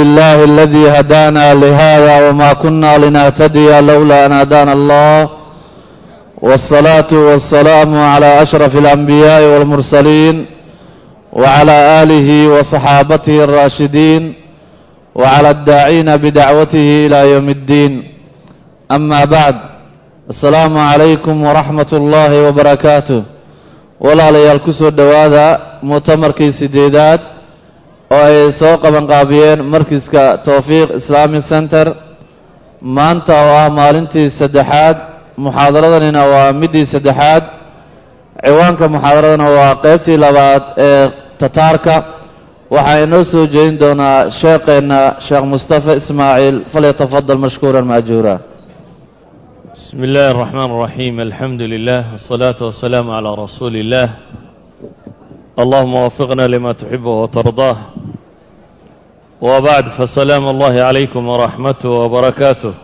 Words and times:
لله 0.00 0.44
الذي 0.44 0.88
هدانا 0.90 1.54
لهذا 1.54 2.28
وما 2.28 2.52
كنا 2.52 2.98
لنهتدي 2.98 3.80
لولا 3.80 4.26
أن 4.26 4.32
هدانا 4.32 4.72
الله 4.72 5.28
والصلاة 6.42 7.10
والسلام 7.12 7.98
على 7.98 8.42
أشرف 8.42 8.76
الأنبياء 8.76 9.42
والمرسلين 9.52 10.46
وعلى 11.32 12.02
آله 12.02 12.28
وصحابته 12.48 13.44
الراشدين 13.44 14.34
وعلى 15.14 15.50
الداعين 15.50 16.16
بدعوته 16.16 16.86
إلى 17.06 17.30
يوم 17.32 17.48
الدين 17.48 17.92
أما 18.96 19.24
بعد 19.24 19.56
السلام 20.30 20.78
عليكم 20.78 21.34
ورحمة 21.46 21.90
الله 21.92 22.48
وبركاته 22.48 23.22
ولا 24.00 24.30
ليالكسو 24.30 24.88
الدواذا 24.88 25.46
مؤتمر 25.82 26.30
كي 26.30 26.52
سديدات 26.52 27.20
oo 28.14 28.22
ay 28.28 28.38
soo 28.60 28.74
qabanqaabiyeen 28.84 29.60
markiska 29.74 30.22
towfiiq 30.46 30.88
islamic 31.00 31.42
center. 31.52 31.86
Maanta 32.96 33.32
oo 33.44 33.54
ah 33.62 33.68
maalintii 33.78 34.28
saddexaad 34.40 34.96
muxaadaradanina 35.44 36.22
waa 36.32 36.48
middii 36.60 36.86
saddexaad. 36.94 37.44
Ciwaanka 38.46 38.84
muxaadaradana 38.94 39.46
waa 39.58 39.72
qeybtii 39.84 40.18
labaad 40.24 40.62
ee 40.88 41.04
tataarka. 41.40 41.94
Waxaa 42.74 43.02
inoo 43.04 43.24
soo 43.32 43.44
jeedin 43.54 43.76
doonaa 43.82 44.18
sheekheenna 44.40 44.98
sheekh 45.26 45.44
mustafa 45.52 45.92
ismaaciil 46.00 46.56
falyatafadal 46.72 47.38
mashkuuran 47.44 47.86
maajuura. 47.92 48.34
Bismi 49.74 50.04
illaahi 50.08 50.30
araxmaan 50.34 50.70
araxiim 50.76 51.14
alxamdu 51.26 51.64
lilah 51.74 52.00
wasalaatu 52.14 52.62
wasalaamu 52.70 53.10
calaa 53.16 53.36
rasuuli 53.44 53.78
illah 53.84 54.06
allahuma 55.62 55.98
wafiqna 56.06 56.44
lima 56.54 56.74
tuxibu 56.74 57.10
watardaah 57.22 57.76
wa 59.46 59.56
bacd 59.66 59.86
fasalaamu 59.98 60.48
allahi 60.54 60.78
calaykum 60.84 61.22
waraxmatuh 61.32 61.90
wabarakaatuh 62.02 62.74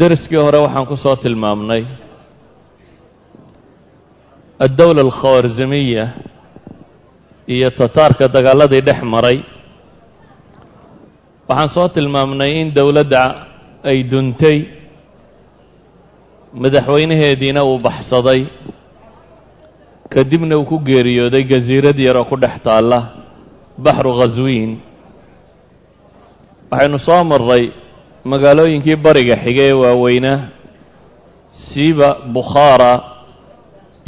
deriskii 0.00 0.40
hore 0.44 0.58
waxaan 0.64 0.86
ku 0.90 0.96
soo 0.96 1.16
tilmaamnay 1.16 1.82
addowla 4.58 5.00
alkhawarzimiya 5.06 6.04
iyo 7.48 7.70
tataarka 7.70 8.28
dagaaladii 8.28 8.80
dhex 8.84 9.00
maray. 9.02 9.38
Waxaan 11.48 11.68
soo 11.74 11.88
tilmaamnay 11.88 12.50
in 12.60 12.68
dowladda 12.76 13.22
ay 13.90 14.02
duntay 14.10 14.58
madaxweynaheediina 16.52 17.64
uu 17.64 17.78
baxsaday 17.86 18.40
kadibna 20.08 20.56
uu 20.58 20.64
ku 20.64 20.78
geeriyooday 20.80 21.44
gasiirad 21.44 21.98
yaroo 21.98 22.24
ku 22.30 22.36
dhex 22.36 22.56
taalla 22.64 22.98
baxru 23.78 24.12
khaswiin 24.18 24.70
waxaynu 26.70 26.98
soo 27.06 27.22
marray 27.24 27.64
magaalooyinkii 28.30 28.96
bariga 29.04 29.36
xige 29.44 29.62
ee 29.68 29.76
waaweynaa 29.82 30.38
siiba 31.52 32.08
bukhaara 32.34 32.92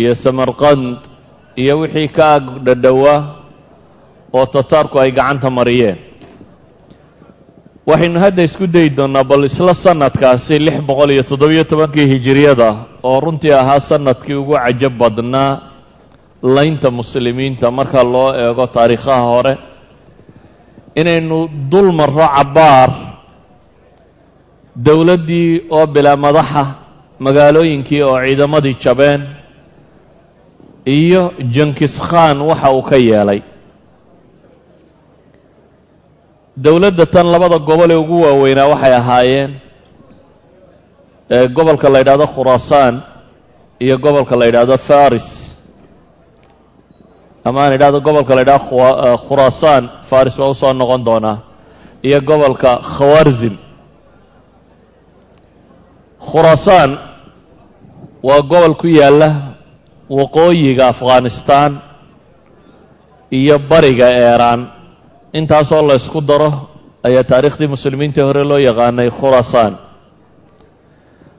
iyo 0.00 0.14
samarqand 0.14 0.96
iyo 1.62 1.74
wixii 1.84 2.08
ka 2.16 2.24
ag 2.36 2.44
dhadhowaa 2.66 3.20
oo 4.32 4.46
tataarku 4.46 4.96
ay 5.00 5.10
gacanta 5.12 5.50
mariyeen. 5.50 5.98
Waxaynu 7.86 8.18
hadda 8.24 8.42
isku 8.46 8.66
dayi 8.70 8.90
doonnaa 8.96 9.24
bal 9.30 9.44
isla 9.50 9.74
sanadkaasi 9.74 10.58
lix 10.58 10.76
boqol 10.88 11.10
iyo 11.10 11.22
toddobiyo 11.26 11.64
tobankii 11.64 12.06
hijiriyada 12.12 12.68
oo 13.02 13.18
runtii 13.20 13.52
ahaa 13.52 13.80
sannadkii 13.88 14.34
ugu 14.38 14.54
cajab 14.64 14.94
badnaa 15.00 15.52
laynta 16.42 16.90
muslimiinta 16.90 17.70
marka 17.70 18.02
loo 18.04 18.32
eego 18.34 18.66
taariikhaha 18.66 19.22
hore 19.32 19.58
inaynu 21.00 21.48
dul 21.70 21.92
marro 21.92 22.26
cabbaar 22.36 22.90
dowladdii 24.86 25.62
oo 25.70 25.86
bilaa 25.86 26.16
madaxa 26.16 26.62
magaalooyinkii 27.18 28.02
oo 28.02 28.18
ciidamadii 28.24 28.76
jabeen 28.84 29.22
iyo 30.86 31.32
jankis 31.54 31.94
khan 32.08 32.40
waxa 32.40 32.70
uu 32.72 32.82
ka 32.82 32.96
yeelay. 32.96 33.42
Dowladda 36.56 37.06
tan 37.06 37.26
labada 37.32 37.58
gobol 37.58 37.90
ee 37.90 37.96
ugu 37.96 38.22
waaweynaa 38.22 38.66
waxay 38.72 38.94
ahaayeen 38.94 39.50
gobolka 41.56 41.88
la 41.90 41.98
yidhaahdo 41.98 42.26
khuraasaan 42.26 42.94
iyo 43.80 43.98
gobolka 43.98 44.36
la 44.36 44.44
yidhaahdo 44.46 44.78
faris 44.88 45.49
ama 47.44 47.58
aan 47.64 47.72
idhahdo 47.76 48.00
gobolka 48.06 48.34
la 48.34 48.40
yidhahdo 48.44 49.16
khuraasaan 49.28 49.84
faris 50.10 50.36
waa 50.38 50.50
u 50.50 50.54
soo 50.54 50.72
noqon 50.72 51.04
doonaa. 51.04 51.38
Iyo 52.06 52.20
gobolka 52.20 52.70
khawarzim 52.94 53.54
khuraasaan 56.20 56.90
waa 58.22 58.42
gobol 58.50 58.74
ku 58.76 58.86
yaalla 58.86 59.28
waqooyiga 60.10 60.88
afghanistan 60.92 61.80
iyo 63.32 63.58
bariga 63.70 64.08
eeraan. 64.10 64.60
Intaasoo 65.32 65.82
la 65.86 65.94
ysku 65.94 66.20
daro 66.20 66.68
ayaa 67.06 67.24
taariikhdii 67.24 67.66
muslimiintii 67.74 68.22
hore 68.26 68.42
loo 68.44 68.58
yaqaanay 68.58 69.08
khuraasaan 69.10 69.72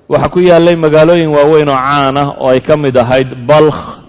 waxaa 0.10 0.30
ku 0.34 0.40
yaallay 0.40 0.76
magaalooyin 0.76 1.30
waaweyn 1.36 1.70
oo 1.70 1.76
caan 1.78 2.18
ah 2.18 2.28
oo 2.40 2.50
ay 2.50 2.60
ka 2.64 2.78
mid 2.78 2.96
ahayd 2.98 3.30
balkh 3.48 4.01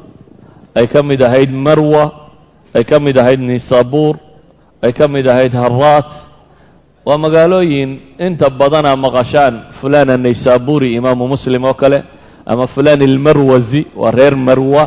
ay 0.74 0.86
ka 0.88 1.02
mid 1.02 1.20
ahayd 1.22 1.50
marwa 1.52 2.04
ay 2.74 2.84
ka 2.84 3.00
mid 3.00 3.16
ahayd 3.18 3.40
nisabuur 3.40 4.16
ay 4.82 4.92
ka 4.92 5.08
mid 5.08 5.26
ahayd 5.28 5.52
haraat 5.52 6.10
waa 7.06 7.18
magaalooyin 7.18 7.90
inta 8.18 8.50
badana 8.50 8.96
maqashaan 8.96 9.54
fulana 9.80 10.16
naysaburi 10.16 10.94
imaamu 10.98 11.28
muslim 11.34 11.64
oo 11.64 11.74
kale 11.74 11.98
ama 12.46 12.66
fulan 12.66 13.02
ilmarwazi 13.02 13.86
waa 13.96 14.10
reer 14.10 14.36
marwa 14.36 14.84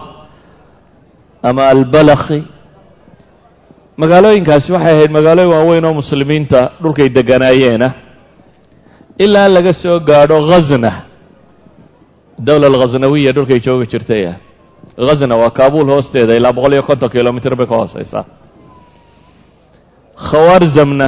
ama 1.43 1.67
albalakhi. 1.69 2.43
Magaalooyinkaasi 3.97 4.71
waxay 4.75 4.93
ahayd 4.95 5.11
magaalooyin 5.11 5.51
waaweyn 5.53 5.85
oo 5.85 5.93
muslimiinta 5.93 6.71
dhulkay 6.81 7.09
deganaayeena 7.09 7.87
ilaa 9.19 9.47
laga 9.47 9.71
soo 9.73 9.99
gaadho 9.99 10.41
khazna 10.49 10.91
dowla 12.47 12.67
alkhasnawiya 12.67 13.31
dhulkay 13.31 13.59
joogi 13.65 13.87
jirtay 13.91 14.23
khazna 14.97 15.35
waa 15.41 15.49
kaabuul 15.49 15.89
hoosteeda 15.89 16.35
ilaa 16.35 16.53
boqol 16.53 16.73
iyo 16.73 16.83
konton 16.83 17.09
bay 17.57 17.67
ka 17.67 17.75
hooseysaa. 17.75 18.25
Khawarzamna 20.15 21.07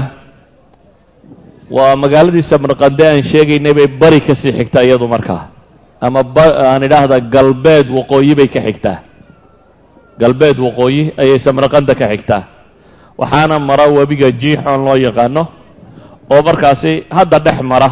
waa 1.72 1.96
magaaladii 1.96 2.44
samarqande 2.52 3.04
aan 3.08 3.24
sheegaynay 3.24 3.74
bay 3.74 3.88
bari 3.88 4.20
ka 4.28 4.36
sii 4.36 4.52
xigtaa 4.60 4.84
iyadu 4.84 5.08
markaa 5.08 5.48
ama 6.02 6.20
aan 6.72 6.84
idhaahda 6.84 7.20
galbeed 7.20 7.88
waqooyi 7.98 8.36
bay 8.36 8.48
ka 8.48 8.60
xigtaa. 8.68 8.98
Galbeed 10.20 10.58
waqooyi 10.60 11.14
ayay 11.18 11.40
samarqanda 11.40 11.96
ka 11.96 12.08
xigtaa. 12.12 12.44
Waxaana 13.18 13.60
mara 13.60 13.86
webiga 13.90 14.32
jiixoon 14.32 14.86
loo 14.86 14.96
yaqaano 15.08 15.44
oo 16.30 16.42
markaasi 16.44 16.92
hadda 17.10 17.40
dhex 17.40 17.62
mara 17.72 17.90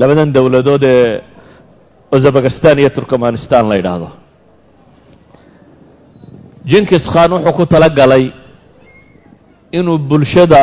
labadan 0.00 0.32
dowladood 0.32 0.82
ee 0.82 1.22
uzabakistan 2.12 2.78
iyo 2.78 2.90
turkmanistan 2.90 3.68
la 3.68 3.76
yidhaahdo 3.78 4.08
jinkis 6.64 7.04
khan 7.12 7.30
wuxuu 7.32 7.52
ku 7.58 7.64
tala 7.66 7.88
galay 7.88 8.32
inuu 9.72 9.98
bulshada 9.98 10.62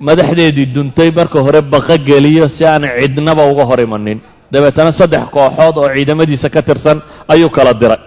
madaxdeedii 0.00 0.66
duntay 0.74 1.10
marka 1.10 1.38
hore 1.40 1.60
baqa 1.62 1.96
geliyo 1.98 2.48
si 2.48 2.64
aan 2.64 2.82
cidnaba 3.00 3.46
uga 3.52 3.64
hor 3.64 3.80
imanin. 3.80 4.20
Dabeetana 4.52 4.92
saddex 4.92 5.24
kooxood 5.34 5.76
oo 5.78 5.88
ciidamadiisa 5.94 6.48
ka 6.50 6.62
tirsan 6.62 6.98
ayuu 7.28 7.50
kala 7.50 7.72
diray. 7.74 8.00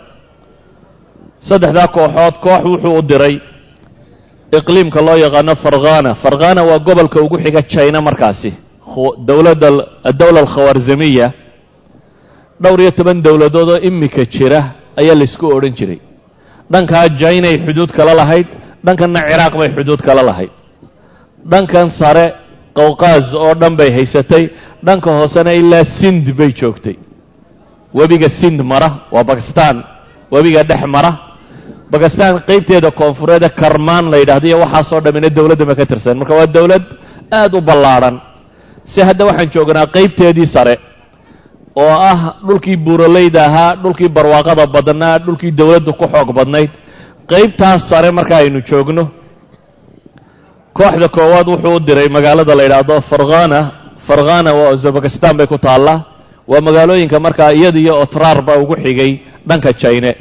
Saddexdaa 1.47 1.87
kooxood 1.87 2.35
koox 2.43 2.61
wuxuu 2.71 2.93
u 2.99 3.01
diray 3.01 3.35
iqliimka 4.57 5.01
loo 5.01 5.15
yaqaano 5.17 5.55
farkhana 5.63 6.15
farkhana 6.15 6.61
waa 6.63 6.79
gobolka 6.79 7.21
ugu 7.21 7.37
xiga 7.43 7.61
jina 7.61 8.01
markaasi. 8.01 8.53
Dowladda 9.27 9.69
addowla 10.09 10.39
alkhawarzamiya 10.45 11.27
dhowr 12.61 12.79
iyo 12.81 12.91
toban 12.91 13.21
dowladood 13.21 13.69
oo 13.69 13.79
imika 13.87 14.25
jira 14.25 14.59
ayaa 14.99 15.15
laysku 15.15 15.45
odhan 15.47 15.73
jiray 15.77 15.99
dhankaa 16.71 17.05
jainay 17.21 17.55
xuduud 17.65 17.91
kala 17.97 18.13
lahayd 18.21 18.47
dhankanna 18.85 19.19
ciraaq 19.29 19.53
bay 19.59 19.69
xuduud 19.75 20.01
kala 20.07 20.21
lahayd. 20.29 20.51
Dhankan 21.51 21.89
sare 21.99 22.25
qowqaaz 22.77 23.33
oo 23.35 23.53
dhan 23.61 23.73
bay 23.79 23.89
haysatay 23.97 24.43
dhanka 24.87 25.09
hoosena 25.19 25.51
ilaa 25.53 25.83
sind 25.99 26.25
bay 26.39 26.51
joogtay. 26.59 26.95
Webiga 27.97 28.29
sind 28.29 28.59
mara 28.71 28.89
waa 29.11 29.23
bakistan 29.23 29.83
webiga 30.31 30.63
dhex 30.63 30.83
mara. 30.95 31.11
Bakistan 31.91 32.43
qaybteeda 32.47 32.91
koonfureede 32.91 33.49
karmaan 33.49 34.11
la 34.11 34.17
yidhahdo 34.21 34.47
iyo 34.47 34.57
waxaasoo 34.63 34.99
dhammina 35.05 35.29
dowladdama 35.29 35.75
ka 35.75 35.85
tirsan. 35.85 36.17
Marka 36.19 36.33
waa 36.35 36.47
dowlad 36.47 36.83
aad 37.31 37.53
u 37.55 37.61
ballaadhan 37.61 38.15
si 38.91 38.99
hadda 39.07 39.25
waxaan 39.29 39.49
joognaa 39.55 39.85
qaybteedii 39.95 40.45
sare 40.55 40.75
oo 41.83 41.93
ah 42.11 42.19
dhulkii 42.47 42.77
buuraleyda 42.85 43.41
ahaa 43.49 43.71
dhulkii 43.83 44.09
barwaaqada 44.17 44.63
badnaa 44.75 45.15
dhulkii 45.25 45.51
dowladdu 45.59 45.91
ku 45.99 46.05
xoog 46.13 46.29
badnayd. 46.37 46.71
Qaybtaas 47.31 47.81
sare 47.89 48.09
marka 48.17 48.35
aynu 48.41 48.59
joogno 48.69 49.03
kooxda 50.77 51.07
koowaad 51.17 51.47
wuxuu 51.53 51.75
u 51.75 51.79
diray 51.87 52.07
magaalada 52.15 52.53
la 52.57 52.63
yidhaahdo 52.63 52.95
farkhana 53.09 53.59
farkhana 54.07 54.51
waa 54.59 54.71
uzbekistan 54.75 55.33
bay 55.37 55.47
ku 55.53 55.57
taallaa 55.65 55.99
waa 56.51 56.61
magaalooyinka 56.67 57.17
markaa 57.25 57.51
iyada 57.57 57.79
iyo 57.83 57.93
otraar 58.03 58.37
baa 58.47 58.57
ugu 58.63 58.75
xigay 58.83 59.11
dhanka 59.47 59.71
jine 59.81 60.11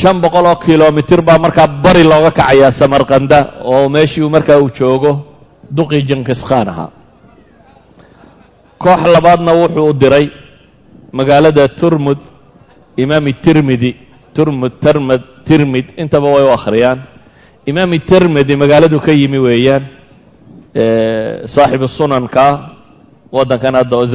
shan 0.00 0.16
boqol 0.22 0.46
oo 0.50 0.56
kilomitir 0.66 1.20
baa 1.28 1.38
markaa 1.44 1.66
bari 1.84 2.04
looga 2.10 2.30
kacayaa 2.38 2.72
samarkanda 2.80 3.38
oo 3.72 3.88
meeshii 3.94 4.28
markaa 4.36 4.58
uu 4.64 4.70
joogo 4.78 5.10
duqii 5.76 6.02
jinkiskaan 6.08 6.68
ahaa 6.72 6.90
koox 8.78 9.00
labaadna 9.14 9.52
wuxuu 9.60 9.86
u 9.90 9.92
diray 9.92 10.26
magaalada 11.12 11.68
turmud 11.68 12.18
imaami 12.96 13.32
tirmidi 13.44 13.90
turmud 14.36 14.72
termad 14.84 15.22
tirmid 15.48 15.86
intaba 15.96 16.28
way 16.34 16.44
u 16.44 16.50
akhriyaan. 16.58 16.98
Imaami 17.66 17.98
tirmidi 18.10 18.56
magaaladu 18.56 19.00
ka 19.00 19.12
yimi 19.12 19.38
weeyaan 19.38 19.84
saaxibu 21.54 21.88
sunanka 21.88 22.44
waddankan 23.32 23.74
hadda 23.80 23.94
oo 23.96 24.06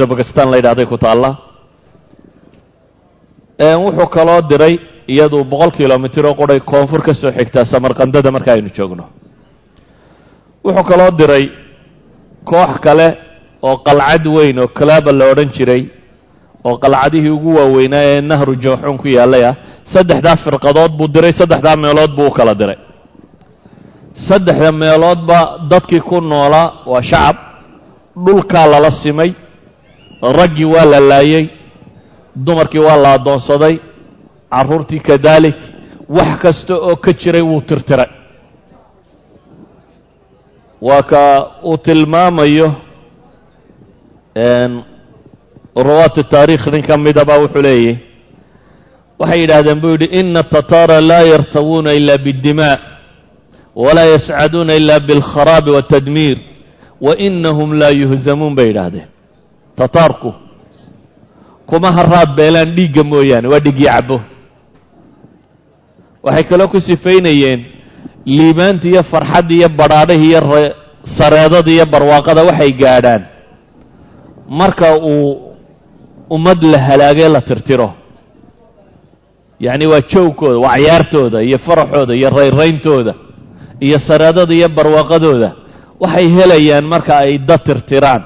la 0.50 0.56
yidhahday 0.56 0.86
ku 0.86 0.96
taalla. 0.96 1.30
Wuxuu 3.58 4.08
kaloo 4.08 4.40
diray 4.50 4.74
iyadu 5.08 5.44
boqol 5.44 5.70
kilomitir 5.72 6.24
oo 6.26 6.34
quray 6.34 6.60
koonfur 6.60 7.02
ka 7.02 7.14
soo 7.14 7.32
xigtaa 7.32 7.64
samarkandada 7.64 8.30
marka 8.30 8.52
aynu 8.52 8.70
joogno. 8.76 9.04
Wuxuu 10.64 10.84
kaloo 10.90 11.10
diray 11.10 11.44
koox 12.44 12.80
kale 12.80 13.06
oo 13.62 13.76
qalcad 13.86 14.24
weyn 14.34 14.58
oo 14.62 14.68
kalaaba 14.78 15.12
la 15.18 15.24
odhan 15.32 15.50
jiray 15.56 15.82
oo 16.64 16.76
qalcadihii 16.82 17.30
ugu 17.36 17.50
waaweynaa 17.58 18.04
ee 18.10 18.20
nahru 18.30 18.54
jooxuun 18.62 18.98
ku 19.02 19.08
yaallay 19.08 19.44
ah 19.50 19.54
saddexdaa 19.92 20.36
firqadood 20.44 20.92
buu 20.98 21.08
diray 21.14 21.32
saddexdaa 21.40 21.76
meelood 21.76 22.12
buu 22.16 22.26
u 22.26 22.30
kala 22.38 22.54
diray. 22.60 22.78
Saddexda 24.28 24.72
meeloodba 24.72 25.38
dadkii 25.70 26.00
ku 26.08 26.20
noolaa 26.20 26.72
waa 26.92 27.02
shacab 27.10 27.36
dhulkaa 28.24 28.66
lala 28.72 28.90
simay 29.02 29.30
raggii 30.38 30.68
waa 30.74 30.84
la 30.92 31.00
laayey 31.10 31.44
dumarkii 32.46 32.78
waa 32.86 32.96
la 33.04 33.08
addoonsaday 33.16 33.74
carruurtii 34.52 35.00
kadaalik 35.08 35.58
wax 36.16 36.30
kasta 36.42 36.74
oo 36.88 36.96
ka 37.04 37.12
jiray 37.20 37.42
wuu 37.50 37.60
tirtiray. 37.68 38.10
Waa 40.86 41.02
ka 41.02 41.20
uu 41.64 41.76
tilmaamayo 41.78 42.68
ruwaati 45.75 46.23
taariikh 46.23 46.67
nin 46.67 46.81
ka 46.87 46.97
midaba 46.97 47.37
wuxuu 47.41 47.61
leeyahy 47.61 47.97
waxay 49.19 49.39
yidhaahdeen 49.41 49.79
buu 49.81 49.91
yidhi 49.95 50.05
ina 50.19 50.39
atataara 50.39 51.01
laa 51.01 51.21
yartawuuna 51.31 51.93
ila 51.93 52.17
biاddimaa 52.17 52.77
walaa 53.75 54.05
yascaduuna 54.13 54.75
ila 54.75 54.99
biاlkharaabi 54.99 55.71
waاtadmiir 55.71 56.37
wa 57.01 57.17
inahum 57.17 57.73
laa 57.73 57.89
yuhzamuun 58.01 58.55
bay 58.55 58.67
yidhaahdeen 58.67 59.07
tataarku 59.75 60.33
kuma 61.65 61.91
haraad 61.91 62.35
beelaan 62.35 62.75
dhiigga 62.75 63.03
mooyaane 63.03 63.47
waa 63.47 63.59
dhigii 63.59 63.85
cabo 63.85 64.21
waxay 66.23 66.43
kaloo 66.43 66.67
ku 66.67 66.79
sifaynayeen 66.81 67.65
liibaanta 68.25 68.87
iyo 68.87 69.03
farxadda 69.03 69.53
iyo 69.55 69.69
badhaadhahi 69.69 70.25
iyo 70.29 70.41
sareedada 71.17 71.71
iyo 71.71 71.85
barwaaqada 71.85 72.43
waxay 72.49 72.71
gaadhaan 72.71 73.23
marka 74.48 74.96
uu 74.98 75.54
ummad 76.30 76.62
la 76.62 76.78
halaagee 76.78 77.28
la 77.28 77.40
tirtiro. 77.40 77.94
Yacni 79.60 79.86
waa 79.86 80.00
joogkooda 80.10 80.58
waa 80.58 80.74
cayaartooda 80.76 81.42
iyo 81.42 81.58
faraxooda 81.58 82.14
iyo 82.14 82.30
rayrayntooda 82.30 83.14
iyo 83.80 83.98
sareedada 83.98 84.54
iyo 84.54 84.68
barwaaqadooda. 84.68 85.52
Waxay 86.00 86.28
helayaan 86.36 86.84
marka 86.84 87.16
ay 87.22 87.38
dad 87.38 87.62
tirtiraan. 87.64 88.22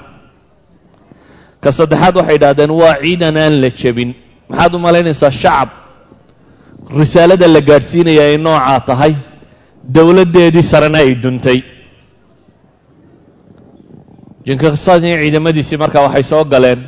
Ka 1.61 1.73
saddexaad 1.73 2.15
waxay 2.17 2.37
idhahdeen 2.41 2.71
waa 2.71 2.97
ciidan 3.03 3.37
aan 3.37 3.61
la 3.61 3.69
jebin. 3.71 4.15
Maxaad 4.49 4.75
u 4.75 4.79
malaynaysaa 4.79 5.31
shacab. 5.31 5.69
Risaalada 6.99 7.49
la 7.49 7.61
gaadhsiinaya 7.61 8.23
ay 8.33 8.37
noocaa 8.39 8.81
tahay. 8.89 9.13
Dowladdeedii 9.95 10.63
sarena 10.63 10.99
ay 11.05 11.15
duntay 11.23 11.59
jinkisaan 14.47 15.05
iyo 15.05 15.17
ciidamadiisii 15.23 15.77
markaa 15.77 16.03
waxay 16.07 16.23
soo 16.31 16.45
galeen. 16.45 16.81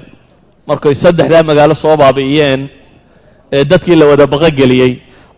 Markay 0.68 0.94
saddexdaa 0.94 1.42
magaalo 1.42 1.74
soo 1.74 1.96
baabi'iyeen 1.96 2.60
ee 3.52 3.64
dadkii 3.70 3.96
la 4.00 4.06
wada 4.06 4.26
baqogeliyey 4.26 4.92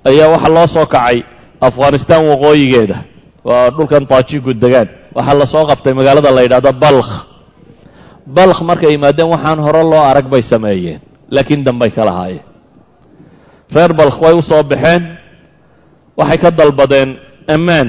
ayaa 0.08 0.28
waxaa 0.34 0.55
loo 0.56 0.67
soo 0.67 0.87
kacay 0.87 1.17
afghanistan 1.61 2.20
waqooyigeeda. 2.31 2.96
Waa 3.44 3.70
dhulkan 3.70 4.05
taajiku 4.11 4.50
degaan 4.62 4.88
waxaa 5.17 5.38
la 5.40 5.46
soo 5.46 5.64
qabtay 5.70 5.93
magaalada 5.99 6.31
la 6.37 6.43
yidhahdo 6.44 6.72
balkh. 6.84 7.12
Balkh 8.37 8.61
markay 8.69 8.90
yimaadeen 8.94 9.28
waxaan 9.34 9.58
hore 9.64 9.82
loo 9.82 10.02
arag 10.11 10.26
bay 10.32 10.43
sameeyeen 10.43 11.00
laakiin 11.34 11.64
dambay 11.64 11.90
ka 11.90 12.05
lahaayeen. 12.05 12.44
Reer 13.75 13.93
balkh 13.94 14.19
way 14.22 14.34
u 14.34 14.43
soo 14.43 14.62
baxeen 14.62 15.02
waxay 16.19 16.38
ka 16.43 16.50
dalbadeen 16.50 17.11
ammaan 17.55 17.88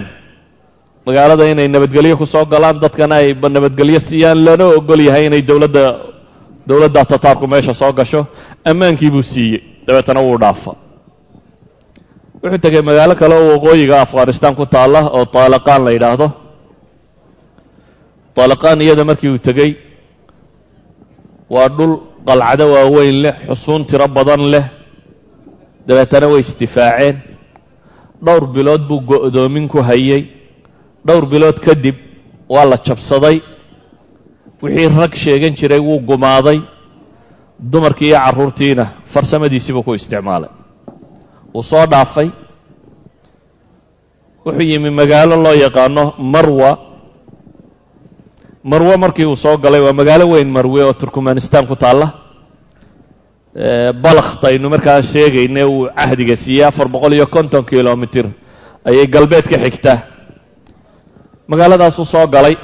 magaalada 1.05 1.45
inay 1.51 1.67
nabadgelyo 1.67 2.17
ku 2.17 2.25
soo 2.25 2.45
galaan 2.45 2.79
dadkana 2.79 3.15
ay 3.21 3.33
nabadgelyo 3.33 3.99
siiyaan. 3.99 4.37
Lana 4.45 4.65
ogol 4.77 5.01
yahay 5.07 5.25
inay 5.27 5.41
dowladda 5.41 5.83
dowladda 6.67 7.05
tataarku 7.05 7.47
meesha 7.47 7.73
soo 7.73 7.91
gasho. 7.93 8.21
Ammaankii 8.65 9.11
buu 9.11 9.23
siiyey. 9.23 9.61
Dabeetana 9.87 10.21
wuu 10.21 10.37
dhaafa 10.37 10.71
wuxuu 12.43 12.57
tegay 12.63 12.81
magaalo 12.81 13.13
kale 13.15 13.35
oo 13.35 13.49
waqooyiga 13.53 14.01
afghanistan 14.01 14.55
ku 14.55 14.65
taalla 14.65 15.01
oo 15.17 15.25
taalaqaan 15.25 15.81
la 15.85 15.91
yidhaahdo. 15.95 16.27
Taalaqaan 18.35 18.81
iyada 18.81 19.03
markii 19.05 19.29
uu 19.29 19.37
tegey 19.47 19.71
waa 21.49 21.69
dhul 21.77 21.93
qalcado 22.27 22.65
waaweyn 22.73 23.17
leh 23.23 23.35
xusuun 23.49 23.85
tiro 23.85 24.07
badan 24.07 24.41
leh. 24.53 24.65
Dabeetana 25.87 26.27
way 26.31 26.41
isdifaaceen 26.45 27.15
dhowr 28.25 28.43
bilood 28.53 28.81
buu 28.89 29.01
go'doomin 29.09 29.67
ku 29.67 29.79
hayey 29.89 30.21
dhowr 31.05 31.25
bilood 31.31 31.59
kadib 31.65 31.95
waa 32.49 32.65
la 32.65 32.77
jabsaday. 32.87 33.37
Wixii 34.61 34.87
rag 34.99 35.13
sheegan 35.15 35.53
jiray 35.59 35.79
wuu 35.79 35.99
gumaaday. 35.99 36.59
Dumarkii 37.71 38.07
iyo 38.09 38.17
carruurtiina 38.25 38.85
farsamadiisiibuu 39.13 39.83
ku 39.83 39.93
isticmaalay. 39.95 40.49
Wuu 41.53 41.63
soo 41.63 41.85
dhaafay. 41.91 42.29
Wuxuu 44.45 44.61
yimi 44.71 44.89
magaalo 44.89 45.35
loo 45.43 45.53
yaqaano 45.53 46.13
marwa. 46.33 46.71
Marwe 48.63 48.97
markii 48.97 49.25
uu 49.25 49.35
soo 49.35 49.57
galay 49.57 49.81
waa 49.81 49.93
magaalo 49.93 50.25
weyn 50.29 50.49
marwe 50.49 50.83
oo 50.83 50.93
turkmanistan 50.93 51.67
ku 51.67 51.75
taalla. 51.75 52.07
Balakht 54.03 54.43
aynu 54.45 54.69
markaa 54.69 55.01
sheegayne 55.01 55.63
uu 55.65 55.87
cahdiga 55.95 56.35
siiyey 56.35 56.65
afar 56.65 56.87
boqol 56.87 57.13
iyo 57.13 57.27
konton 57.27 57.63
kilomitir 57.65 58.25
ayay 58.85 59.07
galbeed 59.07 59.45
ka 59.49 59.57
xigtaa 59.65 59.97
magaaladaasuu 61.51 62.05
soo 62.13 62.27
galay. 62.27 62.55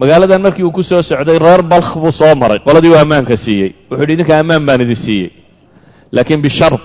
Magaaladan 0.00 0.42
markii 0.42 0.64
uu 0.64 0.72
ku 0.72 0.82
soo 0.82 1.02
socday 1.02 1.38
reer 1.38 1.62
balkh 1.62 1.92
buu 2.02 2.12
soo 2.12 2.34
maray. 2.42 2.58
Qoladii 2.66 2.90
uu 2.92 2.98
ammaanka 3.02 3.36
siiyey. 3.36 3.70
Wuxuu 3.90 4.00
yidhi 4.02 4.12
idinka 4.14 4.34
ammaan 4.40 4.66
baan 4.66 4.80
idin 4.84 4.96
siiyey. 5.04 5.30
Laakiin 6.12 6.40
bishard 6.42 6.80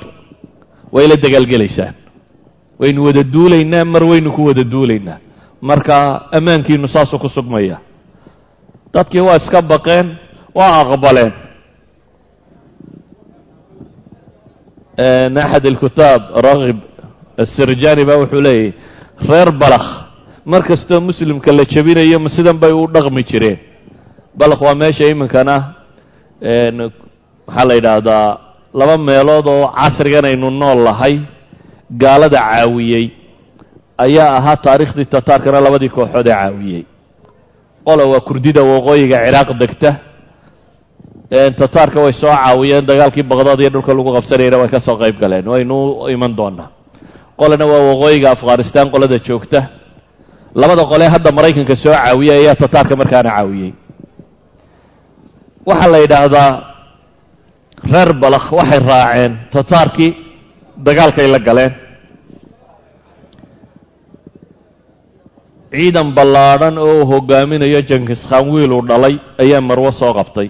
way 0.94 1.08
la 1.08 1.16
dagaalgelaysaan. 1.16 1.94
Waynu 2.80 3.00
wada 3.06 3.24
duulaynaa 3.34 3.86
mar 3.86 4.04
waynu 4.04 4.30
ku 4.36 4.42
wada 4.50 4.64
duulaynaa. 4.64 5.18
Marka 5.62 5.96
ammaankiinu 6.38 6.88
saasuu 6.88 7.20
ku 7.20 7.30
sugmaya. 7.30 7.78
Dadkii 8.94 9.22
waa 9.28 9.38
iska 9.38 9.62
baqeen 9.62 10.08
waa 10.56 10.82
aqbaleen. 10.82 11.34
Axad 15.44 15.66
alkutaab 15.66 16.22
rakhib 16.46 16.78
asirjani 17.38 18.04
baa 18.06 18.18
wuxuu 18.22 18.42
leeyahy 18.42 18.74
reer 19.30 19.50
balakh 19.52 19.88
mar 20.46 20.62
kastoo 20.64 21.00
muslimka 21.02 21.52
la 21.52 21.64
jebinayo 21.66 22.20
ma 22.20 22.30
sidan 22.30 22.58
bay 22.58 22.72
u 22.72 22.88
dhaqmi 22.88 23.24
jireen. 23.24 23.58
Balakh 24.38 24.62
waa 24.62 24.76
meesha 24.76 25.06
iminkana 25.14 25.56
maxaa 27.48 27.66
la 27.70 27.74
yidhaahdaa 27.76 28.38
laba 28.80 28.98
meelood 28.98 29.48
oo 29.48 29.68
casrigan 29.80 30.26
aynu 30.26 30.50
nool 30.52 30.80
lahay 30.88 31.16
gaalada 32.02 32.38
caawiyey 32.40 33.06
ayaa 33.98 34.38
ahaa 34.38 34.58
taariikhdii 34.66 35.06
tataarkana 35.06 35.60
labadii 35.66 35.90
kooxood 35.90 36.28
ee 36.28 36.34
caawiyey. 36.34 36.84
Qola 37.86 38.04
waa 38.12 38.20
kurdida 38.28 38.62
waqooyiga 38.72 39.18
ciraaq 39.26 39.50
degta 39.62 39.90
tataarka 41.60 42.00
way 42.06 42.14
soo 42.22 42.32
caawiyeen 42.36 42.86
dagaalkii 42.90 43.24
baqdaad 43.32 43.60
iyo 43.62 43.70
dhulka 43.70 43.94
lagu 43.98 44.12
qabsanayana 44.18 44.58
way 44.62 44.70
ka 44.74 44.80
soo 44.80 44.98
qayb 45.02 45.16
galeen 45.22 45.48
waynu 45.48 45.78
iman 46.16 46.32
doonaa. 46.40 46.68
Qolana 47.40 47.66
waa 47.72 47.82
waqooyiga 47.94 48.28
afghanistan 48.36 48.86
qolada 48.94 49.18
joogta 49.28 49.60
labada 50.62 50.84
qolee 50.92 51.10
hadda 51.14 51.30
maraykanka 51.38 51.76
soo 51.84 51.94
caawiyey 51.94 52.38
ayaa 52.46 52.56
tataarka 52.64 52.96
markaana 53.02 53.30
caawiyey 53.38 53.72
waxaa 55.70 55.92
la 55.94 55.98
yidhaahdaa 56.04 56.50
reer 57.94 58.10
balakh 58.24 58.48
waxay 58.60 58.80
raaceen 58.90 59.32
tataarkii 59.54 60.12
dagaalkay 60.86 61.28
la 61.34 61.40
galeen. 61.48 61.74
Ciidan 65.74 66.14
ballaadhan 66.18 66.78
oo 66.78 67.02
uu 67.02 67.06
hogaaminayo 67.12 67.82
jankiskhaan 67.90 68.46
wiil 68.54 68.72
uu 68.78 68.84
dhalay 68.90 69.16
ayaa 69.44 69.62
marwo 69.70 69.92
soo 69.92 70.14
qabtay. 70.20 70.50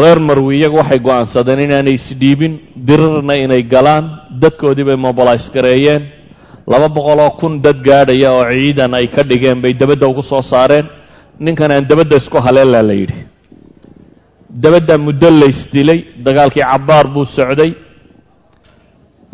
Reer 0.00 0.18
marwi 0.28 0.58
iyagu 0.60 0.76
waxay 0.82 0.98
go'aansadeen 1.06 1.60
inaanay 1.66 1.94
isdhiibin 1.98 2.52
dirirna 2.86 3.34
inay 3.44 3.62
galaan 3.72 4.04
dadkoodii 4.42 4.84
bay 4.88 4.96
mobilays 5.06 5.46
gareeyeen 5.54 6.02
laba 6.72 6.88
boqoloo 6.96 7.30
kun 7.40 7.52
dad 7.64 7.78
gaadhaya 7.88 8.28
oo 8.38 8.44
ciidan 8.52 8.92
ay 8.98 9.06
ka 9.14 9.22
dhigeen 9.30 9.58
bay 9.62 9.72
dabadda 9.80 10.06
ugu 10.12 10.22
soo 10.30 10.42
saareen. 10.52 10.86
Ninkan 11.44 11.70
aan 11.74 11.84
dabadda 11.90 12.16
isku 12.20 12.38
haleelaa 12.46 12.82
la 12.88 12.94
yidhi. 13.00 13.18
Dabaddaa 14.62 14.98
muddo 15.06 15.28
laysdilay 15.40 15.98
dagaalkii 16.26 16.64
cabbaar 16.70 17.06
buu 17.14 17.24
socday. 17.36 17.70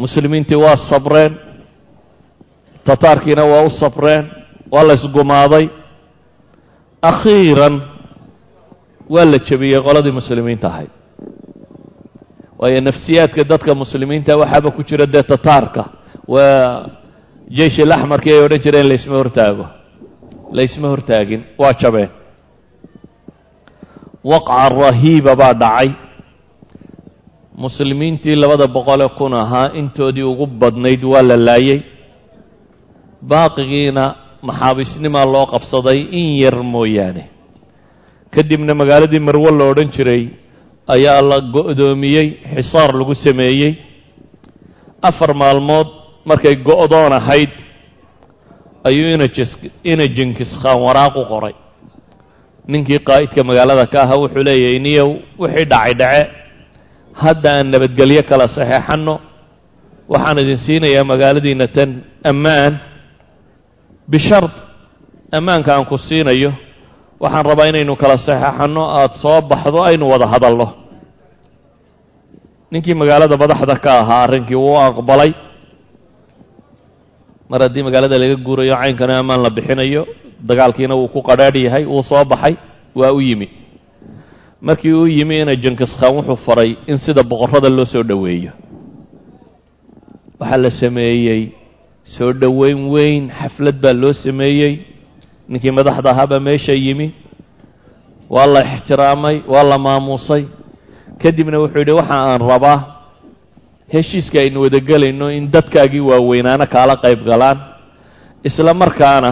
Muslimiintii 0.03 0.59
waa 0.65 0.77
sabreen. 0.91 1.33
Tataarkiina 2.87 3.45
waa 3.53 3.63
u 3.69 3.71
sabreen. 3.83 4.25
Waa 4.73 4.85
la 4.89 4.95
ysgumaaday 4.99 5.65
akhiiran 7.11 7.75
waa 9.15 9.25
la 9.33 9.39
jebiyey 9.49 9.81
qoladii 9.87 10.15
muslimiinta 10.21 10.67
ahayd. 10.73 10.91
Waayo 12.61 12.81
nafsiyaadka 12.89 13.43
dadka 13.51 13.73
muslimiinta 13.83 14.33
waxaaba 14.41 14.69
ku 14.77 14.83
jira 14.89 15.07
dee 15.15 15.23
tataarka 15.33 15.83
waa 16.29 16.87
jeish 17.51 17.79
ilaxmarkii 17.85 18.33
ay 18.37 18.43
odhan 18.47 18.61
jireen 18.65 18.89
laysma 18.91 19.17
hortaago 19.21 19.65
laysma 20.59 20.87
hortaagin 20.93 21.43
waa 21.61 21.73
jabeen 21.81 22.11
waqca 24.31 24.69
rahiiba 24.83 25.33
baa 25.41 25.55
dhacay 25.63 25.91
muslimiintii 27.65 28.37
labada 28.43 28.67
boqolee 28.77 29.09
kun 29.19 29.33
ahaa 29.35 29.71
intoodii 29.81 30.27
ugu 30.33 30.47
badnayd 30.47 31.03
waa 31.13 31.23
la 31.31 31.37
laayey 31.49 31.81
baaqigiina 33.31 34.05
maxaabiisnimaa 34.49 35.27
loo 35.35 35.47
qabsaday 35.53 35.99
in 36.21 36.27
yar 36.43 36.57
mooyaane 36.75 37.23
kadibna 38.35 38.73
magaaladii 38.81 39.23
marwo 39.29 39.51
la 39.59 39.65
odhan 39.73 39.91
jiray 39.97 40.23
ayaa 40.95 41.21
la 41.31 41.37
go'doomiyey 41.55 42.29
xisaar 42.55 42.91
lagu 42.99 43.15
sameeyey 43.27 43.73
afar 45.09 45.31
maalmood 45.43 45.89
markay 46.29 46.55
go'doon 46.69 47.13
ahayd 47.15 47.53
ayuu 48.89 49.15
ina 49.85 50.07
jinkiskhaan 50.17 50.79
waraaq 50.87 51.15
u 51.17 51.25
qoray. 51.31 51.55
Ninkii 52.67 52.99
qaa'idka 53.09 53.41
magaalada 53.49 53.87
ka 53.87 53.99
ahaa 54.05 54.19
wuxuu 54.23 54.43
leeyahay 54.49 54.79
niyow 54.87 55.09
wixii 55.39 55.67
dhacay 55.71 55.95
dhace 56.01 56.23
hadda 57.23 57.49
aan 57.63 57.67
nabadgelyo 57.73 58.23
kala 58.29 58.47
saxeexanno 58.57 59.15
waxaan 60.13 60.39
idin 60.43 60.59
siinayaa 60.67 61.05
magaaladiina 61.13 61.67
tan 61.77 61.91
ammaan. 62.31 62.75
Bishard 64.11 64.51
ammaanka 65.37 65.71
aan 65.79 65.87
ku 65.91 65.95
siinayo 65.99 66.51
waxaan 67.23 67.47
rabaa 67.51 67.71
inaynu 67.71 67.95
kala 68.03 68.19
saxeexanno 68.19 68.83
aada 68.99 69.15
soo 69.23 69.39
baxdo 69.51 69.79
aynu 69.89 70.05
wada 70.13 70.27
hadalno. 70.33 70.67
Ninkii 72.71 72.95
magaalada 72.99 73.37
madaxda 73.43 73.75
ka 73.85 73.91
ahaa 74.03 74.23
arrinkii 74.27 74.59
wuu 74.59 74.75
aqbalay 74.87 75.31
mar 77.51 77.61
haddii 77.63 77.83
magaalada 77.87 78.19
laga 78.19 78.37
guurayo 78.47 78.75
caynkana 78.75 79.19
ammaan 79.23 79.41
la 79.43 79.51
bixinayo 79.51 80.03
dagaalkiina 80.49 80.95
wuu 80.95 81.09
ku 81.15 81.21
qadhaadh 81.23 81.57
yahay 81.67 81.85
wuu 81.87 82.03
soo 82.03 82.25
baxay 82.25 82.55
waa 82.95 83.13
u 83.13 83.21
yimi. 83.21 83.49
Markii 84.61 84.93
uu 84.93 85.07
yimi 85.07 85.37
ina 85.43 85.55
jankiskhaan 85.57 86.15
wuxuu 86.17 86.37
faray 86.47 86.77
in 86.87 86.99
sida 86.99 87.23
boqorrada 87.23 87.69
loo 87.69 87.85
soo 87.85 88.03
dhoweeyo. 88.03 88.51
Waxaa 90.41 90.57
la 90.57 90.71
sameeyey 90.71 91.53
soo 92.05 92.33
dhoweyn 92.33 92.89
weyn 92.93 93.31
xaflad 93.31 93.77
baa 93.83 93.93
loo 93.93 94.13
sameeyey 94.13 94.73
ninkii 95.49 95.71
madaxda 95.71 96.11
ahaabaa 96.11 96.41
meesha 96.41 96.73
yimi 96.75 97.15
waa 98.31 98.47
la 98.47 98.61
ixtiraamay 98.75 99.37
waa 99.47 99.63
la 99.63 99.79
maamuusay. 99.79 100.45
Kadibna 101.23 101.59
wuxuu 101.63 101.79
yidhi 101.79 101.93
waxa 101.93 102.15
aan 102.15 102.41
rabaa 102.51 102.96
heshiiska 103.95 104.39
aynu 104.41 104.61
wadagelayno 104.65 105.27
in 105.33 105.51
dadkaagii 105.55 106.01
waaweynaana 106.11 106.67
kaala 106.67 106.97
qayb 107.05 107.21
galaan. 107.31 107.59
Isla 108.45 108.75
markaana 108.75 109.31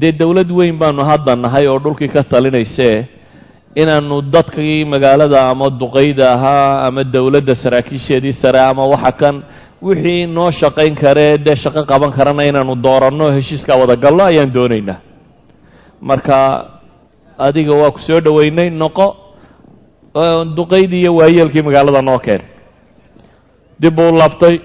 dee 0.00 0.12
dowlad 0.12 0.50
weyn 0.58 0.76
baanu 0.78 1.02
hadda 1.10 1.36
nahay 1.36 1.66
oo 1.68 1.78
dhulkii 1.84 2.08
ka 2.08 2.22
talinaysee 2.22 3.06
inaannu 3.76 4.22
dadkii 4.34 4.84
magaalada 4.84 5.48
ama 5.50 5.66
duqayda 5.70 6.26
ahaa 6.36 6.82
ama 6.88 7.04
dowladda 7.04 7.54
saraakiisheedii 7.54 8.32
sare 8.32 8.60
ama 8.60 8.84
waxa 8.92 9.12
kan 9.20 9.36
wixii 9.82 10.26
noo 10.26 10.50
shaqayn 10.50 10.94
karee 10.94 11.38
dee 11.38 11.56
shaqo 11.56 11.82
qaban 11.90 12.12
karana 12.16 12.42
inaannu 12.50 12.74
dooranno 12.84 13.26
heshiiskaa 13.36 13.76
wadagalno 13.82 14.22
ayaan 14.24 14.52
doonaynaa. 14.54 14.98
Marka 16.00 16.36
adiga 17.38 17.74
waa 17.80 17.90
ku 17.90 17.98
soo 18.00 18.20
dhoweynay 18.20 18.70
noqo 18.70 19.06
duqaydii 20.56 21.00
iyo 21.04 21.14
waayeelkii 21.20 21.62
magaalada 21.62 22.02
noo 22.02 22.18
keen 22.18 22.42
dib 23.82 23.94
buu 23.98 24.14
labtay 24.14 24.56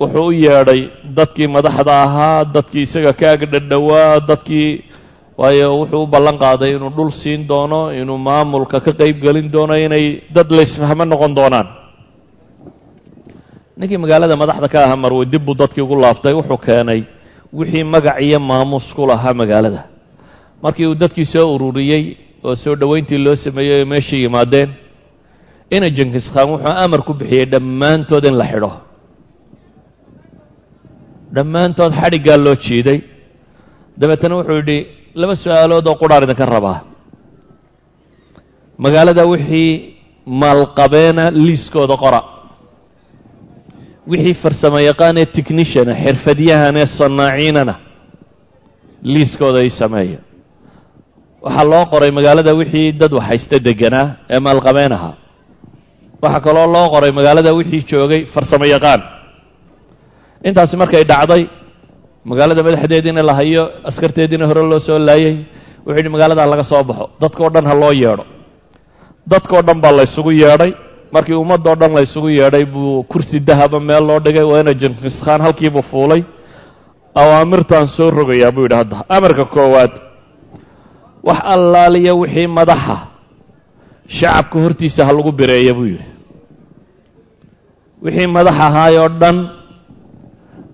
wuxuu 0.00 0.26
u 0.30 0.32
yeedhay 0.44 0.80
dadkii 1.16 1.46
madaxda 1.56 1.92
ahaa 2.06 2.44
dadkii 2.54 2.82
isaga 2.86 3.12
ka 3.20 3.26
ag 3.34 3.42
dhadhowaa 3.52 4.20
dadkii 4.28 4.70
waayo 5.38 5.68
wuxuu 5.80 6.02
u 6.02 6.06
ballan 6.10 6.36
qaaday 6.42 6.70
inuu 6.76 6.90
dhul 6.96 7.10
siin 7.14 7.46
doono 7.50 7.80
inuu 7.94 8.18
maamulka 8.18 8.80
ka 8.80 8.92
qayb 9.00 9.16
gelin 9.22 9.46
doono 9.54 9.74
inay 9.78 10.04
dad 10.34 10.50
laysfahmo 10.50 11.04
noqon 11.06 11.34
doonaan. 11.38 11.68
Ninkii 13.78 13.98
magaalada 14.02 14.34
madaxda 14.36 14.68
ka 14.68 14.78
ahaa 14.84 14.96
marwe 14.98 15.24
dib 15.32 15.46
dadkii 15.58 15.82
ugu 15.86 15.94
laabtay 16.02 16.34
wuxuu 16.34 16.58
keenay 16.58 17.00
wixii 17.54 17.84
magac 17.86 18.18
iyo 18.26 18.38
maamuus 18.42 18.90
ku 18.94 19.06
lahaa 19.06 19.34
magaalada. 19.34 19.86
Markii 20.62 20.86
uu 20.90 20.94
dadkii 20.98 21.24
soo 21.24 21.54
ururiyey 21.54 22.04
oo 22.42 22.54
soo 22.58 22.74
dhoweyntii 22.74 23.18
loo 23.22 23.36
sameeyey 23.38 23.82
oo 23.82 23.86
meesha 23.86 24.16
yimaadeen 24.16 24.70
ina 25.76 25.88
jankiskhaan 25.96 26.48
wuxuu 26.52 26.74
amar 26.84 27.00
ku 27.06 27.12
bixiyey 27.20 27.46
dhammaantood 27.52 28.24
in 28.30 28.34
la 28.40 28.44
xidho. 28.50 28.70
Dhammaantood 31.36 31.92
xadhiggaa 32.00 32.38
loo 32.44 32.56
jiiday. 32.64 32.98
Dabeetana 34.00 34.34
wuxuu 34.40 34.56
yidhi 34.60 34.78
laba 35.20 35.34
su'aalood 35.42 35.84
oo 35.90 35.96
qudhaan 36.02 36.24
idinka 36.26 36.46
rabaa. 36.54 36.78
Magaalada 38.84 39.22
wixii 39.32 39.70
maalqabeena 40.42 41.24
liiskooda 41.44 41.96
qora. 42.02 42.20
Wixii 44.10 44.34
farsamo 44.42 44.78
yaqaanee 44.90 45.26
techniciana 45.36 45.92
xirfadyahanee 46.04 46.86
sanaaciinana 46.98 47.74
liiskooda 49.12 49.58
ay 49.64 49.70
sameeya 49.80 50.18
waxaa 51.44 51.64
loo 51.72 51.84
qoray 51.92 52.10
magaalada 52.18 52.52
wixii 52.60 52.92
dad 53.00 53.12
waxhaysta 53.18 53.56
deganaa 53.68 54.06
ee 54.34 54.40
maalqabeen 54.46 54.92
ahaa 54.98 55.14
waxaa 56.22 56.40
kaloo 56.46 56.66
loo 56.74 56.86
qoray 56.94 57.12
magaalada 57.18 57.50
wixii 57.58 57.82
joogay 57.90 58.22
farsamo 58.34 58.64
yaqaan 58.74 59.00
intaasi 60.48 60.74
markay 60.82 61.04
dhacday 61.10 61.42
magaalada 62.30 62.62
madaxdeediina 62.66 63.22
la 63.28 63.34
hayo 63.38 63.62
askarteediina 63.88 64.44
hore 64.50 64.62
loo 64.70 64.80
soo 64.88 64.98
laayay 65.08 65.34
wuxuu 65.86 65.96
yidhi 65.98 66.10
magaaladaa 66.14 66.46
laga 66.52 66.64
soo 66.70 66.82
baxo. 66.88 67.04
Dadkao 67.20 67.48
dhan 67.54 67.64
ha 67.70 67.74
loo 67.82 67.92
yeedho. 68.02 68.24
Dadkao 69.30 69.62
dhan 69.66 69.78
baa 69.82 69.92
laysugu 69.98 70.30
yeedhay. 70.42 70.72
Markii 71.14 71.34
ummadoo 71.42 71.74
dhan 71.80 71.92
laysugu 71.96 72.28
yeedhay 72.38 72.64
buu 72.72 73.02
kursi 73.10 73.40
dahaba 73.48 73.80
meel 73.80 74.04
loo 74.08 74.18
dhigay 74.24 74.44
waana 74.52 74.72
jankiskhaan 74.82 75.40
halkiibuu 75.44 75.82
fuulay. 75.90 76.22
Awaamirtaan 77.20 77.88
soo 77.96 78.10
rogayaa 78.10 78.52
buu 78.56 78.64
yidhi 78.68 78.76
hadda 78.80 78.96
amarka 79.16 79.44
koowaad 79.54 79.92
wax 81.28 81.38
allaaliya 81.54 82.12
wixii 82.20 82.46
madaxa 82.58 82.96
shacabka 84.16 84.56
hortiisa 84.64 85.00
ha 85.06 85.12
lagu 85.16 85.32
bireeya 85.38 85.72
buu 85.76 85.86
yidhi. 85.92 86.06
Wixii 88.02 88.26
madax 88.36 88.56
ahaayoo 88.66 89.08
dhan 89.20 89.36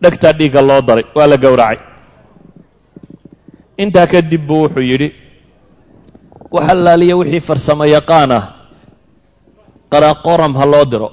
dhegtaa 0.03 0.33
dhiigga 0.39 0.61
loo 0.69 0.81
daray 0.89 1.05
waa 1.17 1.27
la 1.33 1.37
gowracay. 1.45 1.79
Intaa 3.83 4.07
kadib 4.13 4.43
buu 4.49 4.61
wuxuu 4.65 4.85
yidhi 4.91 5.09
wax 6.55 6.67
allaaliya 6.75 7.15
wixii 7.21 7.43
farsamo 7.49 7.85
yaqaan 7.97 8.31
ah 8.39 8.45
qaraqoram 9.93 10.53
ha 10.59 10.65
loo 10.73 10.85
diro. 10.93 11.09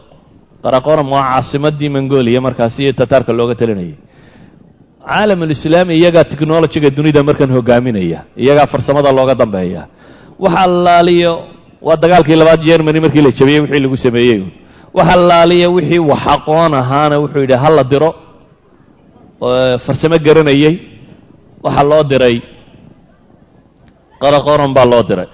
Qaraqoram 0.64 1.08
waa 1.14 1.24
caasimaddii 1.32 1.90
mongolia 1.96 2.42
markaasi 2.48 2.80
iyo 2.86 2.94
tataarka 3.00 3.34
looga 3.34 3.56
talinayay 3.60 3.98
caalamulislaami 5.08 5.94
iyagaa 6.00 6.24
technolojiga 6.32 6.90
dunida 6.98 7.24
markan 7.26 7.50
hogaaminaya 7.58 8.20
iyagaa 8.44 8.68
farsamada 8.74 9.10
looga 9.18 9.34
dambeeya. 9.42 9.82
Wax 10.44 10.54
allaaliyo 10.66 11.34
waa 11.88 11.96
dagaalkii 12.04 12.36
labaad 12.42 12.62
germany 12.70 13.00
markii 13.06 13.22
la 13.26 13.32
jabiyey 13.40 13.60
wixii 13.62 13.80
lagu 13.86 13.98
sameeyey. 14.06 14.42
Wax 14.98 15.08
allaaliya 15.18 15.68
wixii 15.76 16.00
wax 16.12 16.22
aqoon 16.36 16.74
ahaana 16.82 17.16
wuxuu 17.22 17.42
yidhi 17.44 17.58
ha 17.64 17.70
la 17.78 17.84
diro? 17.92 18.12
Farsamo 19.86 20.18
garanayey 20.26 20.74
waxaa 21.64 21.84
loo 21.92 22.04
diray. 22.12 22.38
Qaraqoran 24.22 24.72
baa 24.78 24.86
loo 24.92 25.04
diray. 25.10 25.30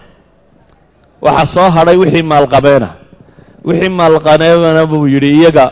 Waxaa 1.26 1.46
soo 1.54 1.70
hadhay 1.76 1.98
wixii 2.02 2.24
maalqabeena. 2.32 2.90
Wixii 3.68 3.90
maalqabeena 4.00 4.86
buu 4.92 5.08
yidhi 5.14 5.30
iyaga 5.40 5.66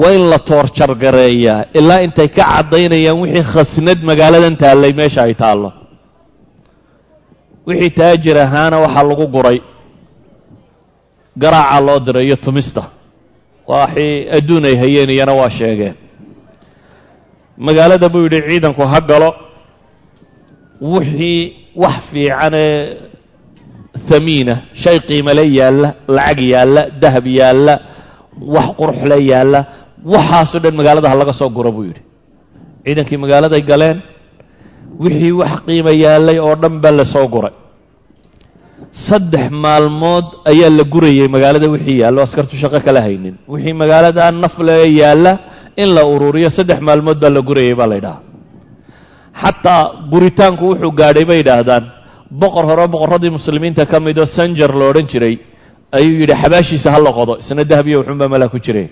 waa 0.00 0.12
in 0.16 0.24
la 0.30 0.38
toorjargareeyaa 0.38 1.60
ilaa 1.78 2.00
intay 2.06 2.28
ka 2.36 2.44
caddaynayaan 2.52 3.18
wixii 3.22 3.44
khasnad 3.52 3.98
magaaladan 4.08 4.56
taallay 4.62 4.92
meesha 4.98 5.20
ay 5.26 5.34
taallo. 5.42 5.70
Wixii 7.66 7.90
taajir 7.98 8.36
ahaana 8.44 8.76
waxaa 8.84 9.04
lagu 9.10 9.26
guray 9.34 9.58
garaaca 11.36 11.80
loo 11.86 11.98
diray 12.06 12.26
iyo 12.26 12.36
tumista. 12.36 12.82
Waxii 13.68 14.28
adduun 14.36 14.64
ay 14.68 14.76
hayeen 14.82 15.10
iyana 15.10 15.32
waa 15.40 15.50
sheegeen. 15.58 15.94
Magaalada 17.66 18.08
buu 18.12 18.24
yidhi 18.26 18.40
ciidanku 18.48 18.82
ha 18.92 19.00
galo. 19.10 19.30
Wixii 20.80 21.40
wax 21.82 21.96
fiicanee 22.12 22.96
hamiina 24.10 24.54
shay 24.82 24.98
qiimale 25.06 25.44
yaalla 25.58 25.88
lacag 26.16 26.40
yaalla 26.52 26.82
dahab 27.02 27.26
yaalla 27.38 27.74
wax 28.54 28.68
quruxle 28.78 29.16
yaalla 29.30 29.60
waxaasoo 30.14 30.58
dhan 30.64 30.74
magaalada 30.78 31.08
ha 31.10 31.14
laga 31.20 31.32
soo 31.40 31.48
guro 31.56 31.70
buu 31.76 31.84
yidhi. 31.88 32.02
Ciidankii 32.84 33.16
magaaladay 33.24 33.62
galeen 33.70 33.98
wixii 35.02 35.32
wax 35.40 35.54
qiima 35.66 35.90
yaallay 36.04 36.38
oo 36.46 36.54
dhan 36.62 36.74
baa 36.82 36.90
la 36.98 37.04
soo 37.14 37.26
guray 37.34 37.54
saddex 38.92 39.50
maalmood 39.50 40.24
ayaa 40.50 40.70
la 40.78 40.84
gurayay 40.84 41.28
magaalada 41.28 41.68
wixii 41.74 41.98
yaallo 42.02 42.20
askartu 42.22 42.56
shaqo 42.62 42.78
kala 42.86 43.00
haynin. 43.06 43.34
Wixii 43.48 43.72
magaalada 43.82 44.30
nafle 44.32 44.76
yaalla 45.00 45.32
in 45.76 45.88
la 45.96 46.02
ururiyo 46.04 46.50
saddex 46.50 46.80
maalmood 46.80 47.18
baa 47.22 47.30
la 47.36 47.40
gurayay 47.40 47.74
baa 47.74 47.86
la 47.92 47.96
ydhahaa 48.00 48.20
xataa 49.42 49.82
guritaanku 50.12 50.64
wuxuu 50.70 50.92
gaadhay 51.00 51.24
bay 51.24 51.38
yidhaahdaan. 51.42 51.84
Boqor 52.40 52.64
hore 52.70 52.84
boqorradii 52.94 53.30
muslimiinta 53.38 53.86
ka 53.86 54.00
mid 54.00 54.18
oo 54.18 54.26
sanjar 54.36 54.70
lo 54.78 54.84
odhan 54.90 55.06
jiray 55.12 55.34
ayuu 55.96 56.20
yidhi 56.20 56.34
xabaashiisa 56.42 56.88
ha 56.94 56.98
la 57.06 57.12
qodo 57.18 57.32
isna 57.42 57.64
dahabiyo 57.70 57.96
wuxuunbaa 58.00 58.28
malaa 58.34 58.48
ku 58.52 58.58
jireen. 58.66 58.90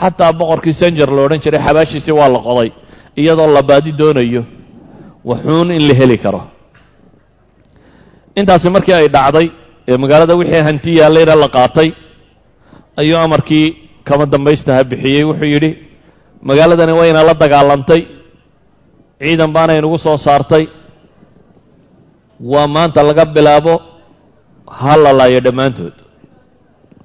Xataa 0.00 0.32
boqorkii 0.40 0.72
sanjar 0.82 1.08
lo 1.16 1.20
odhan 1.26 1.40
jiray 1.44 1.60
xabaashiisii 1.66 2.12
waa 2.20 2.28
la 2.28 2.40
qoday 2.48 2.68
iyadoo 3.20 3.48
la 3.56 3.62
baadi 3.62 3.92
doonayo 4.00 4.42
waxuun 5.24 5.68
in 5.78 5.82
la 5.88 5.94
heli 6.00 6.18
karo 6.24 6.40
intaasi 8.40 8.68
markii 8.74 8.94
ay 8.98 9.08
dhacday 9.16 9.46
ee 9.90 9.96
magaalada 10.02 10.34
wixii 10.40 10.62
hanti 10.68 10.90
yaallayna 11.00 11.34
la 11.42 11.48
qaatay 11.56 11.88
ayuu 13.00 13.18
amarkii 13.26 13.66
kama 14.08 14.24
dambaystaha 14.32 14.84
bixiyey. 14.90 15.24
Wuxuu 15.28 15.50
yidhi 15.54 15.70
magaaladani 16.48 16.92
wayna 17.00 17.20
la 17.28 17.34
dagaalantay. 17.42 18.02
Ciidan 19.22 19.50
baana 19.56 19.72
inugu 19.78 19.98
soo 20.04 20.16
saartay. 20.26 20.64
Waa 22.52 22.66
maanta 22.74 23.00
laga 23.08 23.24
bilaabo 23.34 23.74
ha 24.78 24.92
la 25.04 25.10
laayo 25.18 25.40
dhammaantood. 25.46 25.94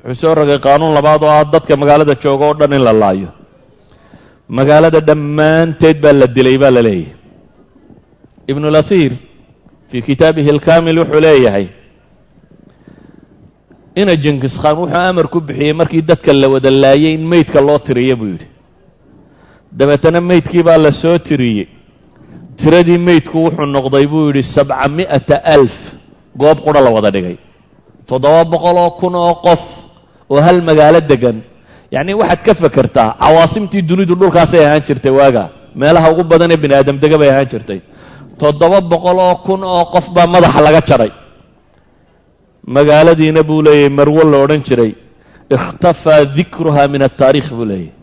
Wuxuu 0.05 0.22
soo 0.22 0.34
rogay 0.39 0.60
qaanuun 0.65 0.93
labaad 0.98 1.22
oo 1.24 1.29
ah 1.38 1.43
dadka 1.53 1.74
magaalada 1.81 2.15
jooga 2.24 2.46
oo 2.50 2.53
dhan 2.60 2.74
in 2.77 2.84
la 2.88 2.93
laayo. 3.03 3.29
Magaalada 4.57 5.00
dhammaanteed 5.10 5.98
baa 6.03 6.13
la 6.22 6.27
dilay 6.36 6.57
baa 6.63 6.72
la 6.77 6.81
leeyahay. 6.88 7.13
Ibnulahir 8.51 9.12
fii 9.91 10.01
kitaabihi 10.01 10.50
alkamil 10.56 11.00
wuxuu 11.00 11.20
leeyahay 11.27 11.67
ina 14.01 14.15
jinkis 14.24 14.53
khan 14.62 14.75
wuxuu 14.82 14.98
amar 15.10 15.27
ku 15.34 15.39
bixiyey 15.48 15.74
markii 15.74 16.01
dadka 16.01 16.34
la 16.34 16.48
wada 16.53 16.70
laayay 16.72 17.13
in 17.17 17.24
meydka 17.32 17.62
loo 17.67 17.79
tiriyo 17.88 18.15
buu 18.20 18.27
yidhi 18.34 18.48
dabeetana 19.77 20.22
meydkii 20.22 20.63
baa 20.67 20.77
la 20.86 20.91
soo 20.91 21.17
tiriyey 21.17 21.67
tiradii 22.60 22.98
meydku 23.08 23.38
wuxuu 23.46 23.65
noqday 23.75 24.06
buu 24.12 24.27
yidhi 24.29 24.44
sabca 24.56 24.88
mi'ata 24.98 25.36
alf 25.56 25.75
goob 26.41 26.58
qura 26.65 26.82
la 26.86 26.89
wada 26.96 27.12
dhigay 27.15 27.38
toddoba 28.10 28.44
boqol 28.53 28.77
oo 28.77 28.91
kun 29.00 29.15
oo 29.15 29.36
qof 29.46 29.62
oo 30.29 30.39
hal 30.46 30.62
magaalo 30.70 31.00
degan 31.12 31.38
yacni 31.91 32.13
waxaad 32.22 32.41
ka 32.46 32.53
fekertaa 32.62 33.10
cawaasimtii 33.24 33.82
dunidu 33.89 34.15
dhulkaasay 34.15 34.62
ahaan 34.65 34.82
jirtay 34.88 35.12
waaga 35.20 35.44
meelaha 35.75 36.12
ugu 36.12 36.24
badan 36.32 36.51
ee 36.51 36.58
bini 36.63 36.74
aadam 36.75 36.98
dega 37.03 37.17
bay 37.22 37.29
ahaan 37.29 37.48
jirtay 37.51 37.79
toddoba 38.39 38.79
boqol 38.91 39.17
oo 39.27 39.36
kun 39.45 39.62
oo 39.63 39.86
qof 39.93 40.06
baa 40.15 40.28
madaxa 40.34 40.62
laga 40.65 40.82
jaray. 40.89 41.12
Magaaladiina 42.76 43.41
buu 43.43 43.62
leeyahay 43.65 43.89
marwo 43.97 44.21
la 44.32 44.38
odhan 44.43 44.62
jiray 44.67 44.91
ikhtafaa 45.56 46.26
dikruha 46.36 46.84
min 46.93 47.02
ataariikh 47.08 47.50
buu 47.58 47.65
leeyahay 47.65 47.93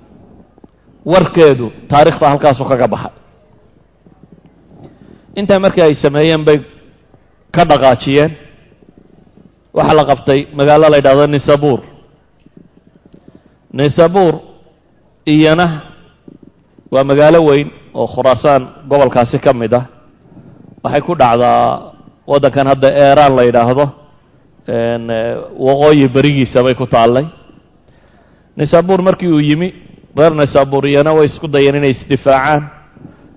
warkeedu 1.12 1.66
taarikhda 1.90 2.26
halkaasuu 2.32 2.64
kaga 2.70 2.88
baxay 2.94 3.12
intaa 5.40 5.58
markii 5.64 5.82
ay 5.86 5.94
sameeyeen 6.04 6.44
bay 6.48 6.58
ka 7.54 7.62
dhaqaajiyeen. 7.70 8.32
Waxaa 9.76 9.94
la 9.98 10.04
qabtay 10.10 10.40
magaalo 10.58 10.86
la 10.92 10.98
ydhahdo 11.02 11.26
nisabuur. 11.34 11.80
Nisabuur 13.78 14.34
iyana 15.26 15.66
waa 16.92 17.04
magaalo 17.10 17.38
weyn 17.48 17.68
oo 17.94 18.06
khuraasaan 18.06 18.62
gobolkaasi 18.90 19.38
ka 19.44 19.52
mid 19.52 19.72
ah 19.74 19.84
waxay 20.84 21.00
ku 21.06 21.12
dhacdaa 21.16 21.92
waddankan 22.30 22.66
hadda 22.72 22.88
eeraan 23.04 23.32
la 23.36 23.42
yidhaahdo 23.48 23.84
waqooyi 25.66 26.08
berigiisa 26.14 26.62
bay 26.62 26.74
ku 26.74 26.86
taallay. 26.86 27.26
Nisabuur 28.56 29.02
markii 29.02 29.28
uu 29.28 29.40
yimi 29.40 29.68
reer 30.16 30.32
nisabuur 30.34 30.84
iyana 30.88 31.12
way 31.16 31.26
isku 31.26 31.48
dayeen 31.48 31.76
inay 31.76 31.90
isdifaacaan. 31.90 32.62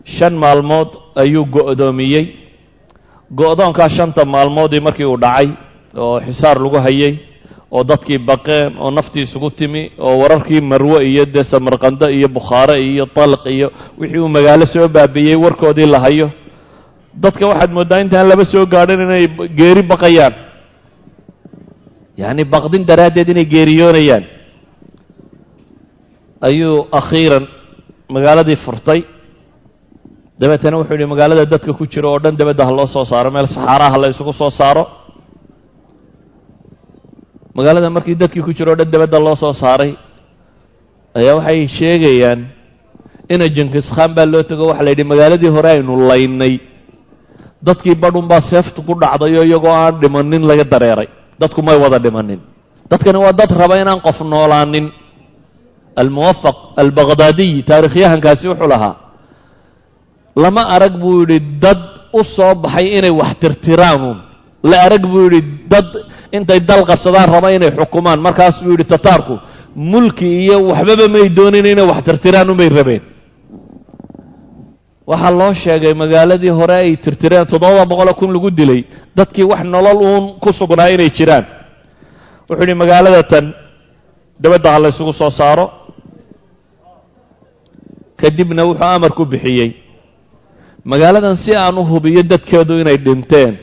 Shan 0.06 0.34
maalmood 0.44 0.90
ayuu 1.16 1.46
go'doomiyey. 1.56 2.26
Go'doonkaa 3.40 3.90
shanta 3.90 4.26
maalmoodii 4.26 4.80
markii 4.88 5.06
uu 5.06 5.18
dhacay 5.18 5.48
oo 5.98 6.20
xisaar 6.26 6.58
lagu 6.64 6.78
hayay 6.86 7.14
oo 7.72 7.84
dadkii 7.84 8.20
baqeen 8.30 8.78
oo 8.80 8.92
naftii 8.92 9.24
isugu 9.28 9.50
timi 9.52 9.92
oo 10.00 10.20
wararkii 10.22 10.62
marwe 10.62 11.00
iyo 11.12 11.26
dee 11.26 11.44
samarqando 11.44 12.08
iyo 12.18 12.28
bukhaare 12.36 12.76
iyo 12.92 13.06
talq 13.18 13.44
iyo 13.56 13.68
wixii 14.00 14.20
uu 14.24 14.30
magaalo 14.30 14.66
soo 14.66 14.88
baabiiyey 14.88 15.36
warkoodii 15.36 15.86
la 15.94 16.00
hayo 16.00 16.28
dadka 17.24 17.44
waxaad 17.52 17.72
mooddaa 17.78 18.00
intaan 18.04 18.28
laba 18.32 18.46
soo 18.54 18.66
gaadhin 18.74 19.02
inay 19.06 19.24
geeri 19.60 19.82
baqayaan. 19.92 20.34
Yacni 22.22 22.44
baqdin 22.54 22.84
daraaddeed 22.90 23.28
inay 23.34 23.46
geeriyoonayaan 23.54 24.24
ayuu 26.48 26.76
akhiiran 27.00 27.44
magaaladii 28.16 28.58
furtay. 28.66 29.00
Dabeetana 30.40 30.78
wuxuu 30.80 30.96
yidhi 30.96 31.08
magaalada 31.14 31.46
dadka 31.54 31.72
ku 31.78 31.84
jira 31.94 32.08
oo 32.14 32.20
dhan 32.24 32.36
dabadda 32.40 32.64
ha 32.68 32.72
loo 32.80 32.88
soo 32.96 33.06
saaro 33.12 33.30
meel 33.36 33.48
saxaaraha 33.56 33.98
la 34.02 34.08
isugu 34.14 34.34
soo 34.42 34.52
saaro. 34.60 34.84
Magaalada 37.58 37.90
markii 37.90 38.16
dadkii 38.22 38.44
ku 38.46 38.52
jira 38.58 38.72
o 38.74 38.76
dhan 38.80 38.90
dabadda 38.94 39.18
loo 39.26 39.36
soo 39.36 39.54
saaray 39.62 39.92
ayaa 41.18 41.36
waxay 41.42 41.60
sheegayaan 41.78 42.40
ina 43.34 43.46
jinkis 43.56 43.88
khan 43.96 44.12
baa 44.18 44.26
loo 44.34 44.44
tego 44.50 44.64
waxa 44.70 44.84
la 44.86 44.90
yidhi 44.94 45.04
magaaladii 45.12 45.50
hore 45.56 45.70
aynu 45.76 45.94
laynay 46.10 46.54
dadkii 47.66 47.96
badhunbaa 47.96 48.42
seeftu 48.42 48.82
ku 48.88 48.94
dhacdayoo 49.02 49.44
iyagoo 49.44 49.72
aan 49.72 50.00
dhimanin 50.02 50.44
laga 50.50 50.64
dareeray. 50.64 51.08
Dadku 51.40 51.62
may 51.62 51.78
wada 51.78 52.00
dhimanin 52.00 52.40
dadkani 52.90 53.18
waa 53.20 53.34
dad 53.40 53.52
raba 53.52 53.76
inaan 53.82 54.02
qof 54.02 54.20
noolaanin. 54.22 54.88
Almuwafaq 56.02 56.58
albaqhdaadiy 56.82 57.64
taarikhyahankaasi 57.70 58.48
wuxuu 58.48 58.70
lahaa 58.70 58.96
lama 60.38 60.62
arag 60.76 60.94
buu 61.02 61.20
yidhi 61.26 61.40
dad 61.64 61.80
u 62.14 62.22
soo 62.24 62.54
baxay 62.56 62.88
inay 62.98 63.10
wax 63.20 63.32
tirtiraanuun. 63.42 64.18
La 64.64 64.78
arag 64.86 65.02
buu 65.12 65.24
yidhi 65.26 65.42
dad 65.72 65.88
intay 66.32 66.60
dal 66.70 66.86
qabsadaan 66.86 67.28
raba 67.34 67.50
inay 67.58 67.72
xukumaan. 67.78 68.20
Markaas 68.22 68.62
buu 68.64 68.72
yidhi 68.78 68.86
tataarku 68.86 69.36
mulki 69.76 70.28
iyo 70.46 70.58
waxbaba 70.70 71.06
may 71.10 71.30
doonin 71.38 71.66
inay 71.66 71.86
wax 71.92 72.00
tirtiraan 72.08 72.50
unbay 72.50 72.70
rabeen 72.70 73.02
waxaa 75.10 75.32
loo 75.40 75.54
sheegay 75.62 75.94
magaaladii 76.02 76.54
hore 76.60 76.76
ay 76.84 76.92
tirtireen 77.04 77.46
toddoba 77.52 77.86
boqoloo 77.92 78.14
kun 78.20 78.32
lagu 78.36 78.50
dilay. 78.52 78.82
Dadkii 79.18 79.44
wax 79.52 79.62
nolol 79.74 79.98
uun 80.08 80.24
ku 80.44 80.50
sugnaa 80.60 80.90
inay 80.96 81.10
jiraan. 81.18 81.46
Wuxuu 82.48 82.62
yidhi 82.64 82.76
magaalada 82.82 83.24
tan 83.32 83.46
dabadda 84.42 84.70
ha 84.74 84.80
la 84.84 84.88
ysugu 84.94 85.14
soo 85.20 85.30
saaro. 85.40 85.66
Kadibna 88.20 88.64
wuxuu 88.66 88.84
amar 88.96 89.12
ku 89.18 89.24
bixiyey 89.26 89.70
magaaladan 90.92 91.36
si 91.44 91.52
aan 91.56 91.78
u 91.78 91.84
hubiyo 91.92 92.24
dadkeedu 92.24 92.74
inay 92.82 92.98
dhinteen. 93.06 93.54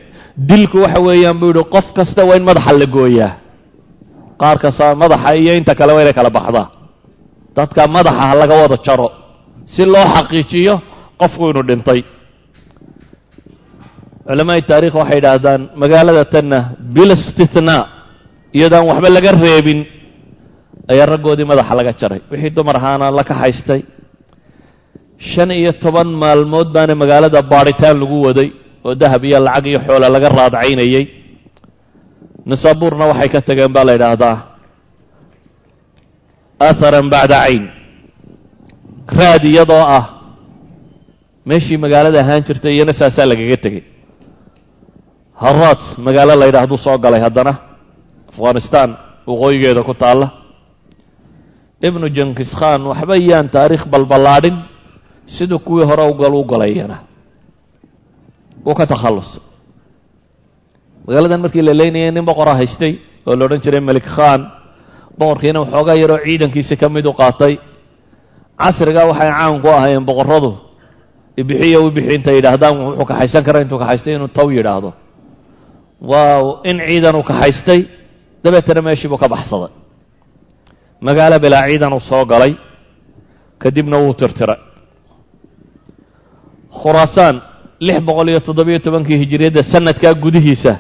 Dilku 0.49 0.79
waxa 0.85 1.01
weeyaan 1.07 1.39
buu 1.41 1.49
yidhi 1.53 1.65
qof 1.75 1.87
kasta 1.97 2.25
waa 2.29 2.37
in 2.37 2.45
madaxa 2.49 2.73
la 2.81 2.87
gooyaa. 2.87 3.33
Qaar 4.41 4.57
kasta 4.63 4.95
madaxa 5.03 5.31
iyo 5.37 5.53
inta 5.59 5.75
kale 5.79 5.93
waa 5.93 6.03
inay 6.05 6.13
kala 6.19 6.31
baxdaa. 6.31 6.67
Dadka 7.57 7.83
madaxa 7.97 8.23
ha 8.29 8.35
laga 8.41 8.55
wada 8.63 8.77
jaro. 8.87 9.09
Si 9.73 9.83
loo 9.93 10.05
xaqiijiyo 10.15 10.75
qofku 11.21 11.43
inuu 11.51 11.65
dhintay. 11.69 12.01
Culamaai 14.27 14.63
taarikh 14.71 14.95
waxay 15.01 15.19
idhaahdaan 15.21 15.61
magaalada 15.83 16.25
tanna 16.35 16.59
bila 16.95 17.15
istithnaa 17.21 17.83
iyadaan 18.57 18.85
waxba 18.91 19.09
laga 19.17 19.31
reebin 19.45 19.81
ayaa 20.93 21.07
raggoodii 21.13 21.45
madaxa 21.51 21.75
laga 21.79 21.93
jaray. 22.01 22.21
Wixii 22.31 22.55
dumar 22.57 22.77
ahaana 22.81 23.07
la 23.19 23.23
ka 23.29 23.35
haystay. 23.43 23.81
Shan 25.31 25.51
iyo 25.61 25.73
toban 25.83 26.09
maalmood 26.23 26.69
baana 26.75 26.95
magaalada 27.03 27.41
baadhitaan 27.53 27.97
lagu 28.03 28.17
waday 28.27 28.49
oo 28.87 28.95
dahab 29.01 29.23
iyo 29.29 29.39
lacag 29.47 29.65
iyo 29.71 29.79
xoola 29.87 30.07
laga 30.15 30.29
raadcaynayey 30.39 31.05
nisaabuurna 32.49 33.05
waxay 33.13 33.29
ka 33.35 33.41
tageen 33.47 33.73
baa 33.77 33.85
la 33.89 33.93
yidhaahdaa 33.97 34.37
atharan 36.69 37.07
bacda 37.13 37.37
cayn. 37.45 37.65
Raad 39.19 39.43
iyadoo 39.45 39.85
ah 39.99 40.05
meeshii 41.49 41.77
magaalada 41.85 42.19
ahaan 42.23 42.43
jirtay 42.47 42.73
iyana 42.77 42.93
saasaa 43.01 43.27
lagaga 43.31 43.57
tegey. 43.65 43.83
Haraad 45.43 45.81
magaalo 46.07 46.35
la 46.41 46.47
yidhahduu 46.49 46.79
soo 46.85 46.99
galay 47.05 47.21
haddana 47.27 47.53
afghanistan 48.33 48.89
waqooyigeeda 49.29 49.83
ku 49.89 49.95
taalla. 50.03 50.27
Ibnu 51.89 52.07
jankis 52.17 52.51
khan 52.59 52.81
waxba 52.91 53.15
yaan 53.31 53.49
taariikh 53.55 53.85
balballaadhin 53.93 54.57
siduu 55.35 55.59
kuwii 55.67 55.85
hore 55.91 56.05
ugal 56.13 56.35
u 56.35 56.45
galayana. 56.53 56.97
Wuu 58.65 58.75
ka 58.79 58.87
takhallusay. 58.87 59.43
Magaaladan 61.07 61.41
markii 61.45 61.63
la 61.63 61.75
leynayay 61.81 62.11
nin 62.11 62.25
boqora 62.25 62.55
haystay 62.61 62.93
oo 63.27 63.37
la 63.37 63.45
odhan 63.45 63.61
jiray 63.65 63.81
melik 63.81 64.07
khan 64.17 64.41
boqorkiina 65.19 65.61
waxoogaa 65.61 65.97
yaroo 66.03 66.21
ciidankiisi 66.25 66.77
ka 66.81 66.89
mid 66.89 67.05
u 67.07 67.13
qaatay. 67.13 67.55
Casrigaa 68.61 69.07
waxay 69.11 69.29
caan 69.31 69.61
ku 69.63 69.69
ahaayeen 69.69 70.05
boqorradu 70.09 70.51
ibixiyo 71.41 71.79
wibixi 71.87 72.15
intay 72.17 72.35
yidhaahdaan 72.39 72.75
wuxuu 72.87 73.07
kaxaysan 73.11 73.43
karaa 73.47 73.63
intuu 73.65 73.79
kaxaystay 73.83 74.15
inuu 74.17 74.29
taw 74.39 74.47
yidhaahdo. 74.57 74.91
Waaw 76.11 76.45
in 76.71 76.77
ciidan 76.89 77.15
uu 77.19 77.25
kaxaystay 77.31 77.81
dabeetana 78.45 78.81
meeshii 78.87 79.09
buu 79.13 79.19
ka 79.23 79.29
baxsaday. 79.35 79.73
Magaalo 81.07 81.37
bilaa 81.45 81.67
ciidan 81.69 81.93
uu 81.97 82.01
soo 82.11 82.25
galay 82.33 82.53
kadibna 83.63 83.97
wuu 84.03 84.15
tirtiray. 84.21 84.61
Khuraasaan 86.81 87.37
lix 87.87 87.99
boqol 88.07 88.29
iyo 88.31 88.41
toddobiyo 88.47 88.79
tobankii 88.87 89.19
hijiriyadda 89.23 89.63
sanadkaa 89.73 90.15
gudihiisa 90.25 90.73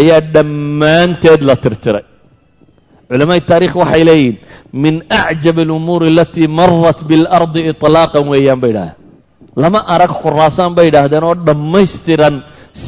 ayaa 0.00 0.20
dhammaanteed 0.34 1.40
la 1.48 1.56
tirtiray. 1.64 2.04
Culamaa'i 3.08 3.40
taarikh 3.50 3.74
waxay 3.82 4.02
leeyihiin 4.08 4.36
min 4.84 4.94
acjab 5.22 5.56
alumuuri 5.64 6.08
alatii 6.14 6.48
marat 6.58 6.98
biاlardi 7.08 7.60
iطlaaqan 7.70 8.24
weeyaan 8.32 8.60
bay 8.62 8.70
idhahdeen 8.74 9.03
lama 9.62 9.80
arag 9.94 10.12
khuraasaan 10.20 10.72
bay 10.76 10.86
idhaahdeen 10.90 11.24
oo 11.28 11.34
dhammaystiran 11.46 12.34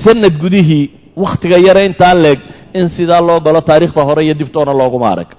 sanad 0.02 0.34
gudihii 0.42 0.84
wakhtiga 1.22 1.56
yare 1.66 1.82
intaa 1.88 2.14
leeg 2.24 2.38
in 2.78 2.86
sidaa 2.96 3.20
loo 3.28 3.38
galo 3.46 3.60
taariikhda 3.68 4.02
hore 4.08 4.22
iyo 4.26 4.34
dibtoona 4.40 4.72
looguma 4.80 5.08
arag. 5.14 5.30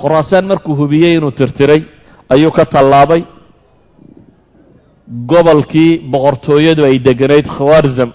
Khuraasaan 0.00 0.44
markuu 0.50 0.74
hubiyey 0.80 1.12
inuu 1.18 1.30
tirtiray 1.38 1.80
ayuu 2.34 2.50
ka 2.58 2.64
tallaabay. 2.74 3.22
Gobolkii 5.30 5.90
boqortooyadu 6.12 6.82
ay 6.88 6.96
deganayd 7.06 7.46
khawarzam 7.56 8.10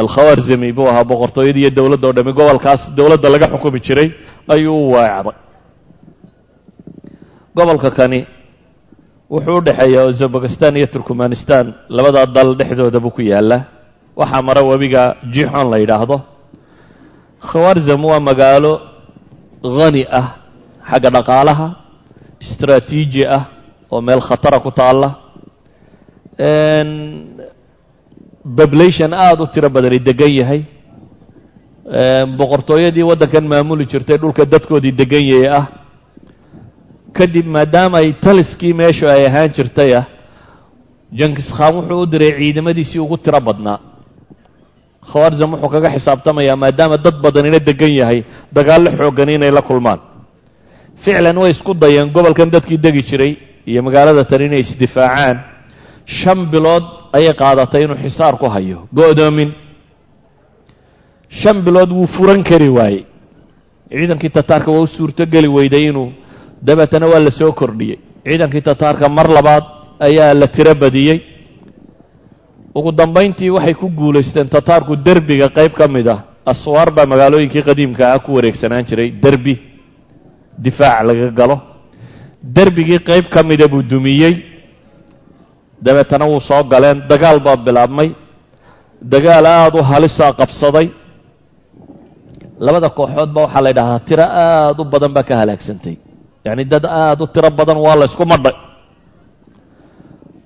alkhawarzami 0.00 0.68
buu 0.76 0.86
ahaa 0.92 1.04
boqortooyada 1.12 1.58
iyo 1.62 1.70
dowladda 1.78 2.06
o 2.08 2.12
dhami 2.16 2.32
gobolkaas 2.38 2.82
dowladda 2.98 3.28
laga 3.34 3.46
xukumi 3.52 3.80
jiray 3.86 4.08
ayuu 4.54 4.76
u 4.88 4.92
weecday 4.94 5.36
gobolka 7.56 7.90
kani 7.98 8.18
wuxuu 9.32 9.56
u 9.58 9.64
dhexeeyaa 9.66 10.06
uzbekistan 10.12 10.76
iyo 10.76 10.86
turkmanistan 10.94 11.66
labadaa 11.96 12.26
dal 12.36 12.50
dhexdooda 12.58 12.98
buu 13.04 13.10
ku 13.16 13.22
yaallaa 13.32 13.60
waxaa 14.20 14.42
mara 14.48 14.62
webiga 14.70 15.02
jixon 15.34 15.66
la 15.72 15.78
yidhaahdo. 15.82 16.16
Khawarzam 17.48 18.02
waa 18.10 18.20
magaalo 18.28 18.72
hani 19.78 20.02
ah 20.20 20.28
xagga 20.90 21.10
dhaqaalaha 21.16 21.66
istraatiiji 22.44 23.22
ah 23.36 23.42
oo 23.92 24.00
meel 24.06 24.20
khatara 24.28 24.58
ku 24.64 24.70
taalla. 24.70 25.08
Population 28.58 29.10
aada 29.14 29.42
u 29.42 29.46
tiro 29.52 29.68
badani 29.70 29.98
degan 30.08 30.32
yahay. 30.40 30.62
Boqortooyadii 32.38 33.02
waddankan 33.10 33.44
maamuli 33.52 33.84
jirtay 33.90 34.18
dhulka 34.20 34.44
dadkoodii 34.52 34.92
degan 35.00 35.24
yahay 35.32 35.48
ah 35.58 35.64
kadib 37.18 37.46
maadaama 37.56 37.96
ay 38.02 38.12
taliskii 38.24 38.72
meeshu 38.80 39.04
ay 39.14 39.26
ahaan 39.28 39.50
jirtay 39.56 39.90
ah 40.00 40.04
jankis 41.18 41.48
khan 41.56 41.74
wuxuu 41.76 42.00
u 42.02 42.06
diray 42.12 42.32
ciidamadiisii 42.40 42.98
ugu 43.04 43.16
tiro 43.24 43.40
badnaa. 43.48 43.78
Khawarzam 45.10 45.50
wuxuu 45.54 45.70
kaga 45.74 45.88
xisaabtamayaa 45.94 46.56
maadaama 46.64 46.96
dad 47.04 47.16
badanina 47.24 47.58
degan 47.68 47.92
yahay 48.00 48.18
dagaallo 48.56 48.90
xoogani 48.98 49.34
inay 49.34 49.50
la 49.58 49.62
kulmaan. 49.68 50.00
Ficlan 51.04 51.36
way 51.42 51.50
isku 51.54 51.72
dayeen 51.82 52.08
gobolkan 52.14 52.48
dadkii 52.54 52.78
degi 52.84 53.02
jiray 53.08 53.32
iyo 53.70 53.80
magaalada 53.86 54.24
tan 54.30 54.40
inay 54.46 54.60
isdifaacaan. 54.66 55.36
Shan 56.18 56.38
bilood 56.52 56.84
ayay 57.16 57.34
qaadatay 57.40 57.82
inuu 57.84 57.98
xisaar 58.04 58.34
ku 58.40 58.46
hayo 58.54 58.78
go'doomin. 58.98 59.50
Shan 61.40 61.56
bilood 61.66 61.90
wuu 61.96 62.06
furan 62.14 62.42
kari 62.48 62.68
waayey. 62.68 63.04
Ciidankii 63.90 64.30
tataarka 64.36 64.70
waa 64.72 64.82
u 64.86 64.86
suurtogeli 64.86 65.48
weyday 65.56 65.84
inuu 65.90 66.08
dabeetana 66.66 67.06
waa 67.12 67.20
la 67.26 67.30
soo 67.30 67.52
kordhiyey. 67.60 67.98
Ciidankii 68.26 68.62
tataarka 68.68 69.08
mar 69.08 69.26
labaad 69.36 69.64
ayaa 70.06 70.34
la 70.40 70.46
tiro 70.54 70.74
badiyey. 70.82 71.18
Ugu 72.74 72.90
dambayntii 72.92 73.50
waxay 73.56 73.74
ku 73.74 73.86
guulaysteen 73.98 74.48
tataarku 74.48 74.96
derbiga 75.06 75.48
qayb 75.56 75.72
ka 75.78 75.86
mid 75.88 76.08
ah. 76.08 76.20
Aswaar 76.52 76.88
baa 76.96 77.06
magaalooyinkii 77.12 77.62
qadiimka 77.68 78.04
ah 78.14 78.18
ku 78.24 78.30
wareegsanaan 78.36 78.84
jiray. 78.88 79.10
Derbi 79.22 79.54
difaac 80.64 81.02
laga 81.08 81.28
galo. 81.38 81.56
Derbigii 82.56 82.98
qayb 83.08 83.24
ka 83.34 83.40
mida 83.42 83.66
buu 83.68 83.82
dumiyey. 83.82 84.34
Dabeetana 85.84 86.24
wuu 86.30 86.40
soo 86.40 86.62
galeen. 86.72 86.98
Dagaal 87.10 87.38
baa 87.46 87.56
bilaabmay. 87.56 88.08
Dagaal 89.12 89.46
aada 89.46 89.78
u 89.78 89.82
halisaa 89.90 90.32
qabsaday. 90.40 90.86
Labada 92.66 92.88
kooxood 92.98 93.30
ba 93.34 93.40
waxaa 93.44 93.62
la 93.64 93.68
yidhahdaa 93.70 94.00
tiro 94.08 94.22
aada 94.44 94.80
u 94.82 94.84
badan 94.92 95.12
baa 95.16 95.22
ka 95.28 95.34
halaagsantay 95.40 95.96
yacni 96.44 96.64
dad 96.64 96.84
aada 96.84 97.22
u 97.24 97.26
tiro 97.26 97.50
badan 97.50 97.78
waa 97.78 97.96
la 97.96 98.04
ysku 98.10 98.24
madhay. 98.26 98.54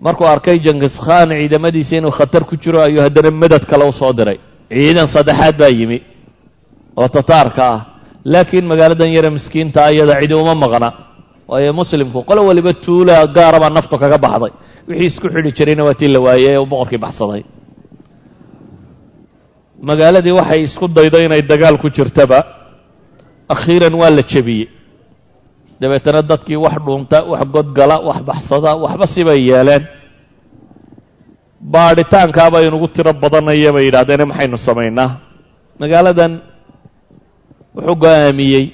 Markuu 0.00 0.26
arkay 0.26 0.58
jankis 0.60 0.94
khan 1.04 1.28
ciidamadiisa 1.30 1.96
inuu 1.96 2.10
khatar 2.18 2.44
ku 2.44 2.56
jiro 2.56 2.80
ayuu 2.80 3.00
haddana 3.00 3.30
madad 3.30 3.64
kale 3.70 3.84
u 3.88 4.12
diray. 4.12 4.38
Ciidan 4.70 5.08
saddexaad 5.08 5.56
baa 5.58 5.72
yimi 5.78 5.98
oo 6.96 7.08
tataarka 7.08 7.62
ah. 7.74 7.80
Laakiin 8.24 8.66
magaaladan 8.66 9.10
yare 9.16 9.30
miskiinta 9.30 9.90
iyada 9.92 10.20
cidi 10.20 10.34
uma 10.34 10.54
maqna 10.54 10.88
waayo 11.48 11.72
muslimku 11.72 12.24
qolo 12.28 12.40
waliba 12.48 12.72
tuula 12.74 13.26
gaara 13.26 13.58
baa 13.60 13.70
naftu 13.70 13.96
kaga 13.98 14.18
baxday. 14.18 14.52
Wixii 14.88 15.06
isku 15.06 15.26
xidhi 15.34 15.50
jirayna 15.56 15.82
waa 15.84 15.94
tii 15.94 16.08
la 16.14 16.20
waayey 16.20 16.54
ee 16.54 16.66
boqorkii 16.72 16.98
baxsaday. 16.98 17.42
Magaaladii 19.88 20.34
waxay 20.40 20.60
isku 20.68 20.88
daydo 20.88 21.18
inay 21.24 21.42
dagaal 21.42 21.78
ku 21.82 21.88
jirtaba. 21.96 22.38
Akhiiran 23.48 23.94
waa 23.94 24.10
la 24.10 24.22
jebiyey 24.22 24.68
dabeetana 25.80 26.22
dadkii 26.30 26.56
wax 26.64 26.76
dhuunta 26.86 27.18
wax 27.30 27.42
godgala 27.54 27.96
wax 28.08 28.18
baxsada 28.28 28.70
waxba 28.84 29.06
sibay 29.14 29.40
yeeleen. 29.50 29.84
Baadhitaankaaba 31.72 32.62
inugu 32.66 32.88
tiro 32.94 33.12
badanaya 33.22 33.72
bay 33.74 33.84
yidhahdeene 33.88 34.24
maxaynu 34.30 34.58
samaynaa? 34.66 35.10
Magaaladan 35.80 36.32
wuxuu 37.74 37.96
go'aamiyey. 38.02 38.64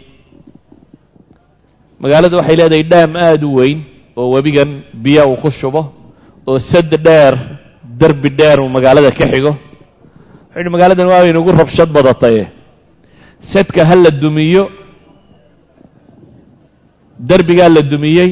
Magaaladu 2.02 2.36
waxay 2.40 2.56
leedahay 2.60 2.84
dhaam 2.90 3.12
aada 3.16 3.46
u 3.46 3.54
weyn 3.58 3.78
oo 4.16 4.30
webigan 4.34 4.70
biyo 5.02 5.24
uu 5.30 5.36
ku 5.42 5.50
shubo 5.50 5.82
oo 6.46 6.58
sad 6.58 6.90
dheer 7.06 7.34
derbi 8.00 8.28
dheer 8.38 8.58
uu 8.60 8.68
magaalada 8.68 9.10
ka 9.18 9.24
xigo. 9.32 9.52
Wuxuu 9.54 10.58
yidhi 10.58 10.70
magaaladan 10.74 11.06
waa 11.12 11.24
inugu 11.30 11.50
rabshad 11.60 11.88
badataye 11.96 12.44
sadka 13.52 13.84
ha 13.88 13.94
la 13.96 14.10
dumiyo 14.10 14.62
derbigaa 17.28 17.68
la 17.76 17.82
dumiyey 17.92 18.30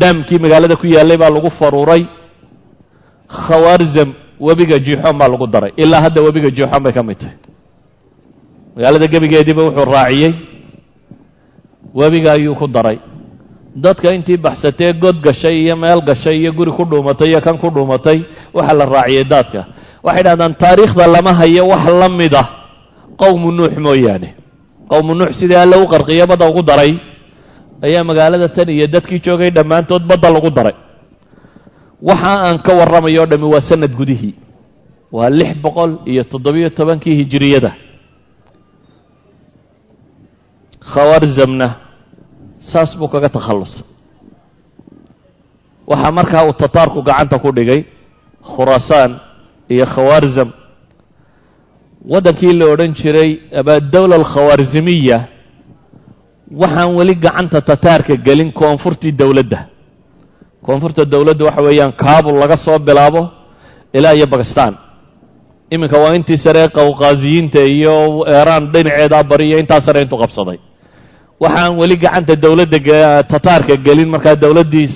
dhaamkii 0.00 0.38
magaalada 0.44 0.76
ku 0.80 0.86
yaallay 0.94 1.16
baa 1.22 1.30
lagu 1.36 1.50
faruuray 1.58 2.02
khawarzam 3.28 4.10
webiga 4.40 4.78
jiixoon 4.86 5.16
baa 5.20 5.28
lagu 5.32 5.46
daray. 5.46 5.72
Ilaa 5.76 6.00
hadda 6.04 6.20
webiga 6.26 6.50
jiixoon 6.56 6.82
bay 6.84 6.92
ka 6.92 7.02
mid 7.02 7.18
tahay. 7.20 7.36
Magaalada 8.76 9.06
gebigeediiba 9.12 9.62
wuxuu 9.66 9.84
raaciyey 9.94 10.32
webiga 11.94 12.32
ayuu 12.32 12.54
ku 12.56 12.66
daray. 12.66 12.98
Dadka 13.76 14.12
intii 14.14 14.36
baxsatee 14.36 14.92
god 14.92 15.16
gashay 15.24 15.56
iyo 15.64 15.76
meel 15.76 16.00
gashay 16.04 16.36
iyo 16.40 16.52
guri 16.52 16.72
ku 16.76 16.84
dhuumatay 16.84 17.28
iyo 17.32 17.40
kan 17.40 17.56
ku 17.58 17.68
dhuumatay 17.70 18.18
waxaa 18.54 18.76
la 18.76 18.84
raaciyey 18.84 19.24
daadka. 19.24 19.60
Waxay 20.02 20.22
dhahdaan 20.24 20.54
taariikhda 20.58 21.06
lama 21.06 21.32
hayo 21.40 21.68
wax 21.68 21.84
la 22.00 22.08
mid 22.08 22.34
ah. 22.34 22.48
Qowmu 23.16 23.52
nuux 23.52 23.72
mooyaane. 23.78 24.34
Qowmu 24.90 25.14
nuux 25.14 25.32
sidii 25.38 25.54
alle 25.56 25.76
u 25.78 25.86
qarqiyo 25.86 26.26
badda 26.26 26.48
ugu 26.50 26.62
daray 26.62 26.92
ayaa 27.86 28.04
magaalada 28.04 28.48
tan 28.56 28.68
iyo 28.76 28.86
dadkii 28.94 29.20
joogay 29.24 29.50
dhammaantood 29.50 30.02
badda 30.10 30.28
lagu 30.34 30.50
daray. 30.50 30.76
Waxa 32.08 32.32
aan 32.46 32.58
ka 32.66 32.72
warramayo 32.78 33.26
dhammi 33.30 33.46
waa 33.54 33.60
sanad 33.68 33.92
gudihii. 34.00 34.34
Waa 35.12 35.30
lix 35.30 35.50
boqol 35.64 35.90
iyo 36.12 36.22
toddobiyo 36.24 36.68
tobankii 36.70 37.14
hijiriyada 37.20 37.72
khawarzamna 40.92 41.68
saas 42.60 42.96
buu 42.98 43.08
kaga 43.08 43.28
takhallusay. 43.28 43.84
Waxaa 45.86 46.12
markaa 46.18 46.44
uu 46.48 46.52
tataarku 46.52 47.02
gacanta 47.02 47.38
ku 47.38 47.50
dhigay 47.52 47.80
khuraasaan 48.54 49.12
iyo 49.68 49.86
khawarzam 49.94 50.50
waddankii 52.12 52.52
la 52.58 52.66
odhan 52.72 52.94
jiray 52.94 53.30
ama 53.58 53.80
dawla 53.80 54.14
alkhawaarzimiya 54.20 55.18
waxaan 56.52 56.94
weli 56.96 57.14
gacanta 57.16 57.60
tataarka 57.60 58.16
gelin 58.16 58.52
koonfurtii 58.52 59.12
dowladda. 59.12 59.58
Koonfurta 60.66 61.04
dowladda 61.04 61.44
waxa 61.44 61.62
weeyaan 61.62 61.92
kaabul 61.92 62.36
laga 62.38 62.56
soo 62.56 62.78
bilaabo 62.78 63.22
ilaa 63.94 64.12
iyo 64.14 64.26
bakistan 64.26 64.76
iminka 65.70 65.98
waa 65.98 66.14
intii 66.14 66.36
sare 66.36 66.68
qawqaasiyiinta 66.68 67.60
iyo 67.64 68.24
eeraan 68.28 68.72
dhinaceedaa 68.72 69.22
bari 69.24 69.48
iyo 69.48 69.58
intaa 69.58 69.80
sare 69.80 70.02
intuu 70.02 70.18
qabsaday. 70.18 70.58
Waxaan 71.40 71.76
weli 71.80 71.96
gacanta 71.96 72.36
dowladda 72.36 73.22
tataarka 73.32 73.76
gelin 73.86 74.08
markaa 74.08 74.36
dowladdii 74.36 74.88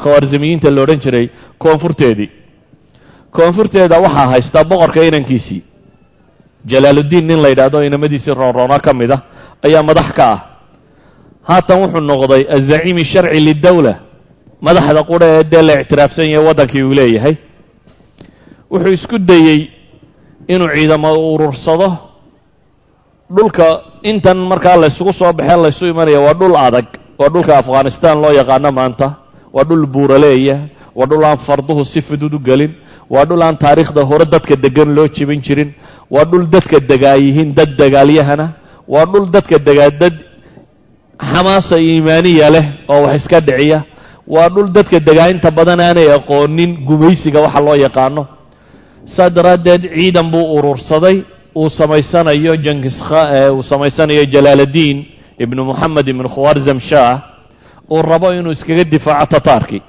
khawaarzimiyiinta 0.00 0.70
la 0.70 0.82
odhan 0.82 1.00
jiray 1.04 1.26
koonfurteedii. 1.58 2.30
Koonfurteeda 3.36 3.96
waxaa 4.04 4.28
haystaa 4.32 4.64
boqorka 4.64 5.00
inankiisii. 5.08 5.62
Jalaaluddiin 6.70 7.26
nin 7.26 7.42
la 7.42 7.48
yidhaahdo 7.48 7.82
inamadiisii 7.82 8.34
roonroona 8.34 8.78
ka 8.78 8.92
mid 8.94 9.10
ah 9.10 9.20
ayaa 9.66 9.82
madax 9.82 10.08
ka 10.18 10.24
ah 10.32 10.38
haatan 11.50 11.78
wuxuu 11.82 12.00
noqday 12.10 12.42
azaciimi 12.56 13.04
sharci 13.12 13.40
lidowla 13.46 13.92
madaxda 14.66 15.02
qura 15.10 15.26
ee 15.36 15.44
dee 15.52 15.62
la 15.68 15.74
ictiraafsan 15.82 16.26
yahay 16.32 16.46
waddankii 16.48 16.82
uu 16.88 16.94
leeyahay. 16.98 17.34
Wuxuu 18.70 18.92
isku 18.98 19.18
dayey 19.18 19.60
inuu 20.52 20.68
ciidamo 20.74 21.10
urursado. 21.34 21.88
Dhulka 23.36 23.66
intan 24.02 24.38
markaa 24.50 24.76
laysugu 24.82 25.12
soo 25.12 25.32
baxee 25.32 25.56
laysu 25.64 25.84
imanaya 25.92 26.20
waa 26.20 26.34
dhul 26.40 26.56
adag. 26.66 26.86
Waa 27.18 27.28
dhulka 27.34 27.58
afghanistan 27.58 28.20
loo 28.22 28.32
yaqaano 28.40 28.70
maanta. 28.78 29.06
Waa 29.52 29.64
dhul 29.64 29.86
buuraleeya. 29.86 30.56
Waa 30.94 31.06
dhul 31.06 31.24
aan 31.24 31.38
farduhu 31.46 31.84
si 31.84 32.00
fudud 32.02 32.34
u 32.34 32.38
gelin. 32.38 32.72
Waa 33.10 33.24
dhul 33.24 33.42
aan 33.42 33.56
taariikhda 33.56 34.02
hore 34.04 34.24
dadka 34.26 34.56
degan 34.56 34.90
loo 34.96 35.06
jebin 35.08 35.40
jirin. 35.42 35.70
Waa 36.10 36.24
dhul 36.24 36.46
dadka 36.50 36.80
degaa 36.80 37.16
yihiin 37.16 37.54
dad 37.54 37.70
dagaalyahana. 37.78 38.46
Waa 38.88 39.06
dhul 39.06 39.26
dadka 39.30 39.58
degaa 39.58 39.90
dad 40.00 40.14
xamaasa 41.20 41.76
iimaaniya 41.78 42.50
leh 42.50 42.64
oo 42.88 43.02
wax 43.06 43.16
iska 43.22 43.40
dhiciya. 43.40 43.78
Waa 44.26 44.48
dhul 44.48 44.68
dadka 44.72 45.00
degaa 45.00 45.28
inta 45.30 45.50
badan 45.50 45.80
aanay 45.80 46.08
aqoonin 46.18 46.70
gumaysiga 46.86 47.40
waxa 47.40 47.60
loo 47.60 47.74
yaqaano. 47.74 48.22
Saa 49.04 49.30
daraaddeed 49.30 49.82
ciidan 49.96 50.30
buu 50.30 50.54
urursaday 50.56 51.24
uu 51.54 51.70
samaysanayo 51.70 52.56
jankiskha 52.56 53.50
uu 53.52 53.62
samaysanayo 53.62 54.24
jalaaladiin 54.24 54.98
ibnu 55.38 55.64
moxamed 55.64 56.06
ibnu 56.08 56.28
khawarzam 56.28 56.78
shah 56.80 57.20
uu 57.90 58.02
rabo 58.02 58.30
inuu 58.32 58.52
iskaga 58.52 58.84
difaaco 58.84 59.26
tataarkii 59.34 59.82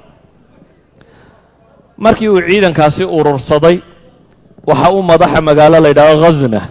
markii 1.98 2.30
uu 2.30 2.42
ciidankaasi 2.48 3.04
urursaday 3.06 3.78
waxa 4.68 4.90
u 4.92 5.04
madaxa 5.04 5.42
magaalo 5.42 5.78
la 5.84 5.88
yidhahdo 5.94 6.18
khazna 6.24 6.62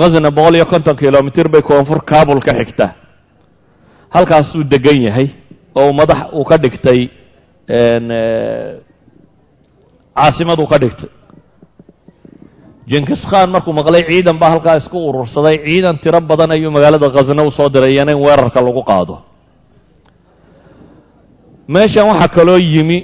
khazna 0.00 0.30
boqol 0.30 0.54
iyo 0.56 0.66
konton 0.66 0.96
kilomitr 0.96 1.48
bay 1.52 1.62
koonfur 1.62 2.00
kabul 2.10 2.40
ka 2.40 2.52
xigta 2.58 2.86
halkaasuu 4.16 4.64
degan 4.72 4.98
yahay 5.06 5.28
oo 5.80 5.92
madax 5.98 6.20
uu 6.38 6.44
ka 6.50 6.56
dhigtay 6.62 7.00
caasimad 10.16 10.58
uu 10.60 10.66
ka 10.72 10.78
dhigtay. 10.82 11.10
Jenkis 12.90 13.22
khan 13.30 13.50
markuu 13.50 13.72
maqlay 13.78 14.02
ciidan 14.08 14.38
baa 14.40 14.50
halkaa 14.54 14.76
isku 14.80 14.96
urursaday 15.08 15.56
ciidan 15.66 15.96
tiro 16.02 16.20
badan 16.30 16.50
ayuu 16.54 16.70
magaalada 16.76 17.08
khasna 17.14 17.42
u 17.42 17.50
soo 17.50 17.68
diray 17.74 17.92
iyana 17.94 18.12
in 18.14 18.20
weerarka 18.24 18.60
lagu 18.66 18.82
qaado. 18.90 19.14
Meeshan 21.68 22.06
waxaa 22.10 22.28
kaloo 22.36 22.58
yimi 22.72 22.98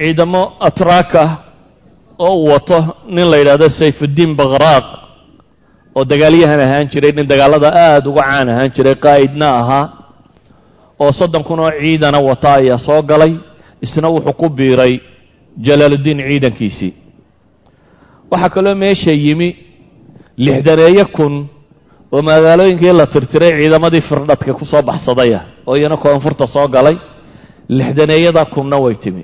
ciidamo 0.00 0.42
atraak 0.68 1.14
ah 1.24 1.30
oo 2.18 2.34
uu 2.42 2.48
wato 2.52 2.78
nin 3.14 3.26
la 3.30 3.36
yidhaahdo 3.40 3.68
sayfuddiin 3.78 4.32
bakhraaq 4.40 4.86
oo 5.96 6.04
dagaalyahan 6.04 6.60
ahaan 6.66 6.86
jiray 6.92 7.12
nin 7.16 7.26
dagaalada 7.32 7.68
aada 7.84 8.08
uga 8.10 8.22
caan 8.28 8.48
ahaan 8.52 8.70
jiray 8.76 8.94
qaa'idna 9.04 9.46
ahaa 9.60 9.84
oo 11.02 11.12
soddon 11.18 11.44
kun 11.48 11.60
oo 11.60 11.70
ciidana 11.80 12.18
wata 12.28 12.48
ayaa 12.60 12.78
soo 12.86 13.02
galay 13.10 13.32
isna 13.84 14.08
wuxuu 14.14 14.32
ku 14.40 14.48
biiray 14.48 15.00
jalaaluddiin 15.66 16.18
ciidankiisii. 16.28 16.92
Waxaa 18.30 18.48
kaloo 18.54 18.74
meesha 18.74 19.12
yimi 19.24 19.48
lixdaneeyo 20.44 21.04
kun 21.16 21.34
oo 22.12 22.22
magaalooyinkii 22.28 22.92
la 23.00 23.06
tirtiray 23.06 23.52
ciidamadii 23.60 24.00
firdhadka 24.08 24.52
ku 24.58 24.64
soo 24.66 24.82
baxsadaya 24.82 25.40
oo 25.66 25.76
iyana 25.76 25.96
koonfurta 25.96 26.46
soo 26.46 26.68
galay 26.68 26.96
lixdaneeyada 27.68 28.44
kunna 28.44 28.76
way 28.84 28.94
timi. 28.94 29.22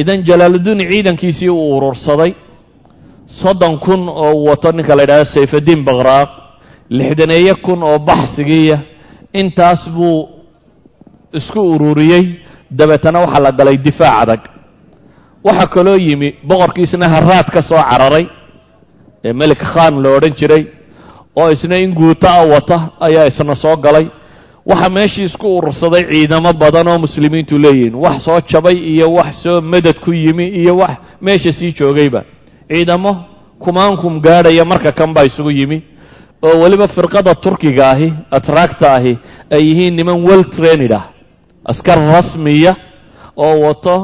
Idan 0.00 0.22
jalaaluddiin 0.28 0.80
ciidankiisii 0.90 1.48
uu 1.50 1.76
urursaday 1.76 2.32
soddon 3.40 3.78
kun 3.84 4.08
oo 4.08 4.44
wato 4.48 4.72
ninka 4.72 4.94
la 4.96 5.02
yidhahdo 5.02 5.24
sayfaddiin 5.34 5.82
bakhraaq 5.88 6.28
lixdaneeyo 6.98 7.54
kun 7.64 7.82
oo 7.82 7.98
baxsigiiya 8.08 8.78
intaas 9.40 9.88
buu 9.96 10.28
isku 11.38 11.60
ururiyey. 11.74 12.24
Dabeetana 12.78 13.18
waxaa 13.24 13.40
la 13.46 13.52
galay 13.52 13.76
difaac 13.86 14.22
adag. 14.22 14.40
Waxaa 15.44 15.66
kaloo 15.74 15.96
yimi 16.06 16.28
boqorkiisna 16.48 17.08
haraad 17.14 17.46
ka 17.54 17.62
soo 17.62 17.76
cararay 17.90 18.26
ee 19.24 19.32
melik 19.32 19.58
khan 19.72 19.94
la 20.02 20.08
odhan 20.16 20.34
jiray 20.38 20.64
oo 21.40 21.50
isna 21.50 21.76
in 21.78 21.92
guuto 21.94 22.26
a 22.28 22.44
wata 22.52 22.78
ayaa 23.00 23.26
isna 23.26 23.54
soo 23.54 23.76
galay. 23.76 24.06
Waxaa 24.66 24.88
meeshii 24.96 25.24
isku 25.24 25.56
urursaday 25.58 26.04
ciidamo 26.10 26.52
badan 26.52 26.88
oo 26.88 26.98
muslimiintu 26.98 27.58
leeyihiin. 27.58 27.94
Wax 27.94 28.24
soo 28.24 28.40
jabay 28.50 28.74
iyo 28.92 29.12
wax 29.12 29.42
soo 29.42 29.60
madad 29.60 29.98
ku 30.00 30.12
yimi 30.12 30.46
iyo 30.48 30.76
wax 30.76 30.96
meesha 31.20 31.52
sii 31.52 31.72
joogayba 31.78 32.22
ciidamo 32.72 33.12
kumaankum 33.62 34.14
gaadhaya 34.26 34.64
marka 34.64 34.90
kan 34.98 35.10
baa 35.14 35.24
isugu 35.30 35.50
yimi 35.58 35.78
oo 36.46 36.54
weliba 36.62 36.86
firqada 36.96 37.34
turkiga 37.44 37.84
ahi 37.94 38.08
atraagta 38.36 38.86
ahi 38.98 39.12
ay 39.54 39.62
yihiin 39.68 39.94
niman 39.98 40.18
well 40.28 40.44
trained 40.56 40.92
ah 41.00 41.04
askar 41.70 41.98
rasmiya 42.14 42.72
oo 43.44 43.54
wato 43.66 43.94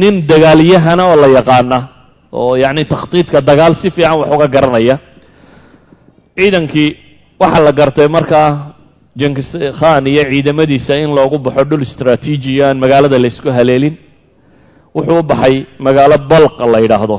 nin 0.00 0.14
dagaalyahana 0.30 1.02
oo 1.10 1.16
la 1.22 1.28
yaqaana 1.38 1.78
oo 2.40 2.52
yacni 2.62 2.84
takhtiidka 2.92 3.38
dagaal 3.48 3.74
si 3.82 3.88
fiican 3.94 4.18
wax 4.20 4.28
uga 4.34 4.46
garanaya. 4.54 4.96
Ciidankii 6.38 6.88
waxaa 7.40 7.64
la 7.66 7.72
gartay 7.72 8.08
markaa 8.16 8.48
jenkis 9.20 9.48
khan 9.78 10.06
iyo 10.06 10.22
ciidamadiisa 10.30 10.94
in 11.02 11.10
loogu 11.16 11.38
baxo 11.38 11.64
dhul 11.64 11.82
istraatiiji 11.88 12.62
aan 12.62 12.76
magaalada 12.82 13.18
laysku 13.24 13.48
haleelin 13.56 13.94
wuxuu 14.94 15.18
u 15.18 15.22
baxay 15.30 15.54
magaalo 15.86 16.16
balqa 16.30 16.64
la 16.72 16.78
yidhaahdo 16.84 17.18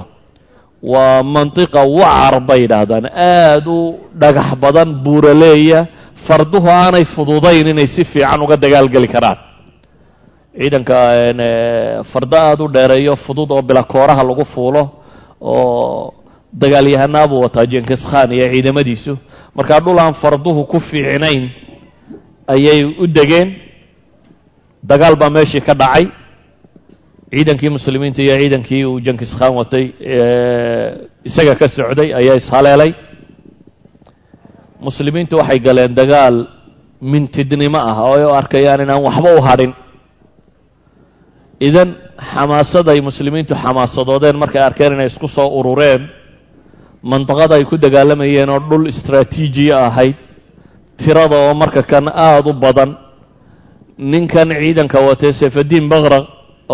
waa 0.83 1.23
mantiqa 1.23 1.81
wacar 1.85 2.39
bay 2.47 2.59
yidhaahdaan 2.65 3.05
aada 3.05 3.69
u 3.69 3.99
dhagax 4.21 4.49
badan 4.63 4.89
buuraleeya 5.03 5.79
farduhu 6.27 6.67
aanay 6.69 7.05
fududayn 7.15 7.67
inay 7.73 7.87
si 7.87 8.03
fiican 8.11 8.41
uga 8.41 8.57
dagaalgeli 8.57 9.07
karaan. 9.07 9.37
Ciidanka 10.57 10.97
fardo 12.11 12.37
aada 12.37 12.63
u 12.63 12.67
dheereeyo 12.75 13.15
fudud 13.25 13.49
oo 13.51 13.61
bilakooraha 13.61 14.23
lagu 14.23 14.45
fuulo 14.53 14.83
oo 15.41 16.13
dagaalyahanaa 16.61 17.27
buu 17.29 17.41
wataa 17.45 17.65
jenkis 17.65 18.01
khan 18.09 18.31
iyo 18.33 18.45
ciidamadiisu. 18.53 19.13
Markaa 19.55 19.79
dhul 19.79 19.99
aan 19.99 20.13
farduhu 20.21 20.65
ku 20.65 20.79
fiicnayn 20.79 21.49
ayay 22.47 22.83
u 22.99 23.07
degeen. 23.07 23.49
Dagaal 24.83 25.15
baa 25.15 25.29
meeshii 25.29 25.61
ka 25.61 25.73
dhacay 25.73 26.05
ciidankii 27.31 27.69
muslimiinta 27.77 28.19
iyo 28.23 28.35
ciidankii 28.41 28.83
uu 28.85 28.99
jenkis 29.05 29.31
khan 29.39 29.53
watay 29.59 29.85
isaga 31.29 31.55
ka 31.59 31.67
socday 31.67 32.09
ayaa 32.19 32.35
ishaleelay. 32.41 32.91
Muslimiintu 34.87 35.37
waxay 35.37 35.59
galeen 35.59 35.93
dagaal 35.99 36.35
mintidnimo 37.11 37.77
ah 37.77 37.97
oo 38.07 38.15
ay 38.17 38.25
u 38.25 38.33
arkayaan 38.41 38.81
inaan 38.85 39.01
waxba 39.07 39.29
u 39.37 39.41
hadhin 39.47 39.71
idan 41.67 41.89
xamaasaday 42.33 42.99
muslimiintu 43.09 43.53
xamaasadoodeen 43.63 44.37
markay 44.43 44.61
arkeen 44.69 44.93
inay 44.93 45.07
isku 45.13 45.27
soo 45.35 45.47
urureen 45.59 46.01
mandaqada 47.11 47.55
ay 47.57 47.65
ku 47.69 47.77
dagaalamayeen 47.77 48.49
oo 48.49 48.59
dhul 48.69 48.85
istraatiijiya 48.93 49.77
ahayd 49.87 50.15
tirada 51.01 51.35
oo 51.45 51.53
marka 51.61 51.81
kan 51.91 52.05
aada 52.09 52.49
u 52.49 52.53
badan 52.53 52.89
ninkan 54.11 54.49
ciidanka 54.61 54.97
watay 55.07 55.33
sayfaddiin 55.41 55.85
bakraq 55.93 56.25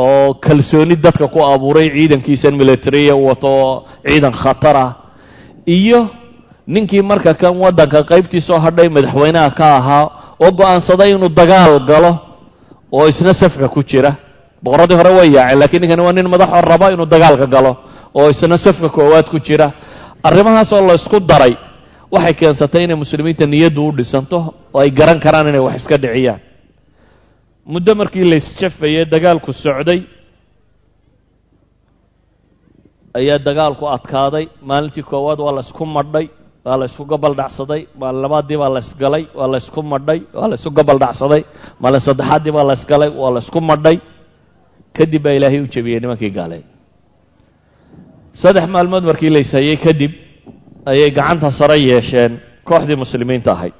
oo 0.03 0.33
kalsooni 0.45 0.95
dadka 1.05 1.27
ku 1.33 1.39
abuuray 1.51 1.87
ciidankiisan 1.95 2.53
militariya 2.61 3.15
wato 3.27 3.51
ciidan 4.07 4.33
khatar 4.41 4.75
ah 4.85 4.91
iyo 5.77 5.99
ninkii 6.73 7.01
marka 7.01 7.33
kan 7.41 7.53
waddanka 7.63 7.99
qaybtiisoo 8.11 8.59
hadhay 8.65 8.89
madaxweynaha 8.95 9.49
ka 9.59 9.65
ahaa 9.79 10.05
oo 10.43 10.51
go'aansaday 10.59 11.09
inuu 11.15 11.29
dagaal 11.39 11.79
galo 11.89 12.11
oo 12.91 13.07
isna 13.11 13.33
safka 13.33 13.67
ku 13.67 13.81
jira. 13.83 14.11
Boqorradii 14.63 14.95
hore 14.99 15.11
way 15.17 15.29
yaaceen 15.35 15.59
lakiin 15.61 15.81
ninkani 15.81 16.01
waa 16.05 16.13
nin 16.17 16.27
madaxoo 16.33 16.61
raba 16.71 16.91
inuu 16.93 17.05
dagaalka 17.13 17.45
galo 17.55 17.71
oo 18.13 18.29
isna 18.29 18.57
safka 18.57 18.89
koowaad 18.89 19.27
ku 19.33 19.39
jira. 19.39 19.67
Arrimahaas 20.23 20.71
oo 20.73 20.81
la 20.87 20.93
ysku 20.99 21.19
daray 21.19 21.53
waxay 22.11 22.33
keensatay 22.39 22.83
inay 22.85 22.95
muslimiinta 23.03 23.45
niyaddu 23.45 23.81
u 23.87 23.91
dhisanto 23.97 24.37
oo 24.73 24.79
ay 24.81 24.91
garan 24.91 25.19
karaan 25.19 25.47
inay 25.51 25.59
wax 25.67 25.75
iska 25.81 25.97
dhiciyaan 25.97 26.39
muddo 27.73 27.91
markii 28.01 28.25
la 28.31 28.35
isjafayey 28.41 29.03
dagaalku 29.13 29.51
socday 29.63 29.99
ayaa 33.19 33.39
dagaalku 33.47 33.85
adkaaday. 33.95 34.45
Maalintii 34.69 35.03
koowaad 35.11 35.39
waa 35.45 35.53
la 35.57 35.61
isku 35.67 35.85
madhay 35.97 36.25
waa 36.65 36.77
la 36.81 36.85
ysku 36.89 37.03
gobol 37.11 37.33
dhacsaday 37.39 37.81
maalin 37.99 38.21
labaadii 38.25 38.57
baa 38.61 38.69
la 38.75 38.79
ysgalay 38.85 39.23
waa 39.39 39.47
la 39.53 39.57
ysku 39.63 39.81
madhay 39.93 40.19
waa 40.37 40.47
la 40.51 40.55
ysku 40.59 40.71
gobol 40.77 40.97
dhacsaday. 41.03 41.41
Maalin 41.81 41.99
saddexaaddii 42.07 42.51
baa 42.57 42.65
la 42.69 42.73
ysgalay 42.79 43.09
waa 43.21 43.31
la 43.35 43.39
ysku 43.45 43.59
madhay. 43.71 43.97
Kadib 44.97 45.21
baa 45.25 45.33
ilaahay 45.37 45.59
u 45.61 45.67
jebiyey 45.73 45.99
nimankii 46.03 46.31
gaaleed 46.37 46.65
saddex 48.41 48.65
maalmood 48.75 49.03
markii 49.09 49.29
la 49.35 49.39
ishayey 49.45 49.77
kadib 49.85 50.11
ayay 50.91 51.09
gacanta 51.17 51.49
sare 51.59 51.75
yeesheen 51.89 52.31
kooxdii 52.69 52.95
muslimiinta 53.03 53.49
ahayd 53.55 53.73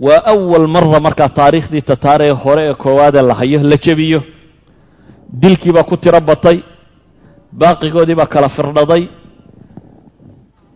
waa 0.00 0.22
awal 0.32 0.66
mara 0.74 1.00
markaa 1.00 1.28
taariikhdii 1.28 1.82
tataaree 1.90 2.30
hore 2.30 2.62
ee 2.70 2.74
koowaadee 2.74 3.22
la 3.22 3.34
hayo 3.34 3.62
la 3.62 3.76
jebiyo. 3.84 4.20
Dilkii 5.42 5.72
baa 5.72 5.82
ku 5.90 5.96
tiro 5.96 6.20
batay 6.20 6.58
baaqigoodii 7.60 8.14
baa 8.20 8.26
kala 8.26 8.48
firdhaday. 8.48 9.02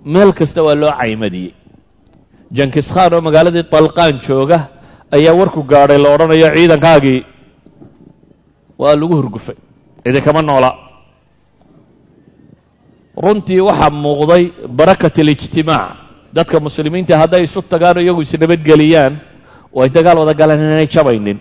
Meel 0.04 0.32
kasta 0.32 0.62
waa 0.62 0.74
loo 0.74 0.92
caymadiyey. 1.00 1.52
Jankis 2.56 2.88
khan 2.94 3.12
oo 3.14 3.20
magaaladii 3.20 3.64
dalqaan 3.72 4.14
jooga 4.26 4.58
ayaa 5.16 5.34
warku 5.40 5.60
gaadhay 5.62 5.98
la 6.02 6.08
odhanayo 6.14 6.48
ciidankaagii 6.56 7.20
waa 8.78 8.96
lagu 9.00 9.14
hurgufay. 9.16 9.56
Idinkama 10.08 10.42
noola. 10.42 10.70
Runtii 13.24 13.60
waxaa 13.68 13.90
muuqday 14.02 14.44
barakat 14.78 15.18
alijtimaac 15.18 15.96
dadka 16.38 16.56
muslimiinta 16.66 17.14
hadday 17.22 17.42
isu 17.48 17.60
tagaan 17.72 17.98
iyagu 18.04 18.20
isnabadgeliyaan 18.26 19.12
oo 19.76 19.82
ay 19.84 19.90
dagaal 19.96 20.18
wada 20.22 20.34
galaan 20.40 20.60
inaanay 20.64 20.88
jabaynin. 20.94 21.38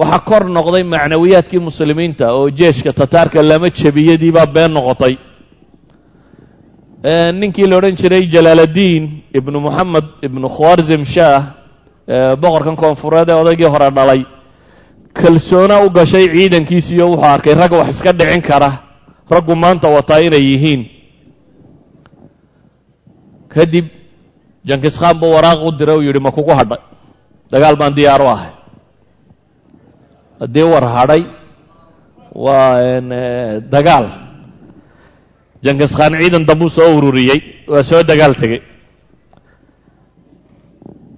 Waxaa 0.00 0.20
kor 0.28 0.42
noqday 0.56 0.82
macnawiyaadkii 0.94 1.60
muslimiinta 1.68 2.24
oo 2.38 2.46
jeeshka 2.60 2.90
tataarka 3.00 3.38
lama 3.50 3.68
jebiyadii 3.80 4.32
baa 4.36 4.46
been 4.54 4.72
noqotay. 4.76 5.14
Ninkii 7.40 7.66
la 7.70 7.76
odhan 7.78 7.96
jiray 8.00 8.24
jalaaladiin 8.34 9.04
ibnu 9.38 9.58
moxamed 9.66 10.06
ibnu 10.26 10.46
khwarzim 10.56 11.02
shaah 11.14 11.42
boqorkan 12.42 12.76
koonfureed 12.82 13.28
ee 13.30 13.36
odaygii 13.42 13.70
hore 13.74 13.88
dhalay 13.96 14.20
kalsoona 15.20 15.76
u 15.86 15.90
gashay 15.96 16.26
ciidankiisiiyo 16.34 17.04
wuxuu 17.12 17.30
arkay 17.34 17.54
rag 17.54 17.72
wax 17.72 17.88
iska 17.94 18.12
dhicin 18.12 18.42
kara. 18.48 18.70
Raggu 19.30 19.54
maanta 19.62 19.88
wataa 19.96 20.20
inay 20.26 20.44
yihiin 20.50 20.80
kadib 23.56 23.86
jankis 24.68 24.94
khan 25.00 25.14
buu 25.20 25.30
waraaq 25.36 25.58
u 25.66 25.70
diray 25.78 25.96
uu 25.98 26.06
yidhi 26.08 26.20
ma 26.26 26.30
kugu 26.36 26.52
hadhay. 26.60 26.80
Dagaal 27.52 27.76
baan 27.80 27.92
diyaar 27.98 28.20
u 28.20 28.28
ahay. 28.34 28.52
Haddii 30.40 30.66
war 30.72 30.84
hadhay 30.96 31.22
waa 32.44 33.00
dagaal. 33.74 34.06
Jankis 35.64 35.92
khan 35.98 36.12
ciidan 36.20 36.44
dambuu 36.48 36.70
soo 36.76 36.88
ururiyey 36.98 37.40
waa 37.72 37.82
soo 37.90 38.02
dagaal 38.10 38.34
tegey. 38.42 38.60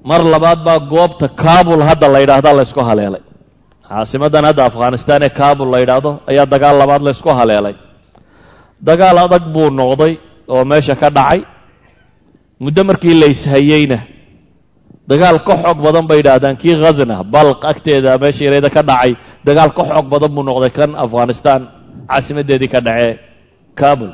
Mar 0.09 0.20
labaad 0.35 0.61
baa 0.66 0.79
goobta 0.92 1.27
kabul 1.42 1.83
hadda 1.88 2.07
la 2.14 2.18
yidhaahda 2.22 2.51
la 2.59 2.62
ysku 2.66 2.81
haleelay. 2.88 3.22
Caasimaddan 3.88 4.44
hadda 4.48 4.62
afghanistan 4.70 5.20
ee 5.27 5.33
kabul 5.40 5.68
la 5.72 5.79
yidhaahdo 5.83 6.11
ayaa 6.31 6.46
dagaal 6.55 6.77
labaad 6.83 7.03
la 7.07 7.11
ysku 7.16 7.31
haleelay. 7.38 7.74
Dagaal 8.88 9.16
adag 9.24 9.44
buu 9.55 9.68
noqday 9.81 10.12
oo 10.55 10.62
meesha 10.70 10.94
ka 11.03 11.09
dhacay 11.16 11.40
muddo 12.61 12.81
markii 12.85 13.14
la 13.21 13.27
ishayeyna 13.35 13.99
dagaal 15.09 15.38
ka 15.47 15.55
xoog 15.62 15.79
badan 15.85 16.05
bay 16.09 16.18
yidhaahdaan 16.21 16.57
kii 16.62 16.77
khazna 16.83 17.16
balq 17.35 17.61
agteeda 17.71 18.18
meesha 18.23 18.44
yareeda 18.47 18.71
ka 18.77 18.83
dhacay 18.88 19.12
dagaal 19.47 19.71
ka 19.77 19.83
xoog 19.90 20.07
badan 20.12 20.31
buu 20.35 20.42
noqday 20.49 20.71
kan 20.79 20.90
afghanistan 21.05 21.61
caasimaddeedii 22.09 22.68
ka 22.75 22.81
dhacee 22.87 23.14
kabul. 23.79 24.11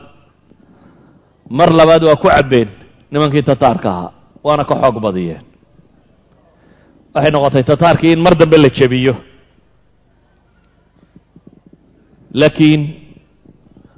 Mar 1.51 1.69
labaad 1.73 2.03
waa 2.05 2.17
ku 2.23 2.29
cabbeen 2.29 2.69
nimankii 3.11 3.43
tataarka 3.43 3.89
ahaa 3.91 4.13
waana 4.45 4.65
ka 4.69 4.75
xoog 4.83 4.97
badiyeen. 5.05 5.43
Waxay 7.15 7.31
noqotay 7.33 7.65
tataarkii 7.65 8.13
in 8.13 8.21
mar 8.25 8.35
dambe 8.41 8.57
la 8.61 8.69
jebiyo. 8.79 9.15
Laakiin 12.41 12.83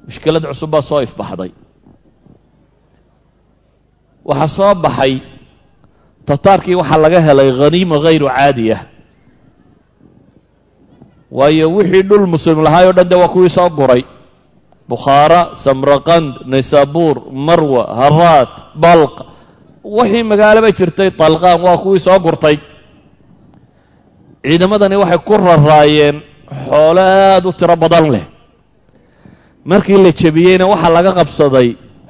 mushkilad 0.06 0.44
cusub 0.50 0.70
baa 0.70 0.82
soo 0.88 1.00
ifbaxday 1.06 1.50
waxaa 4.28 4.48
soo 4.56 4.74
baxay. 4.84 5.14
Tataarkii 6.26 6.74
waxaa 6.80 6.98
laga 7.04 7.20
helay 7.26 7.50
khaniima 7.58 7.96
hayru 8.04 8.26
caadiya 8.36 8.78
waayo 11.36 11.66
wixii 11.76 12.02
dhul 12.08 12.26
muslim 12.34 12.58
lahaay 12.66 12.86
o 12.88 12.92
dhan 12.96 13.08
de 13.10 13.16
waa 13.20 13.28
kuwii 13.34 13.50
soo 13.56 13.68
guray. 13.78 14.02
Bukhaara 14.88 15.40
samraqand 15.64 16.28
naysaabuur 16.50 17.16
marwa 17.46 17.82
haraad 18.00 18.50
balq. 18.84 19.14
Wixii 19.96 20.22
magaaloba 20.30 20.70
jirtay 20.78 21.10
talqaan 21.20 21.60
waa 21.66 21.78
kuwii 21.82 22.00
soo 22.06 22.18
gurtay. 22.24 22.56
Ciidamadani 24.46 24.96
waxay 25.02 25.18
ku 25.26 25.34
raraayeen 25.36 26.16
xoolo 26.70 27.00
aada 27.02 27.46
u 27.48 27.52
tiro 27.58 27.76
badan 27.76 28.06
leh. 28.14 28.24
Markii 29.70 29.98
la 30.04 30.10
jebiyeyna 30.20 30.64
waxaa 30.72 30.90
laga 30.96 31.12
qabsaday 31.18 31.68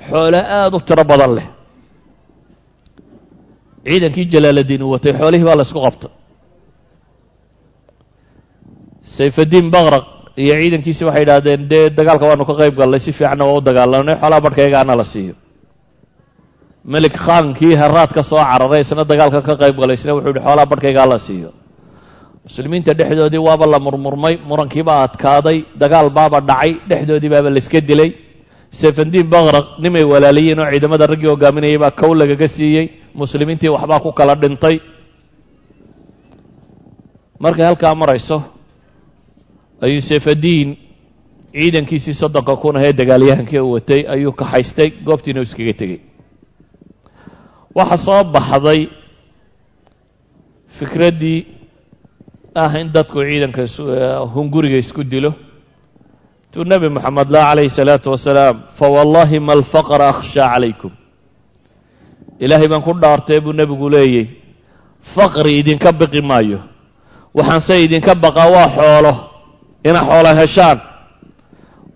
xoolo 0.08 0.38
aada 0.58 0.76
u 0.76 0.80
tiro 0.88 1.04
badan 1.10 1.32
leh 1.36 1.46
ciidankii 3.86 4.26
jalaaladiin 4.34 4.82
uu 4.82 4.92
watay 4.94 5.12
xoolihii 5.18 5.46
baa 5.48 5.56
la 5.60 5.64
qabtay. 5.64 6.10
Sayfadiin 9.16 9.70
bakraq 9.70 10.04
iyo 10.36 10.54
ciidankiisi 10.60 11.02
waxay 11.08 11.22
idhaahdeen 11.24 11.68
dee 11.70 11.90
dagaalka 11.90 12.26
waanu 12.28 12.44
ka 12.44 12.54
qayb 12.60 12.74
gallay 12.76 13.00
si 13.00 13.12
fiicanna 13.12 13.44
waa 13.48 13.58
u 13.58 13.60
dagaalanay 13.68 14.16
xoolaha 14.20 14.40
barhkaygaana 14.46 14.96
la 15.00 15.04
siiyo. 15.04 15.34
Melik 16.84 17.14
khaankii 17.16 17.74
haraad 17.74 18.10
ka 18.12 18.22
soo 18.22 18.42
cararay 18.50 18.80
isna 18.84 19.04
dagaalka 19.04 19.40
ka 19.42 19.54
qayb 19.62 19.76
galay 19.80 19.96
isna 19.96 20.12
wuxuu 20.14 20.34
yihi 20.34 20.44
xoolaha 20.46 20.66
barhkaygaa 20.72 21.06
la 21.06 21.18
siiyo. 21.18 21.50
Muslimiinta 22.44 22.94
dhexdoodii 22.94 23.42
waaba 23.48 23.66
la 23.66 23.78
murmurmay 23.78 24.34
murankiibaa 24.48 25.02
adkaaday 25.06 25.64
dagaal 25.74 26.10
baaba 26.10 26.40
dhacay 26.40 26.72
dhexdoodii 26.88 27.30
baaba 27.34 27.50
layska 27.50 27.80
dilay. 27.80 28.10
Sayfandiin 28.70 29.26
bakraq 29.30 29.66
nimay 29.80 30.04
walaaliyeen 30.04 30.60
oo 30.60 30.70
ciidamada 30.70 31.06
raggii 31.06 31.30
hogaaminayay 31.32 31.78
baa 31.78 31.90
kow 31.90 32.12
lagaga 32.14 32.48
siiyey 32.48 33.05
muslimiintii 33.20 33.68
waxbaa 33.76 34.00
ku 34.04 34.10
kala 34.18 34.34
dhintay. 34.42 34.76
Markay 37.42 37.64
halkaa 37.68 37.94
marayso 37.94 38.36
ayuu 39.84 40.00
sayfadiin 40.10 40.68
ciidankiisii 41.56 42.14
soddonka 42.20 42.56
kun 42.62 42.76
ahee 42.76 42.92
dagaalyahankii 43.00 43.60
u 43.60 43.72
watay 43.76 44.00
ayuu 44.14 44.32
kaxaystay 44.40 44.88
goobtiina 45.06 45.40
u 45.40 45.46
iskaga 45.48 45.74
tegey 45.80 46.00
waxaa 47.76 48.04
soo 48.06 48.20
baxday 48.34 48.80
fikraddii 50.78 51.38
ah 52.62 52.72
in 52.80 52.88
dadku 52.94 53.18
ciidanka 53.28 53.62
hunguriga 54.34 54.78
isku 54.84 55.02
dilo. 55.04 55.32
Tuu 56.52 56.64
nebi 56.64 56.88
moxamed 56.88 57.28
lah 57.34 57.42
calayhi 57.50 57.70
salaatu 57.78 58.08
wasalaam 58.14 58.56
fawallahi 58.78 59.38
ma 59.46 59.52
alfaqra 59.58 60.04
akhshaa 60.12 60.48
calaykum 60.54 60.92
ilaahay 62.44 62.68
baan 62.72 62.82
ku 62.86 62.92
dhaartay 63.02 63.40
buu 63.44 63.52
nebigu 63.52 63.88
leeyey 63.94 64.26
faqri 65.14 65.52
idinka 65.60 65.90
biqi 66.00 66.20
maayo. 66.30 66.58
Waxaanse 67.36 67.74
idinka 67.84 68.12
baqaa 68.24 68.48
waa 68.54 68.68
xoolo. 68.76 69.12
Ina 69.88 70.00
xoolo 70.08 70.30
heshaan. 70.40 70.78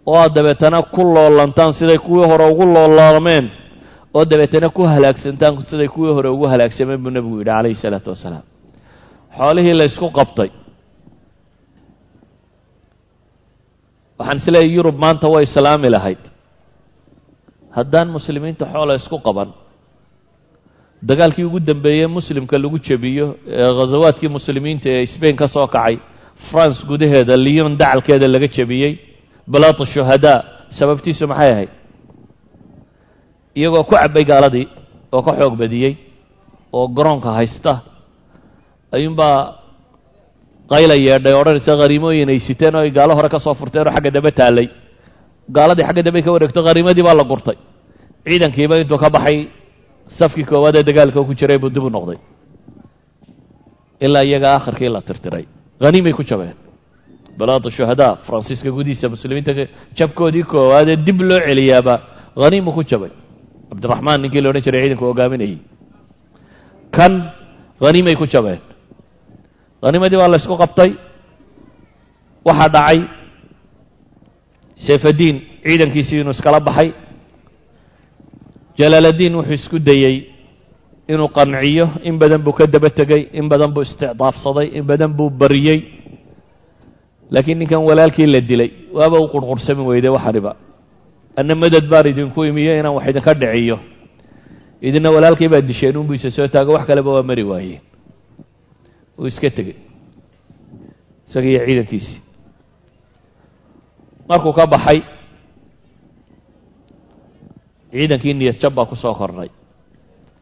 Oo 0.07 0.17
aad 0.23 0.33
dabeetana 0.37 0.79
ku 0.95 1.03
loolantaan 1.15 1.73
siday 1.79 1.99
kuwii 1.99 2.27
hore 2.31 2.45
ugu 2.53 2.65
loolaalameen 2.75 3.47
oo 4.17 4.25
dabeetana 4.31 4.69
ku 4.77 4.83
halaagsantaan 4.93 5.55
siday 5.71 5.89
kuwii 5.95 6.13
hore 6.17 6.29
ugu 6.35 6.47
halaagsameen 6.53 7.01
buu 7.03 7.11
nebigu 7.15 7.37
yidhi 7.41 7.51
calayhi 7.51 7.75
salaatu 7.85 8.11
wasalaam. 8.15 8.45
Xoolihii 9.39 9.75
la 9.79 9.85
ysku 9.91 10.07
qabtay. 10.19 10.51
Waxaan 14.19 14.39
isleeyahy 14.43 14.75
yurub 14.77 14.97
maanta 15.05 15.27
way 15.35 15.45
islaami 15.49 15.89
lahayd. 15.95 16.23
Haddaan 17.77 18.09
muslimiinta 18.17 18.65
xoola 18.73 18.95
isku 19.01 19.17
qaban 19.27 19.49
dagaalkii 21.09 21.45
ugu 21.49 21.61
dambeeyey 21.61 22.07
muslimka 22.17 22.57
lagu 22.63 22.79
jebiyo 22.89 23.27
ee 23.59 23.71
ghasawaadkii 23.79 24.29
muslimiinta 24.37 24.89
ee 24.97 25.07
sbain 25.15 25.37
ka 25.41 25.47
soo 25.55 25.67
kacay 25.75 25.97
france 26.51 26.81
gudaheeda 26.91 27.37
lyon 27.47 27.73
dacalkeeda 27.81 28.27
laga 28.35 28.49
jebiyey 28.57 28.93
balaat 29.53 29.79
shuhadaa 29.95 30.39
sababtiisu 30.79 31.25
maxay 31.31 31.51
ahayd? 31.55 31.71
Iyagoo 33.59 33.85
ku 33.89 33.95
cabbay 33.95 34.25
gaaladii 34.31 34.67
oo 35.15 35.23
ka 35.27 35.33
xoog 35.39 35.55
badiyey 35.63 35.93
oo 36.73 36.87
garoonka 36.97 37.31
haysta 37.39 37.73
ayuunbaa 38.97 39.37
qayla 40.73 40.95
yeedhay 41.07 41.35
odhanaysa 41.41 41.73
khariimooyin 41.81 42.29
ay 42.35 42.39
siteen 42.49 42.75
oo 42.77 42.83
ay 42.87 42.91
gaalo 42.99 43.13
hore 43.19 43.29
ka 43.35 43.39
soo 43.45 43.55
furteen 43.61 43.87
oo 43.89 43.93
xagga 43.97 44.11
dambe 44.17 44.31
taallay. 44.39 44.67
Gaaladii 45.57 45.85
xagga 45.89 46.03
dambe 46.07 46.21
ka 46.25 46.31
wareegto 46.35 46.61
khariimadii 46.67 47.03
baa 47.09 47.15
la 47.21 47.25
gurtay. 47.31 47.57
Ciidankiiba 48.25 48.75
intuu 48.83 48.99
ka 49.03 49.09
baxay 49.17 49.37
safkii 50.09 50.45
koowaad 50.51 50.77
ee 50.77 50.83
dagaalka 50.89 51.21
ku 51.29 51.33
jiray 51.41 51.59
buu 51.59 51.71
dib 51.75 51.85
u 51.85 51.91
noqday. 51.91 52.19
Ilaa 54.01 54.25
iyaga 54.25 54.49
akhirkii 54.59 54.89
la 54.89 55.01
tirtiray. 55.09 55.45
Haniimay 55.81 56.13
ku 56.13 56.23
jabeen. 56.31 56.55
Balaada 57.39 57.71
shuhadaa 57.71 58.17
faransiiska 58.27 58.71
gudihiisa 58.77 59.09
muslimiinta 59.15 59.53
jabkoodii 59.99 60.45
koowaad 60.53 60.89
ee 60.89 60.97
dib 61.07 61.19
loo 61.29 61.41
celiyaaba 61.49 61.95
haniimu 62.43 62.71
ku 62.77 62.83
jabay. 62.91 63.11
Cabdiraxmaan 63.71 64.19
ninkii 64.23 64.41
la 64.43 64.49
odhan 64.51 64.63
jiray 64.67 64.81
ciidanka 64.85 65.05
hogaaminayay. 65.11 65.59
Kan 66.97 67.13
haniimay 67.85 68.17
ku 68.21 68.27
jabeen. 68.35 68.61
Haniimadii 69.85 70.19
baa 70.21 70.29
la 70.33 70.37
ysku 70.43 70.55
qabtay. 70.63 70.91
Waxaa 72.49 72.69
dhacay. 72.75 72.99
Sayfadiin 74.87 75.37
ciidankiisii 75.67 76.21
inuu 76.23 76.35
iskala 76.37 76.61
baxay 76.69 76.89
jalaaladiin 78.81 79.35
wuxuu 79.39 79.55
isku 79.61 79.79
dayey 79.89 80.17
inuu 81.13 81.29
qanciyo 81.37 81.87
in 82.09 82.15
badan 82.21 82.41
buu 82.45 82.53
ka 82.59 82.65
daba 82.75 82.91
tegey 82.99 83.23
in 83.39 83.47
badan 83.53 83.71
buu 83.75 83.83
isticdaafsaday 83.87 84.67
in 84.79 84.85
badan 84.91 85.11
buu 85.19 85.31
bariyey. 85.41 85.79
Laakiin 87.31 87.59
ninkan 87.61 87.83
walaalkii 87.89 88.27
la 88.35 88.41
dilay 88.51 88.71
waaba 88.97 89.17
u 89.25 89.27
qurqursami 89.35 89.83
weyday 89.91 90.11
waxaniba 90.17 90.53
anna 91.39 91.55
madad 91.63 91.85
baan 91.93 92.07
idinku 92.13 92.41
imiyo 92.51 92.73
inaan 92.81 92.95
wax 92.97 93.07
idinka 93.11 93.33
dhiciyo. 93.41 93.77
Idina 94.87 95.09
walaalkii 95.15 95.49
baa 95.53 95.61
disheen 95.71 95.97
unbuu 96.01 96.15
isa 96.19 96.31
soo 96.37 96.47
taago 96.55 96.73
wax 96.77 96.85
kaleba 96.89 97.11
waa 97.17 97.23
mari 97.31 97.43
waayeen 97.51 97.83
uu 99.19 99.27
iska 99.27 99.51
tegey 99.57 99.77
isaga 101.29 101.47
iyo 101.53 101.61
ciidankiisii 101.67 102.19
markuu 104.29 104.53
ka 104.59 104.67
baxay 104.67 104.99
ciidankii 107.93 108.35
niyad 108.35 108.59
jab 108.63 108.75
baa 108.75 108.87
ku 108.91 108.97
soo 108.97 109.15
kornay. 109.21 109.49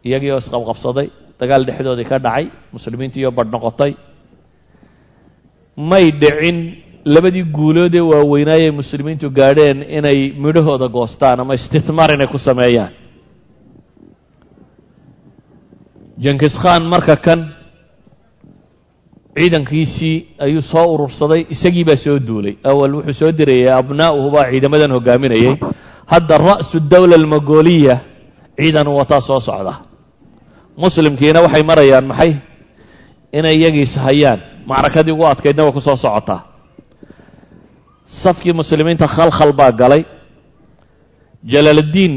Iyagii 0.07 0.31
oo 0.35 0.39
isqabqabsaday 0.45 1.07
dagaal 1.41 1.63
dhexdoodii 1.69 2.09
ka 2.11 2.19
dhacay 2.27 2.45
muslimiintiioo 2.75 3.31
badh 3.39 3.51
noqotay. 3.55 3.93
May 5.91 6.07
dhicin 6.23 6.59
labadii 7.15 7.45
guuloodee 7.57 8.05
waaweynaayay 8.11 8.71
muslimiintu 8.81 9.27
gaadheen 9.39 9.79
inay 9.99 10.19
midhahooda 10.45 10.89
goostaan 10.97 11.41
ama 11.41 11.55
istihmaar 11.59 12.11
inay 12.17 12.27
ku 12.35 12.39
sameeyaan. 12.49 12.93
Jenkis 16.19 16.55
khan 16.63 16.83
marka 16.93 17.17
kan 17.17 17.41
ciidankiisii 19.39 20.17
ayuu 20.45 20.63
soo 20.73 20.87
urursaday 20.95 21.47
isagii 21.55 21.85
baa 21.89 21.97
soo 22.05 22.19
duulay. 22.29 22.55
Awal 22.71 22.93
wuxuu 22.99 23.15
soo 23.21 23.31
dirayay 23.39 23.71
abnaa'uhu 23.81 24.29
baa 24.35 24.51
ciidamadan 24.51 24.91
hogaaminayay 24.97 25.55
hadda 26.13 26.35
ra'su 26.49 26.77
dawla 26.93 27.15
almagoliya 27.21 27.95
ciidan 28.57 28.89
wataa 28.99 29.21
soo 29.29 29.41
socda. 29.49 29.75
Muslimkiina 30.83 31.41
waxay 31.45 31.63
marayaan 31.71 32.07
maxay? 32.11 32.33
Inay 33.39 33.57
iyagiis 33.61 33.93
hayaan. 34.05 34.41
Macrakadii 34.69 35.13
ugu 35.13 35.25
adkaydna 35.27 35.63
way 35.67 35.73
ku 35.77 35.81
socotaa. 35.81 36.41
Safkii 38.23 38.53
muslimiinta 38.61 39.07
khalkhal 39.15 39.53
baa 39.53 39.73
galay. 39.81 40.03
Jalaaladiin 41.53 42.15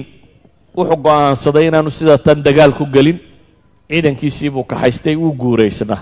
wuxuu 0.77 0.97
go'aansaday 1.05 1.67
inaanu 1.69 1.91
sida 1.97 2.17
tan 2.25 2.37
dagaal 2.47 2.71
ku 2.79 2.85
gelin. 2.95 3.17
Ciidankiisii 3.91 4.49
buu 4.53 4.63
kaxaystay 4.71 5.15
wuu 5.21 5.33
guuraysna 5.41 5.97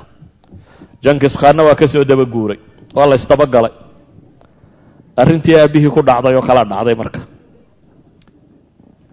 jankis 1.04 1.34
khaanna 1.42 1.64
waa 1.68 1.76
ka 1.80 1.88
soo 1.88 2.04
daba 2.06 2.26
guuray 2.26 2.60
waa 2.96 3.08
la 3.10 3.16
ysdaba 3.16 3.46
galay. 3.56 3.74
Arrintii 5.22 5.56
aabbihii 5.58 5.90
ku 5.96 6.02
dhacday 6.08 6.36
oo 6.38 6.42
kala 6.48 6.64
dhacday 6.72 6.96
marka 6.96 7.20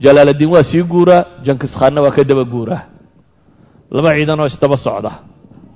jalaaladiin 0.05 0.51
waa 0.55 0.63
sii 0.71 0.83
guuraa 0.93 1.23
jankis 1.47 1.73
khaanna 1.79 2.01
waa 2.05 2.11
ka 2.17 2.23
daba 2.31 2.45
guuraa. 2.45 2.81
Laba 3.95 4.11
ciidan 4.17 4.41
oo 4.41 4.47
isdaba 4.53 4.77
socda. 4.77 5.11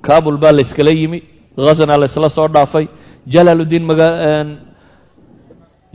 Kabul 0.05 0.37
baa 0.37 0.51
la 0.51 0.61
yskala 0.61 0.91
yimi 0.99 1.19
khasna 1.65 1.97
la 2.01 2.05
ysla 2.05 2.29
soo 2.29 2.47
dhaafay. 2.55 2.85
Jalaaludiin 3.33 3.83
maga 3.89 4.07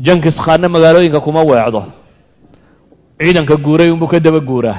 jankis 0.06 0.36
khaanna 0.44 0.68
magaalooyinka 0.74 1.20
kuma 1.26 1.42
weecdo. 1.50 1.80
Ciidanka 3.20 3.56
guuray 3.64 3.90
unbuu 3.90 4.08
ka 4.12 4.18
daba 4.20 4.40
guuraa. 4.40 4.78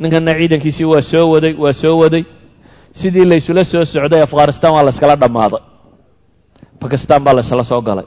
Ninkanna 0.00 0.32
ciidankiisii 0.38 0.84
waa 0.92 1.02
soo 1.02 1.26
waday 1.34 1.54
waa 1.62 1.72
soo 1.72 1.96
waday. 2.02 2.24
Sidii 2.92 3.24
la 3.24 3.36
ysula 3.36 3.64
soo 3.64 3.84
socday 3.84 4.22
afghanistan 4.22 4.70
waa 4.74 4.82
la 4.86 4.90
yskala 4.94 5.16
dhammaaday 5.16 5.62
bakistan 6.80 7.20
baa 7.24 7.34
la 7.34 7.40
ysla 7.40 7.64
soo 7.64 7.80
galay. 7.88 8.04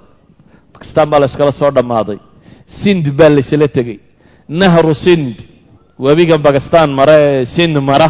Bakistan 0.74 1.10
baa 1.12 1.20
la 1.20 1.26
yskala 1.26 1.52
soo 1.52 1.72
dhammaaday 1.72 2.18
sind 2.68 3.06
baa 3.18 3.30
la 3.30 3.40
ysla 3.40 3.68
tegey. 3.68 4.00
Nahru 4.50 4.94
sind. 4.96 5.36
Webigan 6.00 6.42
bakistan 6.42 6.90
mara 6.94 7.14
ee 7.20 7.46
sind 7.46 7.76
mara. 7.80 8.08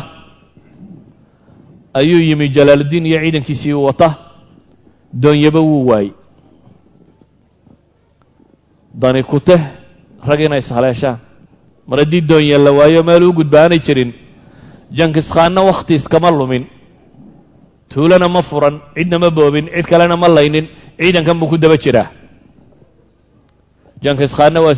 Ayuu 1.93 2.19
yimi 2.19 2.49
jalaaludiin 2.49 3.05
iyo 3.05 3.19
ciidankiisii 3.21 3.73
wata 3.73 4.15
doonyaba 5.13 5.59
wuu 5.59 5.85
waayey. 5.87 6.11
Dani 8.93 9.23
kuteh 9.23 9.61
rag 10.27 10.39
inay 10.41 10.59
ishaleeshaan 10.59 11.17
mar 11.87 11.99
haddii 11.99 12.21
doonye 12.21 12.57
la 12.57 12.71
waayo 12.71 13.03
meel 13.03 13.23
u 13.23 13.33
gudbaanay 13.33 13.79
jirin. 13.79 14.11
Jankis 14.91 15.29
khaanna 15.33 15.61
wakhti 15.61 15.93
iskama 15.95 16.31
lumin. 16.31 16.65
Tuulana 17.89 18.27
ma 18.27 18.41
furan 18.43 18.79
cidna 18.95 19.17
ma 19.19 19.29
boobin 19.29 19.65
cid 19.75 19.85
kalena 19.85 20.17
ma 20.17 20.27
laynin. 20.27 20.67
Ciidankan 20.99 21.39
buu 21.39 21.47
ku 21.49 21.57
daba 21.57 21.77
jiraa 21.77 22.09
jankis 24.03 24.31
khaanna 24.37 24.59
waa 24.65 24.75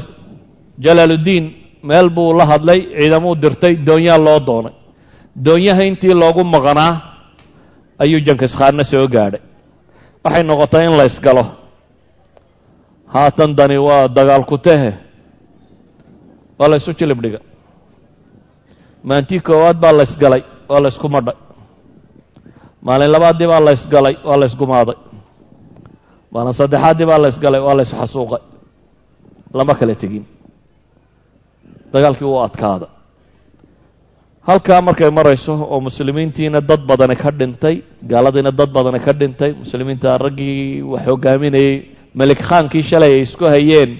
jalaaludiin 0.85 1.45
meel 1.89 2.09
buu 2.15 2.33
la 2.39 2.45
hadlay 2.51 2.79
ciidamuu 2.99 3.35
dirtay 3.41 3.73
doonyaa 3.87 4.17
loo 4.25 4.39
doonay. 4.47 4.73
Doonyaha 5.45 5.81
intii 5.89 6.13
loogu 6.21 6.43
maqnaa 6.53 6.93
ayuu 8.03 8.19
jankis 8.27 8.53
khaanna 8.59 8.83
soo 8.91 9.07
gaadhay. 9.15 9.41
Waxay 10.23 10.43
noqotay 10.49 10.83
in 10.87 10.93
la 10.99 11.05
ysgalo 11.11 11.43
haatan 13.13 13.51
dani 13.57 13.77
waa 13.87 14.07
dagaal 14.17 14.43
ku 14.51 14.57
tahe 14.65 14.91
waa 16.59 16.69
la 16.71 16.75
ysu 16.79 16.91
jilib 16.99 17.19
dhiga. 17.23 17.39
Maantii 19.07 19.39
koowaad 19.47 19.77
baa 19.83 19.91
la 19.97 20.03
ysgalay 20.09 20.43
waa 20.69 20.79
la 20.83 20.89
ysku 20.93 21.07
madhay. 21.15 21.37
Maalin 22.85 23.11
labaaddii 23.15 23.47
baa 23.51 23.59
la 23.67 23.71
ysgalay 23.77 24.15
waa 24.27 24.37
la 24.41 24.45
ysgumaaday 24.51 24.97
maalin 26.33 26.53
saddexaaddii 26.59 27.05
baa 27.09 27.17
la 27.23 27.27
ysgalay 27.33 27.61
waa 27.67 27.75
la 27.79 27.83
ysxasuuqay 27.87 28.41
lama 29.53 29.73
kala 29.79 29.95
tegin. 29.95 30.25
Dagaalkii 31.93 32.25
wuu 32.25 32.41
adkaada. 32.47 32.87
Halkaa 34.47 34.81
markay 34.81 35.09
marayso 35.11 35.53
oo 35.53 35.79
muslimiintiina 35.87 36.61
dad 36.61 36.81
badani 36.89 37.15
ka 37.15 37.29
dhintay 37.31 37.75
gaaladiina 38.11 38.51
dad 38.51 38.69
badani 38.75 38.99
ka 39.05 39.11
dhintay 39.13 39.51
muslimiinta 39.61 40.17
raggii 40.17 40.81
wax 40.91 41.03
hogaaminayey 41.09 41.73
melik 42.15 42.39
khaankii 42.47 42.83
shalay 42.89 43.11
ay 43.13 43.21
isku 43.27 43.45
hayeen 43.45 43.91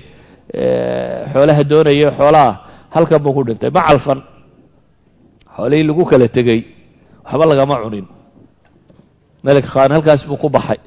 xoolaha 1.33 1.63
doonaya 1.71 2.09
xoolaha 2.17 2.51
halkan 2.95 3.19
buu 3.23 3.33
ku 3.33 3.43
dhintay. 3.47 3.69
Ma 3.69 3.81
calfan. 3.87 4.19
Xoolihii 5.55 5.87
lagu 5.89 6.03
kala 6.05 6.27
tegey 6.27 6.59
waxba 7.25 7.45
lagama 7.45 7.75
cunin. 7.83 8.05
Melik 9.43 9.65
khaan 9.71 9.91
halkaas 9.91 10.21
buu 10.27 10.37
ku 10.37 10.49
baxay 10.49 10.79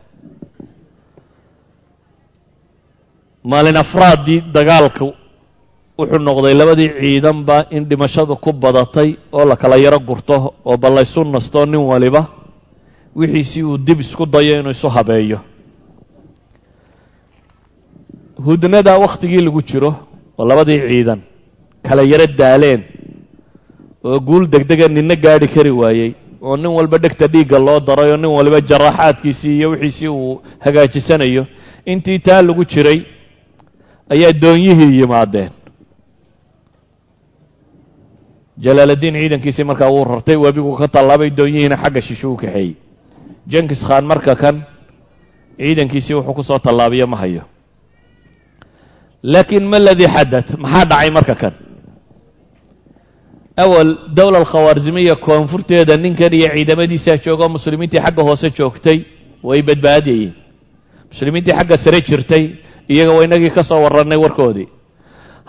maalin 3.50 3.76
afraaddii 3.84 4.40
dagaalka 4.54 5.04
wuxuu 5.98 6.18
noqday 6.28 6.54
labadii 6.60 6.90
ciidanba 7.00 7.56
in 7.76 7.82
dhimashadu 7.90 8.36
ku 8.44 8.50
badatay 8.52 9.08
oo 9.32 9.44
la 9.50 9.56
kala 9.56 9.76
yaro 9.84 9.98
gurto 10.08 10.54
oo 10.64 10.76
ballaysu 10.82 11.20
nasto 11.24 11.66
nin 11.66 11.80
waliba 11.90 12.22
wixiisii 13.16 13.62
uu 13.62 13.78
dib 13.86 14.00
isku 14.00 14.26
dayo 14.26 14.60
inuu 14.60 14.70
isu 14.70 14.88
habeeyo. 14.88 15.38
Hudnada 18.44 18.98
wakhtigii 18.98 19.40
lagu 19.46 19.62
jiro 19.62 19.90
oo 20.38 20.44
labadii 20.48 20.80
ciidan 20.88 21.20
kala 21.86 22.02
yaro 22.02 22.26
daaleen 22.38 22.82
oo 24.04 24.18
guul 24.20 24.46
degdega 24.52 24.88
ninna 24.88 25.16
gaadhi 25.24 25.48
kari 25.54 25.70
waayey 25.70 26.10
oo 26.42 26.56
nin 26.56 26.66
walba 26.76 26.98
dhegta 26.98 27.26
dhiigga 27.32 27.58
loo 27.58 27.80
daray 27.80 28.10
oo 28.12 28.16
nin 28.16 28.30
waliba 28.36 28.60
jaraaxaadkiisii 28.70 29.56
iyo 29.58 29.70
wixiisii 29.70 30.08
uu 30.08 30.40
hagaajisanayo 30.64 31.46
intii 31.86 32.18
taa 32.18 32.42
lagu 32.42 32.64
jiray 32.64 32.98
ayaa 34.12 34.32
doonyihii 34.42 34.98
yimaadeen. 35.00 35.50
Jalaaladiin 38.64 39.14
ciidankiisii 39.20 39.64
markaa 39.64 39.90
wuu 39.94 40.04
rartay 40.04 40.36
webigu 40.44 40.76
ka 40.80 40.88
tallaabay 40.94 41.30
doonyihiina 41.38 41.76
xagga 41.82 42.00
shisho 42.06 42.28
u 42.32 42.36
kaxeeyey 42.42 42.70
jenkis 43.52 43.80
khaan 43.86 44.04
marka 44.10 44.34
kan 44.42 44.56
ciidankiisii 45.58 46.14
wuxuu 46.14 46.34
ku 46.34 46.42
soo 46.42 46.58
tallaabiyo 46.58 47.06
ma 47.06 47.16
hayo. 47.16 47.42
Laakiin 49.22 49.64
ma 49.72 49.78
ladii 49.78 50.08
xadad 50.16 50.46
maxaa 50.62 50.84
dhacay 50.90 51.10
marka 51.16 51.34
kan? 51.34 51.54
Awal 53.56 53.88
dowla 54.16 54.38
alkhawaarzimiya 54.38 55.16
koonfurteeda 55.16 55.96
ninkan 55.96 56.32
iyo 56.38 56.48
ciidamadiisaa 56.54 57.16
joogo 57.24 57.48
muslimiintii 57.48 58.00
xagga 58.04 58.22
hoose 58.22 58.48
joogtay 58.58 58.98
way 59.48 59.62
badbaadayeen 59.62 60.32
muslimiintii 61.12 61.52
xagga 61.58 61.76
sare 61.84 62.00
jirtay 62.08 62.44
iyaga 62.94 63.12
waa 63.16 63.24
inagii 63.28 63.50
ka 63.56 63.62
soo 63.68 63.80
warrannay 63.84 64.18
warkoodii. 64.24 64.68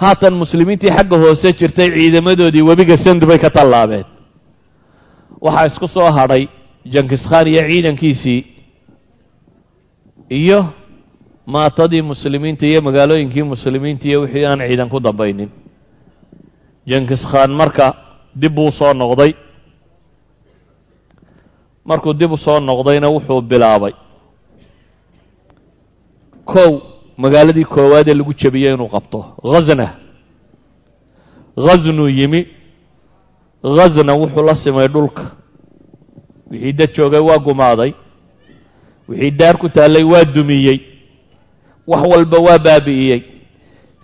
Haatan 0.01 0.33
muslimiintii 0.41 0.91
xagga 0.97 1.17
hoose 1.23 1.53
jirtay 1.59 1.89
ciidamadoodii 1.95 2.61
webiga 2.69 2.97
sand 2.97 3.21
bay 3.29 3.37
ka 3.43 3.49
tallaabeen. 3.49 4.05
Waxaa 5.45 5.65
isku 5.69 5.87
soo 5.87 6.09
hadhay 6.17 6.43
jankis 6.93 7.23
khaan 7.29 7.47
iyo 7.47 7.61
ciidankiisii 7.69 8.39
iyo 10.39 10.59
maatadii 11.45 12.01
muslimiinta 12.01 12.65
iyo 12.67 12.81
magaalooyinkii 12.81 13.43
muslimiinta 13.43 14.05
iyo 14.07 14.21
wixii 14.21 14.45
aan 14.45 14.59
ciidan 14.67 14.89
ku 14.89 14.99
dambaynin. 14.99 15.49
Jenkis 16.89 17.21
khan 17.31 17.51
marka 17.59 17.93
dib 18.41 18.53
buu 18.55 18.71
soo 18.71 18.93
noqday. 18.93 19.31
Markuu 21.85 22.13
dib 22.19 22.31
u 22.31 22.37
soo 22.37 22.59
noqdayna 22.59 23.07
wuxuu 23.13 23.41
bilaabay. 23.41 23.93
Kow 26.45 26.71
magaaladii 27.18 27.66
koowaad 27.66 28.07
ee 28.09 28.14
lagu 28.14 28.34
jebiyey 28.34 28.74
inuu 28.74 28.89
qabto. 28.89 29.20
Ghazna. 29.43 29.88
Ghaznuu 31.57 32.09
yimi. 32.09 32.47
Ghazna 33.64 34.14
wuxuu 34.14 34.43
la 34.45 34.55
simay 34.55 34.88
dhulka. 34.88 35.24
Wixii 36.51 36.74
dad 36.74 36.91
joogay 36.95 37.20
waa 37.20 37.38
gumaaday. 37.39 37.93
Wixii 39.09 39.32
daar 39.32 39.57
ku 39.57 39.70
taallay 39.70 40.03
waa 40.03 40.24
dumiyey. 40.26 40.80
Wax 41.88 42.01
walba 42.11 42.38
waa 42.39 42.57
baabi'iyey 42.59 43.22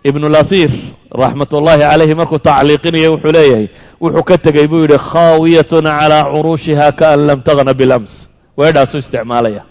ibnulahir 0.04 0.72
raxmat 1.12 1.52
ullaahi 1.54 1.80
calayhi 1.82 2.16
markuu 2.16 2.40
tacliiqinaya 2.40 3.12
wuxuu 3.12 3.32
leeyahay 3.32 3.68
wuxuu 4.02 4.24
ka 4.24 4.38
tegey 4.38 4.68
buu 4.68 4.82
yidhi 4.84 4.98
khaawiyatun 4.98 5.84
calaa 5.84 6.24
curuushiha 6.32 6.92
kaan 6.92 7.20
lam 7.28 7.40
tagna 7.42 7.74
bilams 7.74 8.12
weedhaasuu 8.58 8.98
isticmaalaya. 9.04 9.64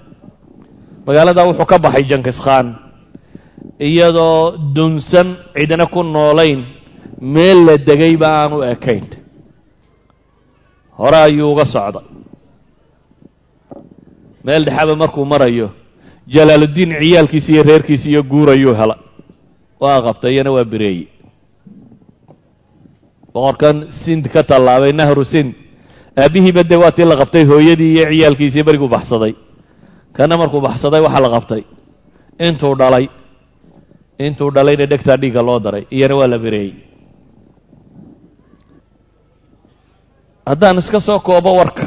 Magaaladaa 1.06 1.44
wuxuu 1.48 1.64
ka 1.66 1.78
baxay 1.78 2.04
jankis 2.10 2.36
khan 2.44 2.66
iyadoo 3.80 4.56
dunsan 4.74 5.28
cidna 5.56 5.86
ku 5.86 6.02
noolayn 6.02 6.60
meel 7.20 7.58
la 7.66 7.74
degayba 7.78 8.26
aanu 8.42 8.62
ekayn. 8.72 9.04
Hore 10.98 11.16
ayuu 11.26 11.52
uga 11.52 11.64
socday 11.74 12.04
meel 14.44 14.62
dhexaba 14.66 14.94
markuu 14.96 15.24
marayo 15.24 15.70
jalaaluddiin 16.34 16.90
ciyaalkiisi 17.00 17.52
iyo 17.52 17.62
reerkiisi 17.62 18.08
iyo 18.10 18.22
guurayuu 18.22 18.74
hela 18.80 18.96
waa 19.80 20.00
qabtay 20.06 20.32
iyana 20.34 20.50
waa 20.56 20.64
bireeye 20.72 21.06
boqorkan 23.34 23.76
sind 24.04 24.24
ka 24.34 24.42
tallaabay 24.42 24.92
nahru 24.92 25.24
sind. 25.24 25.54
Aabbihiiba 26.18 26.62
dee 26.70 26.76
waa 26.82 26.90
tii 26.96 27.04
la 27.06 27.16
qabtay 27.16 27.44
hooyadii 27.50 27.92
iyo 27.94 28.04
ciyaalkiisii 28.10 28.62
beriguu 28.66 28.88
baxsaday. 28.88 29.34
Kana 30.16 30.34
markuu 30.40 30.60
baxsaday 30.60 31.00
waxaa 31.06 31.20
la 31.26 31.30
qabtay. 31.36 31.62
Intuu 32.46 32.74
dhalay 32.80 33.04
intuu 34.26 34.50
dhalayna 34.56 34.86
dhegtaa 34.92 35.16
dhiigga 35.22 35.42
loo 35.48 35.58
daray 35.64 35.84
iyana 35.96 36.14
waa 36.20 36.28
la 36.32 36.38
bireeyey. 36.44 36.74
Haddaan 40.48 40.78
iska 40.82 41.00
soo 41.00 41.20
koobo 41.20 41.50
warka 41.60 41.84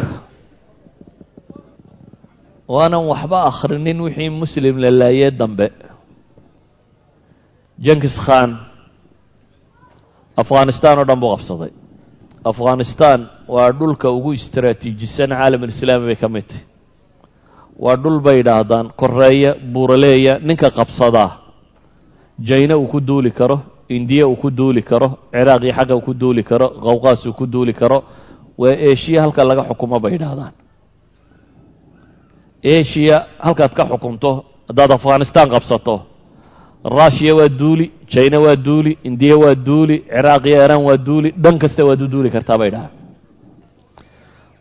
waanan 2.67 3.03
waxba 3.11 3.37
akhrinin 3.51 3.99
wixii 4.05 4.29
muslim 4.29 4.75
la 4.83 4.89
laayee 4.99 5.31
dambe. 5.39 5.67
Jenkis 7.85 8.15
khan 8.25 8.49
afghanistan 10.41 10.95
oo 10.99 11.05
dhan 11.09 11.19
buu 11.21 11.31
qabsaday. 11.35 11.71
Afghanistan 12.51 13.19
waa 13.53 13.71
dhulka 13.79 14.07
ugu 14.17 14.31
istaraatiijisan 14.39 15.29
caalamulislaami 15.29 16.05
bay 16.09 16.15
ka 16.23 16.29
mid 16.35 16.45
tahy 16.49 16.63
waa 17.83 17.95
dhul 18.03 18.19
bay 18.25 18.37
yidhaahdaan 18.41 18.87
koreeya 19.01 19.51
buuraleeya 19.73 20.33
ninka 20.47 20.69
qabsadaa 20.79 21.29
jayna 22.47 22.75
uu 22.77 22.87
ku 22.93 22.99
duuli 23.07 23.31
karo 23.39 23.57
indiya 23.95 24.25
uu 24.27 24.35
ku 24.41 24.49
duuli 24.57 24.81
karo 24.89 25.07
ciraaq 25.33 25.61
iyo 25.63 25.73
xagga 25.77 25.95
uu 25.95 26.01
ku 26.07 26.13
duuli 26.21 26.43
karo 26.49 26.67
qawqaas 26.85 27.25
uu 27.25 27.33
ku 27.39 27.45
duuli 27.53 27.73
karo 27.73 27.97
waa 28.61 28.75
eshiya 28.91 29.21
halka 29.23 29.43
laga 29.49 29.63
xukumo 29.69 29.99
bay 30.03 30.11
yidhaahdaan. 30.15 30.53
Eshiya 32.63 33.17
halkaad 33.45 33.73
ka 33.77 33.83
xukunto 33.89 34.31
haddaad 34.67 34.91
afghanistan 34.97 35.47
qabsato 35.53 35.95
rushiya 36.95 37.33
waa 37.39 37.49
duuli 37.59 37.85
jina 38.11 38.37
waa 38.45 38.55
duuli 38.55 38.91
indiya 39.03 39.35
waa 39.43 39.55
duuli 39.67 39.95
ciraaq 40.09 40.43
iyo 40.45 40.57
iran 40.65 40.81
waa 40.87 40.97
duuli 41.07 41.29
dhan 41.43 41.55
kasta 41.61 41.81
waad 41.87 42.01
u 42.01 42.07
duuli 42.13 42.29
kartaa 42.35 42.57
bay 42.61 42.69
dhahaan 42.73 42.91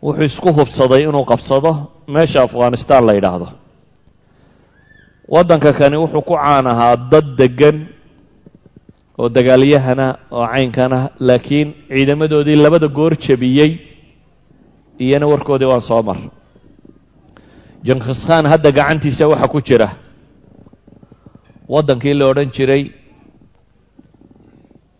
wuxuu 0.03 0.25
isku 0.29 0.49
hubsaday 0.57 1.01
inuu 1.09 1.25
qabsado 1.31 1.71
meesha 2.13 2.39
afghanistan 2.47 3.01
la 3.07 3.13
yidhaahdo 3.17 3.47
waddanka 5.33 5.71
kani 5.79 5.97
wuxuu 6.03 6.21
ku 6.27 6.33
caan 6.41 6.65
ahaa 6.71 6.95
dad 7.11 7.27
deggan 7.39 7.77
oo 9.19 9.27
dagaalyahana 9.35 10.07
oo 10.37 10.45
caynkana 10.53 10.99
laakiin 11.27 11.67
ciidamadoodii 11.93 12.55
labada 12.63 12.87
goor 12.97 13.13
jebiyey 13.25 13.71
iyana 15.03 15.25
warkoodii 15.31 15.69
waan 15.71 15.81
soo 15.89 16.01
mar. 16.07 16.17
Jenkis 17.85 18.19
khan 18.27 18.45
hadda 18.51 18.69
gacantiisa 18.77 19.23
waxaa 19.31 19.47
ku 19.53 19.59
jira. 19.67 19.87
Waddankii 21.73 22.13
la 22.19 22.25
odhan 22.31 22.49
jiray 22.55 22.83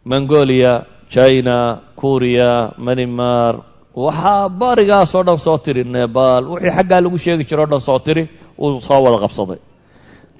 mongolia 0.05 0.85
china 1.13 1.57
kuriya 1.99 2.73
manimar 2.85 3.53
waxaa 3.95 4.49
barigaas 4.59 5.11
oo 5.15 5.23
dhan 5.27 5.37
soo 5.45 5.57
tiri 5.63 5.83
nebal 5.95 6.43
wixii 6.51 6.71
xaggaa 6.77 7.01
lagu 7.03 7.17
sheegi 7.23 7.43
jiro 7.49 7.63
o 7.63 7.69
dhan 7.71 7.81
soo 7.87 7.99
tiri 8.05 8.23
uu 8.63 8.81
soo 8.87 8.99
wada 9.05 9.17
qabsaday 9.23 9.59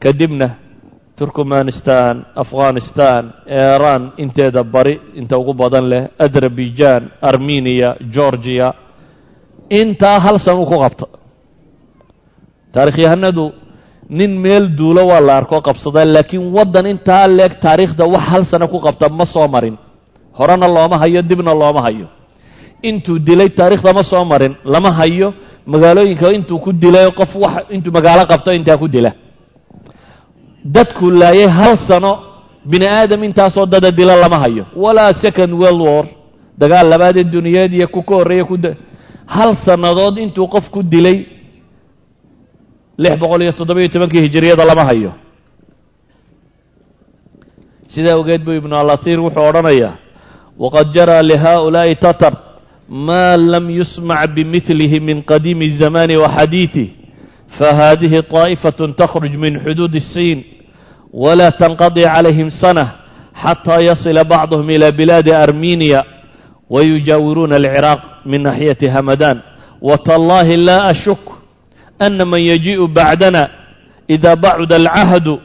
kadibna 0.03 0.47
turkmanistan 1.17 2.25
afghanistan 2.43 3.21
iran 3.45 4.01
inteeda 4.23 4.63
bari 4.63 4.95
inta 5.19 5.37
ugu 5.41 5.53
badan 5.53 5.85
leh 5.91 6.03
azerbaijan 6.25 7.01
armeniya 7.29 7.89
georgiya 8.13 8.69
intaa 9.79 10.17
hal 10.25 10.37
san 10.45 10.57
uu 10.59 10.65
ku 10.71 10.75
qabta. 10.83 11.05
Taarikhyahanadu 12.73 13.45
nin 14.09 14.31
meel 14.43 14.65
duulo 14.77 15.01
waa 15.11 15.21
la 15.27 15.33
arko 15.39 15.61
qabsada 15.67 16.03
laakiin 16.05 16.43
waddan 16.55 16.85
intaa 16.93 17.27
leeg 17.37 17.53
taariikhda 17.63 18.03
wax 18.13 18.23
hal 18.31 18.43
sano 18.51 18.67
ku 18.67 18.79
qabta 18.85 19.05
ma 19.09 19.25
soo 19.25 19.47
marin. 19.47 19.75
Horena 20.37 20.67
looma 20.67 20.97
hayo 21.01 21.21
dibna 21.21 21.53
looma 21.53 21.81
hayo. 21.87 22.07
Intuu 22.83 23.19
dilay 23.19 23.49
taarikhda 23.59 23.93
ma 23.93 24.03
soo 24.03 24.25
marin 24.25 24.53
lama 24.73 24.91
hayo. 24.99 25.33
Magaalooyinka 25.65 26.27
intuu 26.33 26.59
ku 26.59 26.73
dilay 26.73 27.11
qof 27.19 27.31
wax 27.35 27.55
intuu 27.75 27.91
magaalo 27.97 28.23
qabto 28.31 28.51
intaa 28.51 28.77
ku 28.77 28.87
dila 28.87 29.11
dadku 30.65 31.11
laayay 31.11 31.47
hal 31.47 31.77
sano 31.77 32.19
bini 32.65 32.85
aadam 32.85 33.23
intaasoo 33.23 33.65
dada 33.65 33.91
dilo 33.91 34.15
lama 34.15 34.39
hayo. 34.39 34.65
Walaa 34.75 35.13
second 35.13 35.53
world 35.53 35.81
war 35.81 36.05
dagaal 36.57 36.89
labaadee 36.89 37.23
duniyeed 37.23 37.73
iyo 37.73 37.87
ku 37.87 38.03
ka 38.03 38.15
horreeya 38.15 38.45
ku 38.45 38.57
hal 39.25 39.55
sannadood 39.55 40.17
intuu 40.17 40.47
qof 40.47 40.69
ku 40.69 40.83
dilay 40.83 41.25
lix 42.97 43.15
boqol 43.19 43.41
iyo 43.41 43.51
toddobiyo 43.51 43.87
tobankii 43.87 44.21
hijiriyada 44.21 44.65
lama 44.65 44.85
hayo. 44.85 45.13
Sidaa 47.87 48.15
ogeed 48.15 48.43
buu 48.43 48.53
ibnu 48.53 48.75
alathiir 48.75 49.19
wuxuu 49.19 49.47
odhanayaa 49.49 49.95
waqad 50.59 50.93
jaraa 50.93 51.21
lihaa'ulaa'i 51.23 51.95
tatar 51.95 52.33
maa 52.87 53.37
lam 53.37 53.69
yusmac 53.69 54.29
bimilihi 54.35 54.99
min 54.99 55.23
qadiimi 55.23 55.69
zamani 55.69 56.17
wa 56.17 56.29
xadiiثih 56.29 57.00
fahadihi 57.58 58.22
طaaئfaة 58.22 58.94
takhruج 58.96 59.36
min 59.36 59.58
xuduud 59.60 59.94
الsiin 59.94 60.44
wla 61.12 61.50
tanqadي 61.52 62.02
calayhim 62.04 62.50
sanة 62.50 62.86
xatى 63.42 63.86
yasila 63.88 64.24
bacduhm 64.24 64.70
ilى 64.70 64.92
bilaadi 64.92 65.32
armeniya 65.32 66.04
wayujaawiruuna 66.70 67.56
alciraaq 67.56 68.00
min 68.26 68.42
naxyati 68.42 68.88
hamadan 68.88 69.42
wtallahi 69.82 70.56
la 70.56 70.84
ashuk 70.84 71.20
ana 71.98 72.24
man 72.24 72.40
yajiءu 72.40 72.88
bacdana 72.88 73.48
إida 74.10 74.36
bacda 74.36 74.76
alcahdu 74.76 75.40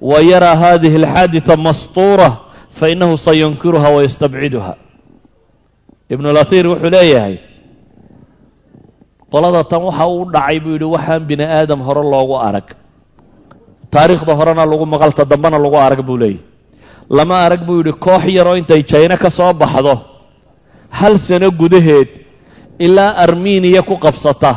wayara 0.00 0.56
hadihi 0.56 0.96
اlxaadiثa 0.96 1.56
masطuura 1.56 2.36
fainahu 2.80 3.18
sayunkiruha 3.18 3.88
wayastabciduha 3.90 4.74
ibn 6.10 6.24
اlathir 6.26 6.68
wuxuu 6.68 6.90
leeyahay 6.90 7.38
qolada 9.31 9.63
tan 9.63 9.81
waxa 9.87 10.05
uu 10.07 10.25
dhacay 10.33 10.59
buu 10.63 10.73
yidhi 10.75 10.85
waxaan 10.95 11.21
bini 11.29 11.43
aadam 11.43 11.79
hore 11.87 12.03
loogu 12.13 12.35
arag. 12.47 12.67
Taariikhda 13.91 14.33
horena 14.39 14.63
lagu 14.65 14.85
maqalta 14.85 15.25
dambena 15.25 15.57
lagu 15.59 15.75
arag 15.75 16.01
buu 16.07 16.17
leeyahy 16.17 16.39
lama 17.09 17.35
arag 17.45 17.61
buu 17.67 17.77
yidhi 17.79 17.93
koox 18.05 18.23
yaroo 18.37 18.55
intay 18.55 18.83
jayno 18.91 19.17
ka 19.17 19.29
soo 19.29 19.53
baxdo 19.53 19.95
hal 20.99 21.15
sano 21.27 21.51
gudaheed 21.51 22.09
ilaa 22.79 23.15
armeniya 23.23 23.81
ku 23.83 23.95
qabsata. 23.97 24.51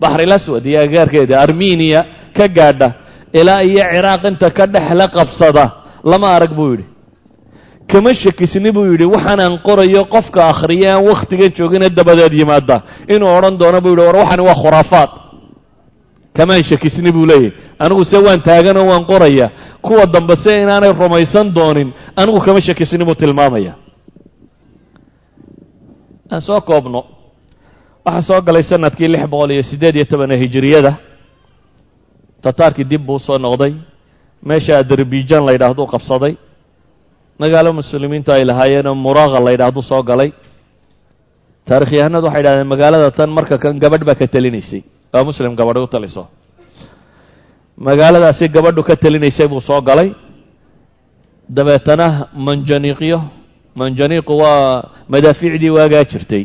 Baxril 0.00 0.32
aswad 0.32 0.62
iyo 0.66 0.78
agaarkeeda 0.86 1.40
armeniya 1.44 2.00
ka 2.36 2.46
gaadha 2.56 2.88
ilaa 3.34 3.62
iyo 3.66 3.82
ciraaq 3.92 4.22
inta 4.30 4.50
ka 4.50 4.64
dhexla 4.66 5.06
qabsada. 5.16 5.64
Lama 6.04 6.28
arag 6.36 6.52
buu 6.54 6.70
yidhi 6.74 6.84
kama 7.92 8.14
shakisni 8.14 8.70
buu 8.72 8.86
yidhi 8.92 9.04
waxaanaan 9.14 9.54
qorayo 9.66 10.02
qofka 10.14 10.40
akhriya 10.52 10.88
aan 10.96 11.04
wakhtigan 11.08 11.50
joogina 11.56 11.88
dabadeed 11.98 12.32
yimaada 12.40 12.76
inuu 13.14 13.28
odhan 13.38 13.54
doono 13.60 13.80
buu 13.84 13.90
yidhi 13.94 14.04
war 14.06 14.16
waxani 14.16 14.42
waa 14.48 14.54
khuraafaad. 14.62 15.10
Kamaan 16.36 16.62
shakisni 16.70 17.10
buu 17.12 17.26
leeyahy 17.26 17.50
anigu 17.78 18.04
se 18.04 18.16
waan 18.26 18.40
taaganoo 18.48 18.86
waan 18.90 19.04
qoraya 19.10 19.46
kuwa 19.82 20.06
dambe 20.06 20.36
se 20.36 20.52
inaanay 20.62 20.92
rumaysan 20.92 21.46
doonin 21.54 21.92
anigu 22.16 22.40
kama 22.40 22.60
shakisni 22.60 23.04
buu 23.04 23.14
tilmaamaya. 23.14 23.74
Aan 26.32 26.40
soo 26.40 26.60
koobno 26.60 27.00
waxaa 28.04 28.22
soo 28.28 28.40
galay 28.46 28.62
sannadkii 28.62 29.08
lix 29.08 29.24
boqol 29.32 29.50
iyo 29.50 29.62
siddeed 29.62 29.96
iyo 29.96 30.04
tobana 30.04 30.34
hijiriyada 30.36 30.92
tataarkii 32.42 32.84
dib 32.84 33.02
buu 33.06 33.18
soo 33.18 33.38
noqday. 33.38 33.72
Meesha 34.42 34.78
azerbaijan 34.78 35.42
la 35.46 35.52
yidhaahduu 35.52 35.86
qabsaday 35.94 36.34
magaalo 37.38 37.70
muslimiintu 37.72 38.32
ay 38.32 38.44
lahaayeenoo 38.44 38.94
muraaqa 38.94 39.38
la 39.40 39.50
yidhaahdu 39.54 39.82
soo 39.82 40.02
galay. 40.02 40.30
Taarikhyahanadu 41.68 42.26
waxay 42.26 42.40
yidhahdeen 42.42 42.66
magaalada 42.72 43.10
tan 43.18 43.30
marka 43.30 43.58
kan 43.62 43.78
gabadh 43.78 44.04
baa 44.08 44.14
ka 44.20 44.26
telinaysay. 44.26 44.82
Waa 45.12 45.24
muslim 45.24 45.54
gabadhi 45.54 45.80
u 45.80 45.86
taliso. 45.86 46.26
Magaaladaasi 47.78 48.48
gabadhu 48.48 48.82
ka 48.82 48.96
telinaysay 48.96 49.46
buu 49.48 49.60
soo 49.60 49.80
galay. 49.80 50.08
Dabeetana 51.48 52.28
manjaniiqyo 52.34 53.18
manjaniiqu 53.78 54.32
waa 54.42 54.82
madaafiicdii 55.08 55.70
waagaa 55.70 56.04
jirtay. 56.04 56.44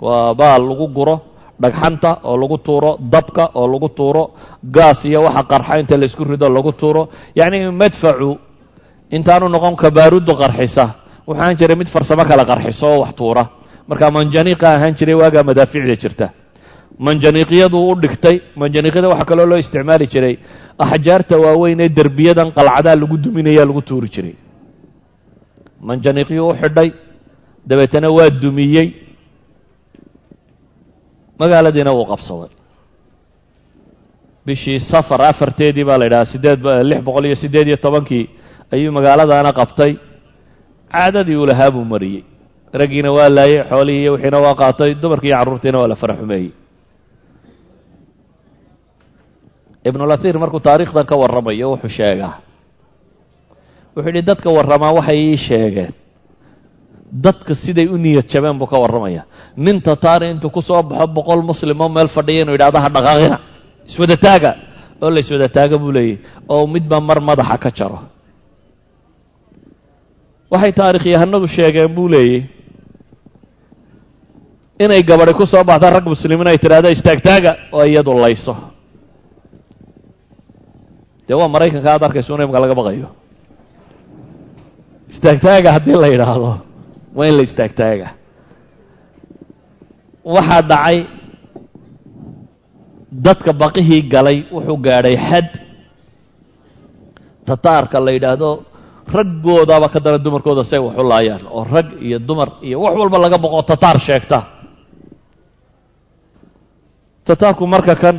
Waa 0.00 0.34
baal 0.34 0.62
lagu 0.68 0.86
guro 0.92 1.16
dhagxanta 1.60 2.10
oo 2.24 2.36
lagu 2.36 2.58
tuuro 2.58 2.98
dabka 3.12 3.50
oo 3.54 3.66
lagu 3.66 3.88
tuuro 3.98 4.30
gaas 4.62 5.02
iyo 5.04 5.22
waxa 5.26 5.42
qarxa 5.50 5.80
inta 5.80 5.96
laysku 5.96 6.22
rido 6.24 6.46
lagu 6.48 6.72
tuuro. 6.72 7.08
Yacni 7.34 7.70
madfacu 7.72 8.38
intaanu 9.16 9.46
noqon 9.54 9.74
kabaarudu 9.82 10.32
qarxisa. 10.42 10.84
Wuxuu 11.26 11.40
ahaan 11.42 11.56
jiray 11.60 11.76
mid 11.76 11.88
farsamo 11.94 12.24
kale 12.30 12.44
qarxiso 12.50 12.86
oo 12.92 13.00
wax 13.04 13.12
tuura. 13.18 13.44
Marka 13.88 14.10
manjaniiqa 14.16 14.66
ahaan 14.76 14.94
jiray 14.98 15.14
waagaa 15.20 15.42
madaafiicda 15.48 15.96
jirta. 16.02 16.26
Manjaniiqyaduu 17.06 17.82
u 17.90 17.94
dhigtay 18.02 18.36
manjaniiqyada 18.60 19.08
waxaa 19.12 19.24
kaloo 19.30 19.46
loo 19.50 19.58
isticmaali 19.62 20.06
jiray 20.12 20.34
axjaarta 20.84 21.34
waaweyn 21.44 21.80
ee 21.84 21.88
derbiyadan 21.98 22.48
qalcadaa 22.56 22.96
lagu 23.00 23.16
duminaya 23.24 23.64
lagu 23.68 23.82
tuuri 23.88 24.08
jiray. 24.14 24.34
Manjaniiqyuu 25.88 26.48
u 26.50 26.54
xidhay 26.60 26.88
dabeetana 27.68 28.08
waa 28.16 28.30
dumiyey. 28.42 28.88
Magaaladiina 31.40 31.92
wuu 31.96 32.06
qabsaday. 32.12 32.50
Bishii 34.46 34.80
safar 34.90 35.20
afarteedii 35.30 35.84
baa 35.88 35.98
la 36.00 36.04
yidhaha 36.06 36.24
sideed 36.32 36.60
lix 36.90 37.00
boqol 37.06 37.24
iyo 37.28 37.36
siddeed 37.42 37.66
iyo 37.68 37.76
tobankii 37.76 38.24
ayuu 38.72 38.92
magaaladaana 38.92 39.52
qabtay. 39.60 39.92
Caadadii 40.92 41.36
uu 41.36 41.46
lahaa 41.50 41.70
buu 41.74 41.84
mariyey. 41.84 42.22
Raggiina 42.72 43.10
waa 43.16 43.28
laayey 43.36 43.64
xoolihii 43.70 44.02
iyo 44.02 44.12
wixiina 44.16 44.38
waa 44.44 44.54
qaatay 44.60 44.90
dumarkii 45.02 45.28
iyo 45.30 45.36
carruurtiina 45.38 45.78
waa 45.80 45.88
la 45.92 45.96
fara 45.96 46.14
xumeeyey 46.20 46.52
markuu 50.42 50.60
taariikhdan 50.60 51.06
ka 51.10 51.16
warramayo 51.16 51.66
wuxuu 51.72 51.88
sheegaa. 51.98 52.34
Wuxuu 53.96 54.08
yidhi 54.10 54.22
dadka 54.28 54.48
warramaa 54.56 54.92
waxay 54.98 55.18
ii 55.32 55.36
sheegeen. 55.36 55.92
Dadka 57.24 57.54
siday 57.54 57.86
u 57.88 57.96
niyad 57.96 58.26
jabeen 58.32 58.58
buu 58.60 58.66
ka 58.72 58.76
warramaya. 58.78 59.22
Nin 59.56 59.80
tataari 59.80 60.30
intuu 60.30 60.50
ku 60.50 60.60
soo 60.62 60.82
baxo 60.82 61.06
boqol 61.16 61.40
muslimoo 61.42 61.88
meel 61.88 62.08
fadhiya 62.08 62.42
inuu 62.44 62.52
yidhahdo 62.56 62.78
ha 62.84 62.88
dhaqaaqina 62.96 63.38
iswada 63.88 64.16
taaga 64.16 64.50
oo 65.02 65.10
la 65.14 65.20
iswada 65.20 65.48
taaga 65.48 65.76
buu 65.82 65.92
leeyahy 65.96 66.18
oo 66.48 66.66
midba 66.66 67.00
mar 67.00 67.18
madaxa 67.28 67.56
ka 67.64 67.70
jaro 67.78 67.98
waxay 70.52 70.72
taarikhyahanadu 70.72 71.46
sheegeen 71.56 71.90
buu 71.96 72.08
leeyey 72.08 72.40
inay 74.84 75.02
gabadhi 75.02 75.34
ku 75.34 75.44
soo 75.46 75.64
baxda 75.64 75.90
rag 75.90 76.06
muslimiin 76.06 76.48
ay 76.48 76.58
tidhahdo 76.58 76.88
istaagtaaga 76.96 77.52
oo 77.72 77.84
iyadu 77.84 78.12
layso. 78.24 78.54
Dee 81.26 81.36
waa 81.36 81.48
maraykanka 81.54 81.88
aad 81.92 82.02
arkayso 82.02 82.34
in 82.34 82.52
laga 82.52 82.74
baqayo. 82.80 83.08
Istaagtaaga 85.12 85.72
haddii 85.76 85.98
la 86.02 86.08
yidhaahdo 86.14 86.50
waa 87.16 87.26
in 87.28 87.36
la 87.36 87.42
istaagtaaga. 87.48 88.08
Waxaa 90.24 90.62
dhacay 90.70 90.98
dadka 93.26 93.52
baqihii 93.52 94.02
galay 94.12 94.38
wuxuu 94.54 94.76
gaadhay 94.86 95.16
xad. 95.28 95.48
Tataarka 97.46 98.00
la 98.00 98.10
yidhaahdo 98.16 98.67
raggoodaaba 99.16 99.88
ka 99.92 99.98
dara 100.04 100.18
dumarkooda 100.18 100.62
say 100.70 100.78
wax 100.78 100.96
u 100.98 101.04
laayaan 101.12 101.42
oo 101.50 101.64
rag 101.64 101.86
iyo 102.06 102.18
dumar 102.18 102.48
iyo 102.62 102.80
wax 102.84 102.94
walba 103.00 103.18
laga 103.18 103.38
boqo 103.44 103.62
tataar 103.70 103.98
sheegta. 104.06 104.38
Tataarku 107.26 107.64
marka 107.68 107.94
kan 107.96 108.16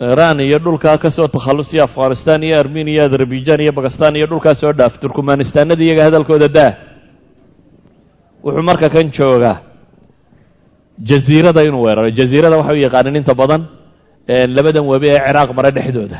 iran 0.00 0.36
iyo 0.40 0.58
dhulkaa 0.60 0.98
ka 1.00 1.08
soo 1.10 1.28
takhallusiya 1.28 1.84
afghanistan 1.88 2.42
iyo 2.42 2.56
armenia 2.60 2.92
iyo 2.94 3.02
azerbaijan 3.08 3.60
iyo 3.64 3.72
bakistan 3.72 4.12
iyo 4.16 4.26
dhulkaa 4.28 4.54
soo 4.54 4.72
dhaaf 4.72 4.94
turkmanistaanada 5.00 5.80
iyaga 5.84 6.02
hadalkooda 6.08 6.48
daa. 6.48 6.72
Wuxuu 8.44 8.62
marka 8.62 8.88
kan 8.94 9.08
joogaa 9.16 9.56
jaziirada 11.08 11.60
inuu 11.64 11.82
weeraro 11.86 12.10
jaziirada 12.18 12.56
waxa 12.60 12.72
u 12.76 12.80
yaqaanin 12.86 13.16
inta 13.20 13.34
badan 13.34 13.62
labadan 14.56 14.84
webi 14.90 15.08
ee 15.14 15.20
ciraaq 15.26 15.50
mare 15.56 15.70
dhexdooda 15.76 16.18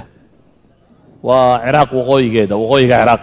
waa 1.23 1.61
ciraaq 1.65 1.91
waqooyigeeda 1.99 2.55
waqooyiga 2.63 2.97
ciraaq. 3.03 3.23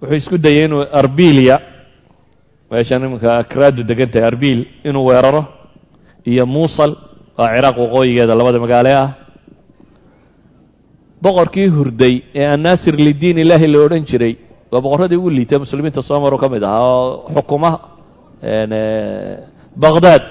Wuxuu 0.00 0.16
isku 0.20 0.36
dayay 0.38 0.64
inuu 0.68 0.82
arbiliya 1.00 1.56
meeshan 2.70 3.02
iminka 3.06 3.30
akraadu 3.42 3.82
degan 3.84 4.08
tahay 4.12 4.26
arbil 4.30 4.58
inuu 4.88 5.04
weeraro. 5.08 5.42
Iyo 6.30 6.46
muusal 6.46 6.92
waa 7.38 7.52
ciraaq 7.54 7.76
waqooyigeeda 7.84 8.34
labada 8.38 8.58
magaale 8.64 8.92
ah. 9.02 9.08
Boqorkii 11.22 11.68
hurday 11.76 12.14
ee 12.34 12.46
annaasir 12.54 12.94
lidiin 13.06 13.38
ilaahi 13.44 13.66
la 13.72 13.78
odhan 13.86 14.04
jiray 14.10 14.34
waa 14.72 14.80
boqorradii 14.84 15.18
ugu 15.20 15.30
liitay 15.36 15.58
muslimiinta 15.58 16.00
soomaro 16.02 16.36
ka 16.42 16.48
mid 16.48 16.62
ahaa 16.64 16.80
oo 16.80 17.28
xukuma 17.36 17.70
baqdaad 19.82 20.22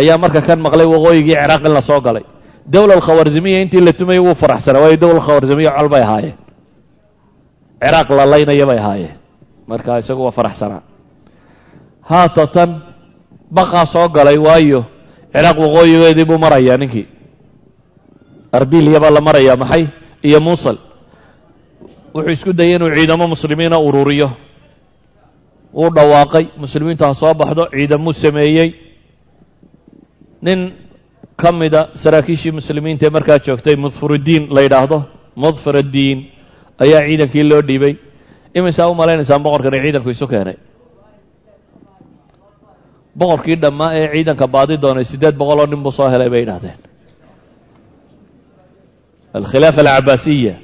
ayaa 0.00 0.18
marka 0.22 0.40
kan 0.48 0.58
maqlay 0.66 0.86
waqooyigii 0.94 1.36
ciraaq 1.38 1.62
in 1.66 1.72
la 1.76 1.82
soo 1.88 2.00
galay 2.06 2.24
dowla 2.72 2.94
alkhawarzimiya 2.98 3.58
intii 3.62 3.80
la 3.86 3.92
tumayay 3.92 4.20
wuu 4.26 4.34
faraxsanaa 4.34 4.80
waayo 4.82 4.96
dowla 5.02 5.14
alkhawarzimiya 5.20 5.70
col 5.76 5.88
bay 5.88 6.02
ahaayeen. 6.02 6.36
Ciraaq 7.82 8.08
la 8.18 8.24
laynaya 8.32 8.66
bay 8.70 8.78
ahaayeen. 8.78 9.14
Marka 9.70 9.98
isagu 10.02 10.22
waa 10.24 10.34
faraxsanaa. 10.38 10.82
Haatatan 12.10 12.70
baqaa 13.56 13.86
soo 13.86 14.08
galay 14.16 14.38
waayo 14.46 14.80
ciraaq 15.34 15.56
waqooyigeedii 15.64 16.24
buu 16.28 16.38
marayaa 16.38 16.76
ninkii. 16.80 17.06
Arbiliya 18.52 19.00
baa 19.00 19.10
la 19.16 19.20
marayaa 19.20 19.56
maxay? 19.62 19.84
Iyo 20.22 20.40
muusal. 20.40 20.78
Wuxuu 22.14 22.30
isku 22.32 22.52
dayay 22.52 22.74
inuu 22.80 22.90
ciidamo 22.96 23.24
muslimiina 23.28 23.78
ururiyo. 23.78 24.28
Wuu 25.76 25.90
dhawaaqay 25.96 26.44
muslimiintu 26.62 27.04
ha 27.04 27.14
soo 27.14 27.34
baxdo 27.34 27.62
ciidamuu 27.74 28.12
sameeyey. 28.12 28.68
Nin 30.42 30.60
ka 31.40 31.48
mida 31.60 31.80
saraakiishii 32.02 32.52
muslimiinta 32.58 33.04
ee 33.06 33.10
markaa 33.16 33.38
joogtay 33.46 33.76
mudfuruddiin 33.84 34.42
la 34.54 34.60
yidhaahdo. 34.66 34.98
Mudfuruddiin 35.42 36.18
ayaa 36.84 37.02
ciidankii 37.08 37.44
loo 37.50 37.62
dhiibay. 37.68 37.94
Imisaa 38.58 38.88
u 38.90 38.94
malaynaysaan 39.00 39.42
boqorkani 39.46 39.78
ciidanku 39.84 40.10
isu 40.14 40.26
keenay? 40.32 40.56
Boqorkii 43.20 43.56
dhammaa 43.62 43.90
ee 43.98 44.06
ciidanka 44.14 44.46
baadi 44.54 44.74
doonay 44.82 45.04
siddeed 45.10 45.34
boqol 45.40 45.58
oo 45.62 45.66
nin 45.70 45.80
buu 45.84 45.92
soo 45.98 46.08
helay 46.12 46.28
bay 46.32 46.40
yidhahdeen 46.44 46.78
alkhilaafa 49.38 49.80
alcabaasiya 49.84 50.54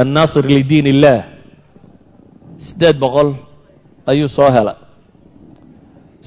annaasir 0.00 0.44
lidiin 0.54 0.86
illaah 0.92 1.20
siddeed 2.66 2.96
boqol 3.04 3.28
ayuu 4.10 4.28
soo 4.38 4.50
helay. 4.56 4.76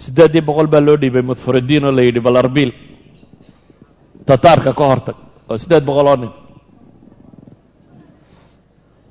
Siddeeddii 0.03 0.41
boqol 0.49 0.67
baa 0.73 0.81
loo 0.87 0.97
dhiibay 1.01 1.21
mudfuruddiin 1.29 1.83
oo 1.87 1.91
la 1.97 2.01
yidhi 2.07 2.19
bal 2.27 2.35
arbil 2.43 2.71
tataarka 4.27 4.71
ka 4.79 4.83
hortag. 4.89 5.15
Oo 5.49 5.57
siddeed 5.57 5.83
boqol 5.87 6.07
oo 6.11 6.15
nin. 6.21 6.31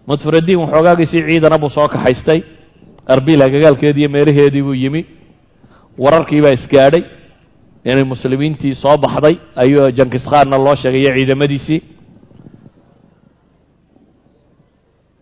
Mudfuruddiin 0.07 0.59
waxoogaagiisii 0.63 1.23
ciidana 1.29 1.59
buu 1.63 1.69
soo 1.77 1.89
kaxaystay. 1.89 2.41
Arbil 3.15 3.41
hagagaalkeedii 3.45 4.01
iyo 4.03 4.11
meelaheedii 4.15 4.63
buu 4.67 4.75
yimi. 4.83 5.03
Wararkii 5.99 6.43
baa 6.45 6.55
isgaadhay. 6.59 7.03
Inay 7.85 8.05
muslimiintii 8.13 8.75
soo 8.83 8.97
baxday 9.05 9.37
ayuu 9.63 9.91
jankiskhaanna 9.99 10.57
loo 10.65 10.75
sheegayo 10.75 11.15
ciidamadiisii. 11.17 11.81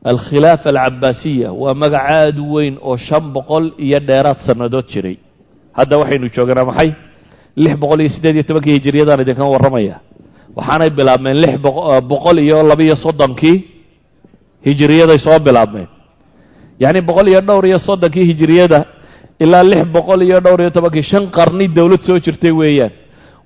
Alkhilaafa 0.04 0.68
alcabaasiya 0.70 1.52
waa 1.52 1.74
magac 1.74 2.04
aad 2.10 2.38
u 2.38 2.52
weyn 2.54 2.78
oo 2.88 2.96
shan 2.96 3.24
boqol 3.34 3.64
iyo 3.78 4.00
dheeraad 4.08 4.38
sannadood 4.46 4.86
jiray. 4.92 5.16
Hadda 5.76 5.98
waxaynu 6.00 6.28
jooganaa 6.34 6.64
maxay 6.70 6.90
lix 7.56 7.74
boqol 7.82 8.00
iyo 8.00 8.08
siddeed 8.14 8.34
iyo 8.36 8.44
tobankii 8.48 8.74
hijiriyadaan 8.78 9.20
idinkan 9.24 9.48
warramaya. 9.54 9.96
Waxaanay 10.56 10.90
bilaabmeen 10.98 11.36
lix 11.44 11.54
boqol 12.10 12.38
iyo 12.38 12.62
labiyo 12.70 12.96
soddonkii 13.04 13.56
hijiriyaday 14.66 15.18
soo 15.18 15.38
bilaabmeen. 15.46 15.88
Yacni 16.82 17.00
boqol 17.08 17.26
iyo 17.32 17.40
dhowr 17.48 17.64
iyo 17.70 17.78
soddonkii 17.78 18.24
hijiriyada 18.30 18.78
ilaa 19.44 19.62
lix 19.70 19.82
boqol 19.94 20.20
iyo 20.22 20.38
dhowr 20.44 20.60
iyo 20.60 20.70
tobankii 20.76 21.02
shan 21.10 21.24
qarni 21.36 21.66
dowlad 21.76 22.02
soo 22.08 22.18
jirtay 22.24 22.52
weeyaan. 22.60 22.92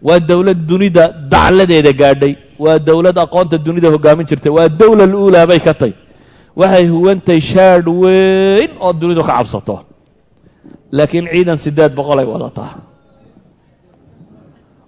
Waa 0.07 0.20
dowlad 0.30 0.59
dunida 0.70 1.05
dacladeeda 1.32 1.92
gaadhay 2.00 2.32
waa 2.64 2.78
dowlad 2.88 3.16
aqoonta 3.24 3.57
dunida 3.66 3.88
hoggaamin 3.94 4.26
jirtay 4.30 4.52
waa 4.57 4.68
dowla 4.80 5.05
luulaa 5.12 5.46
bay 5.50 5.61
ka 5.66 5.74
tay 5.80 5.92
waxay 6.61 6.86
huwantay 6.94 7.40
shaadh 7.50 7.88
weyn 8.02 8.70
oo 8.84 8.92
dunidu 9.00 9.22
ka 9.28 9.32
cabsato. 9.38 9.76
Laakiin 10.96 11.26
ciidan 11.32 11.59
siddeed 11.64 11.92
boqol 11.98 12.18
ay 12.22 12.26
wadataa 12.32 12.70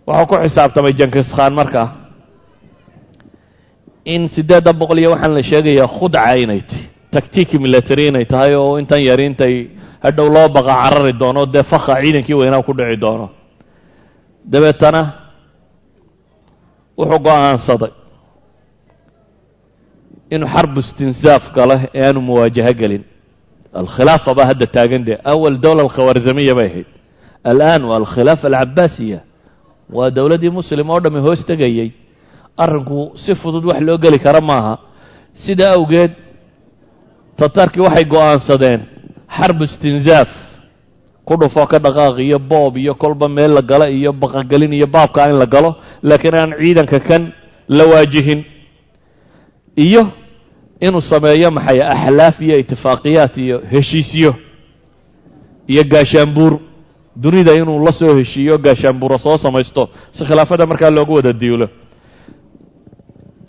waxuu 0.07 0.27
ku 0.31 0.35
xisaabtamay 0.45 0.93
jankiskhaan 1.01 1.55
markaa 1.61 1.89
in 4.15 4.29
siddeedda 4.35 4.73
boqol 4.81 4.99
iyo 5.03 5.11
waxaan 5.15 5.33
la 5.37 5.43
sheegayaa 5.51 5.89
khudca 5.97 6.37
inay 6.43 6.61
tahy 6.69 6.83
tactiiki 7.15 7.57
military 7.65 8.05
inay 8.11 8.25
tahay 8.33 8.55
oo 8.55 8.79
intan 8.81 9.01
yari 9.09 9.25
intay 9.31 9.55
hadhow 10.05 10.29
loo 10.35 10.49
baqa 10.57 10.73
carari 10.83 11.13
doono 11.21 11.43
dee 11.55 11.63
fakha 11.71 11.95
ciidankii 12.03 12.35
weynaa 12.41 12.63
ku 12.67 12.73
dhici 12.79 12.97
doono. 13.05 13.27
Dabeetana 14.53 15.03
wuxuu 16.99 17.19
go'aansaday 17.27 17.93
inuu 20.35 20.49
xarbu 20.55 20.79
istinsaaf 20.85 21.45
galo 21.57 21.75
ee 21.95 22.03
aanu 22.07 22.21
muwaajaho 22.29 22.73
gelin. 22.81 23.03
Alkhilaafa 23.81 24.31
baa 24.39 24.47
hadda 24.51 24.67
taagan 24.77 25.03
dee 25.09 25.19
awal 25.33 25.55
dowla 25.65 25.83
alkhawarzamiya 25.87 26.55
bay 26.59 26.67
ahayd. 26.71 26.89
Al'aan 27.51 27.83
waa 27.89 27.97
alkhilaafa 28.03 28.47
alcabaasiya 28.49 29.19
waa 29.93 30.11
dowladdii 30.11 30.51
muslim 30.51 30.91
oo 30.91 31.01
dhami 31.01 31.21
hoos 31.21 31.47
tegayey 31.47 31.91
arrinku 32.57 33.13
si 33.17 33.35
fudud 33.35 33.65
wax 33.65 33.81
loo 33.81 33.99
geli 33.99 34.19
kara 34.19 34.41
maaha. 34.41 34.79
Sidaa 35.35 35.73
awgeed 35.77 36.13
tatarkii 37.37 37.81
waxay 37.81 38.05
go'aansadeen 38.05 38.81
xarbu 39.37 39.65
istinsaaf 39.65 40.29
ku 41.25 41.37
dhufoo 41.37 41.67
ka 41.67 41.79
dhaqaaq 41.79 42.19
iyo 42.19 42.39
boob 42.39 42.77
iyo 42.77 42.95
kolba 42.95 43.29
meel 43.29 43.53
la 43.55 43.63
galo 43.63 43.87
iyo 43.91 44.13
baqagelin 44.13 44.73
iyo 44.73 44.87
baabka 44.87 45.29
in 45.31 45.37
la 45.39 45.47
galo 45.47 45.77
laakiin 46.03 46.35
aan 46.35 46.51
ciidanka 46.61 47.01
kan 47.01 47.33
la 47.69 47.85
waajihin. 47.85 48.45
Iyo 49.77 50.03
inuu 50.81 51.01
sameeyo 51.01 51.51
maxay 51.51 51.81
axlaaf 51.83 52.41
iyo 52.41 52.59
itifaaqiyaat 52.59 53.37
iyo 53.39 53.57
heshiisyo 53.73 54.35
iyo 55.69 55.83
gaashaanbuur 55.85 56.53
dunida 57.23 57.53
inuu 57.61 57.79
la 57.87 57.93
soo 57.93 58.13
heshiiyo 58.21 58.55
gaashaanbuura 58.67 59.19
soo 59.19 59.37
samaysto 59.45 59.83
si 60.17 60.23
khilaafada 60.29 60.65
markaa 60.71 60.91
loogu 60.97 61.13
wada 61.19 61.33
diulo 61.43 61.67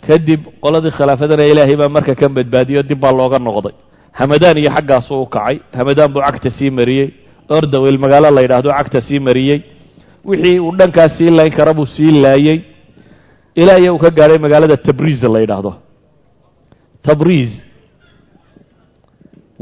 kadib 0.06 0.40
qoladii 0.64 0.90
khilaafadana 0.98 1.44
ilaahay 1.52 1.76
baa 1.80 1.88
marka 1.96 2.14
kan 2.20 2.32
badbaadiyo 2.36 2.80
dib 2.88 3.00
baa 3.02 3.12
looga 3.20 3.38
noqday. 3.46 3.74
Hamadaan 4.18 4.56
iyo 4.62 4.70
xaggaasuu 4.76 5.22
u 5.22 5.26
kacay. 5.34 5.56
Hamadaan 5.78 6.10
buu 6.14 6.22
cagta 6.26 6.50
sii 6.50 6.70
mariyey. 6.78 7.08
Ordawel 7.56 7.98
magaalo 8.04 8.30
la 8.36 8.40
yidhaahdo 8.44 8.70
cagta 8.78 9.00
sii 9.00 9.20
mariyey. 9.26 9.58
Wixii 10.28 10.58
uu 10.60 10.72
dhankaas 10.78 11.12
sii 11.18 11.30
layn 11.38 11.52
kara 11.58 11.72
buu 11.78 11.86
sii 11.94 12.12
laayey. 12.24 12.58
Ilaa 13.60 13.78
iyo 13.82 13.90
uu 13.94 13.98
ka 14.04 14.10
gaadhay 14.18 14.38
magaalada 14.44 14.76
tabriiz 14.76 15.22
la 15.34 15.40
yidhaahdo. 15.44 15.72
Tabriiz. 17.06 17.52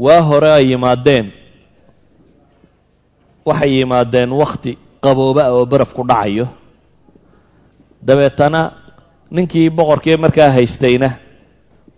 Waa 0.05 0.21
hore 0.29 0.49
ay 0.57 0.65
yimaadeen 0.71 1.25
waxay 3.47 3.71
yimaadeen 3.79 4.31
wakhti 4.41 4.71
qabooba 5.03 5.43
oo 5.55 5.65
baraf 5.71 5.91
ku 5.97 6.03
dhacayo. 6.09 6.45
Dabeetana 8.07 8.61
ninkii 9.31 9.69
boqorkii 9.77 10.17
markaa 10.23 10.51
haystayna 10.55 11.09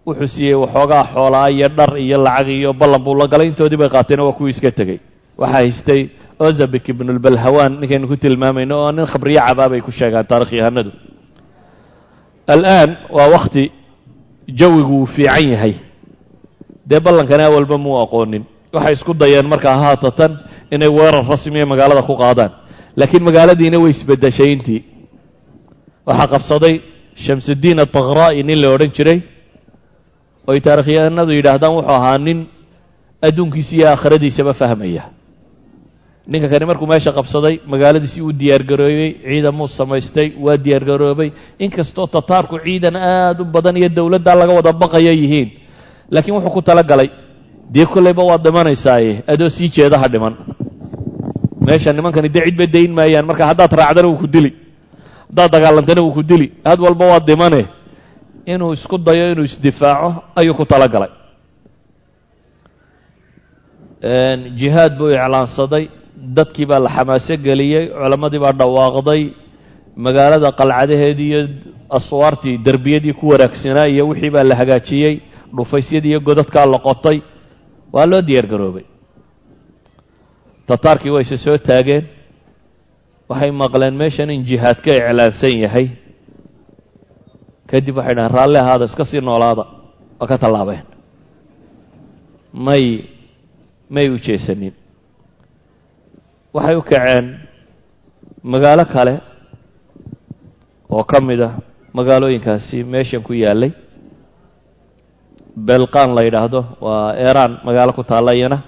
wuxuu 0.06 0.28
siiyey 0.34 0.56
waxoogaa 0.64 1.04
xoolaa 1.14 1.47
iyo 1.56 1.68
dhar 1.78 1.91
iyo 2.06 2.18
lacag 2.26 2.47
iyo 2.50 2.74
ballan 2.74 3.02
buu 3.04 3.16
la 3.20 3.28
galay 3.32 3.47
intoodii 3.52 3.78
bay 3.82 3.89
qaateen 3.89 4.20
waa 4.26 4.34
kuwii 4.38 4.50
iska 4.56 4.72
tegey. 4.72 5.00
Waxaa 5.38 5.56
haystay 5.58 6.02
ozabik 6.39 6.86
ibnulbalhawaan 6.89 7.74
ninkaynu 7.80 8.08
ku 8.08 8.16
tilmaamayno 8.18 8.76
oo 8.84 8.91
nin 8.91 9.06
khabriyo 9.06 9.41
cabaa 9.47 9.70
bay 9.72 9.82
ku 9.82 9.91
sheegaan 9.91 10.26
taarikh 10.30 10.54
yahanadu 10.60 10.91
al'aan 12.47 12.89
waa 13.16 13.28
wakhti 13.36 13.64
jawigu 14.60 14.95
uu 15.04 15.06
fiican 15.06 15.45
yahay. 15.54 15.74
Dee 16.89 17.00
ballankana 17.00 17.45
awalba 17.45 17.78
muu 17.78 17.97
aqoonin. 18.04 18.43
Waxay 18.74 18.93
isku 18.93 19.14
dayeen 19.14 19.47
markaa 19.47 19.78
haatatan 19.84 20.32
inay 20.76 20.89
weerar 20.97 21.24
rasmiya 21.32 21.65
magaalada 21.72 22.03
ku 22.09 22.15
qaadaan. 22.24 22.51
Laakiin 22.99 23.24
magaaladiina 23.28 23.78
way 23.84 23.91
isbeddeshay 23.95 24.49
intii 24.55 24.82
waxaa 26.07 26.28
qabsaday 26.34 26.76
shamsudiin 27.26 27.80
atakraa'i 27.86 28.43
nin 28.47 28.57
la 28.61 28.67
odhan 28.76 28.91
jiray 28.97 29.20
oy 30.49 30.59
taarikhyahanadu 30.65 31.32
yidhaahdaan 31.38 31.74
wuxuu 31.78 31.93
ahaa 31.95 32.17
nin 32.28 32.39
adduunkiisa 33.28 33.74
iyo 33.76 33.88
aakhiradiisaba 33.91 34.53
fahmaya. 34.61 35.03
Ninka 36.32 36.47
kani 36.51 36.65
markuu 36.70 36.88
meesha 36.91 37.11
qabsaday 37.17 37.55
magaaladiisii 37.72 38.22
uu 38.28 38.34
diyaargaroobey 38.41 39.09
ciidamuu 39.30 39.67
samaystay 39.80 40.28
waa 40.45 40.57
diyaargaroobay. 40.65 41.30
Inkastoo 41.65 42.07
tataarku 42.15 42.55
ciidan 42.65 42.95
aada 42.95 43.41
u 43.41 43.45
badan 43.55 43.78
iyo 43.78 43.89
dowladdaa 43.97 44.36
laga 44.41 44.53
wada 44.57 44.74
baqaya 44.82 45.11
yihiin. 45.22 45.49
Laakiin 46.13 46.36
wuxuu 46.38 46.53
ku 46.55 46.61
tala 46.61 46.84
galay 46.84 47.09
dee 47.74 47.86
kollayba 47.93 48.24
waad 48.30 48.41
dhimanaysaaye 48.45 49.13
adoo 49.34 49.49
sii 49.55 49.70
jeeda 49.76 49.97
ha 50.01 50.07
dhiman. 50.13 50.34
Meesha 51.65 51.93
nimankani 51.93 52.30
dee 52.36 52.43
cidba 52.47 52.65
dayn 52.76 52.91
maayaan. 52.97 53.26
Marka 53.30 53.43
haddaad 53.49 53.72
raacdana 53.80 54.07
wuu 54.09 54.17
ku 54.24 54.28
dili. 54.36 54.51
Haddaad 55.30 55.51
dagaalantana 55.53 56.01
wuu 56.05 56.13
ku 56.17 56.24
dili. 56.24 56.47
Had 56.65 56.80
walba 56.86 57.05
waad 57.11 57.26
dhimane. 57.30 57.61
Inuu 58.45 58.74
isku 58.74 58.97
dayo 58.97 59.32
inuu 59.34 59.43
isdifaaco 59.49 60.09
ayuu 60.39 60.55
ku 60.59 60.65
tala 60.65 60.88
galay 60.93 61.11
jihaad 64.59 64.97
buu 64.97 65.09
iclaansaday. 65.15 65.86
Dadkii 66.36 66.65
baa 66.70 66.80
la 66.86 66.89
xamaaso 66.95 67.34
geliyey. 67.45 67.86
Culammadii 68.01 68.39
baa 68.45 68.51
dhawaaqday. 68.59 69.22
Magaalada 70.05 70.49
qalcadaheedii 70.59 71.30
iyo 71.32 71.41
aswaartii 71.97 72.57
derbiyadii 72.65 73.13
ku 73.20 73.26
wanaagsanaa 73.32 73.88
iyo 73.93 74.03
wixii 74.09 74.30
baa 74.36 74.43
la 74.49 74.55
hagaajiyey. 74.59 75.15
Dhufaysyadii 75.55 76.09
iyo 76.13 76.20
godadkaa 76.28 76.65
la 76.74 76.80
qotay 76.88 77.17
waa 77.94 78.06
loo 78.12 78.22
diyaar 78.28 78.48
garoobay. 78.52 78.86
Tataarkii 80.68 81.10
wayse 81.16 81.38
soo 81.38 81.58
taageen. 81.58 82.06
Waxay 83.30 83.52
maqleen 83.52 83.96
meeshan 84.02 84.30
in 84.30 84.44
jihaad 84.50 84.78
ka 84.86 84.92
iclaansan 85.00 85.56
yahay. 85.64 85.88
Kadib 87.70 87.96
waxay 87.98 88.16
dhahaan 88.16 88.34
raalli 88.38 88.58
ahaada 88.62 88.86
iska 88.90 89.04
sii 89.10 89.22
noolaada 89.22 89.64
waa 90.20 90.28
ka 90.32 90.38
tallaabeen. 90.38 90.84
May 92.54 92.84
may 93.90 94.08
u 94.10 94.18
jeesanin. 94.26 94.74
Waxay 96.54 96.76
u 96.76 96.82
kaceen 96.82 97.26
magaalo 98.44 98.86
kale 98.94 99.16
oo 100.90 101.04
ka 101.04 101.18
mid 101.22 101.42
ah 101.42 101.54
magaalooyinkaasi 101.94 102.84
meeshan 102.84 103.22
ku 103.24 103.34
yaallay 103.34 103.72
belqan 105.59 106.14
la 106.16 106.22
yidhaahdo 106.26 106.61
waa 106.80 107.14
iiraan 107.14 107.53
magaalo 107.66 107.93
ku 107.93 108.03
taalla 108.03 108.32
iyana 108.35 108.59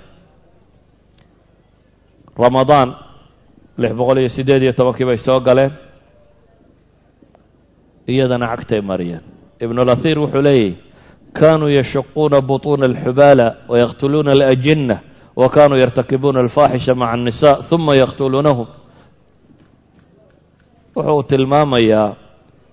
ramadaan 2.39 2.89
lix 3.79 3.93
boqol 3.99 4.19
iyo 4.23 4.29
siddeed 4.29 4.62
iyo 4.62 4.73
tobankii 4.73 5.07
bay 5.07 5.19
soo 5.19 5.41
galeen 5.41 5.73
iyadana 8.07 8.47
cagtay 8.55 8.81
mariyeen 8.81 9.23
ibnulahir 9.61 10.19
wuxuu 10.19 10.43
leeyahy 10.43 10.75
kanuu 11.33 11.69
yashuquuna 11.79 12.41
buطuuna 12.41 12.87
alxubaala 12.87 13.47
wayaqtuluuna 13.69 14.31
alajinna 14.33 14.97
wa 15.37 15.49
kanuu 15.51 15.77
yartakibuuna 15.83 16.41
alfaaxisha 16.41 16.95
maca 16.95 17.14
الnisa 17.19 17.51
ثuma 17.69 17.93
yaqtuluunahum 18.03 18.67
wuxuu 20.97 21.23
tilmaamayaa 21.31 22.14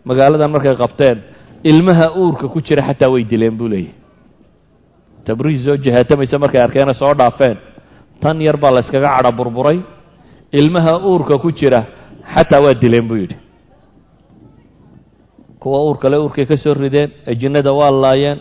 magaaladan 0.08 0.52
markay 0.52 0.76
qabteen 0.76 1.18
ilmaha 1.64 2.06
uurka 2.16 2.48
ku 2.48 2.60
jira 2.62 2.84
xataa 2.88 3.10
way 3.14 3.24
dileen 3.24 3.56
buu 3.58 3.68
leeyahy 3.68 3.97
tabriis 5.29 5.61
soo 5.66 5.76
jihaatamaysa 5.85 6.37
markay 6.43 6.61
arkeena 6.66 6.95
soo 7.01 7.12
dhaafeen. 7.20 7.57
Tan 8.22 8.37
yar 8.47 8.57
baa 8.62 8.70
la 8.76 8.81
yskaga 8.85 9.11
cadha 9.16 9.31
burburay. 9.39 9.79
Ilmaha 10.61 10.93
uurka 11.11 11.39
ku 11.43 11.49
jira 11.59 11.81
xataa 12.35 12.61
waa 12.64 12.74
dileen 12.83 13.07
buu 13.09 13.18
yidhi. 13.22 13.37
Kuwa 15.59 15.79
uur 15.91 15.99
kale 15.99 16.16
uurkay 16.18 16.47
ka 16.47 16.57
soo 16.57 16.74
rideen 16.74 17.11
ajinnada 17.26 17.72
waa 17.72 17.91
laayeen 17.91 18.39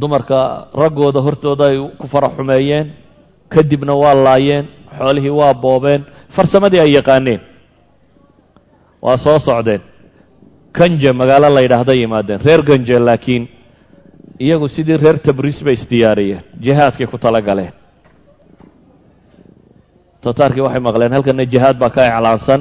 dumarka 0.00 0.68
raggooda 0.74 1.20
hortooda 1.26 1.64
ay 1.70 1.78
ku 1.98 2.06
fara 2.12 2.28
xumeeyeen 2.36 2.86
kadibna 3.48 3.94
waa 3.94 4.14
laayeen 4.14 4.64
xoolihii 4.98 5.30
waa 5.40 5.54
boobeen 5.54 6.02
farsamadii 6.34 6.80
ay 6.80 6.92
yaqaaneen. 6.98 7.40
Waa 9.02 9.16
soo 9.16 9.38
socdeen. 9.38 9.80
Ganje 10.74 11.12
magaalo 11.12 11.48
la 11.54 11.60
yidhaahda 11.62 11.94
yimaadeen 11.94 12.40
reer 12.46 12.62
ganje 12.62 12.98
laakiin 12.98 13.48
iyagu 14.38 14.68
sidii 14.68 14.96
reer 15.02 15.18
tabriis 15.18 15.58
bay 15.64 15.74
isdiyaariyeen 15.74 16.42
jihaadkay 16.64 17.06
ku 17.06 17.18
tala 17.18 17.40
galeen 17.40 17.72
tataarkii 20.24 20.60
waxay 20.66 20.82
maqleen 20.88 21.12
halkana 21.16 21.44
jihaad 21.52 21.76
baa 21.82 21.90
ka 21.90 22.02
iclaansan. 22.08 22.60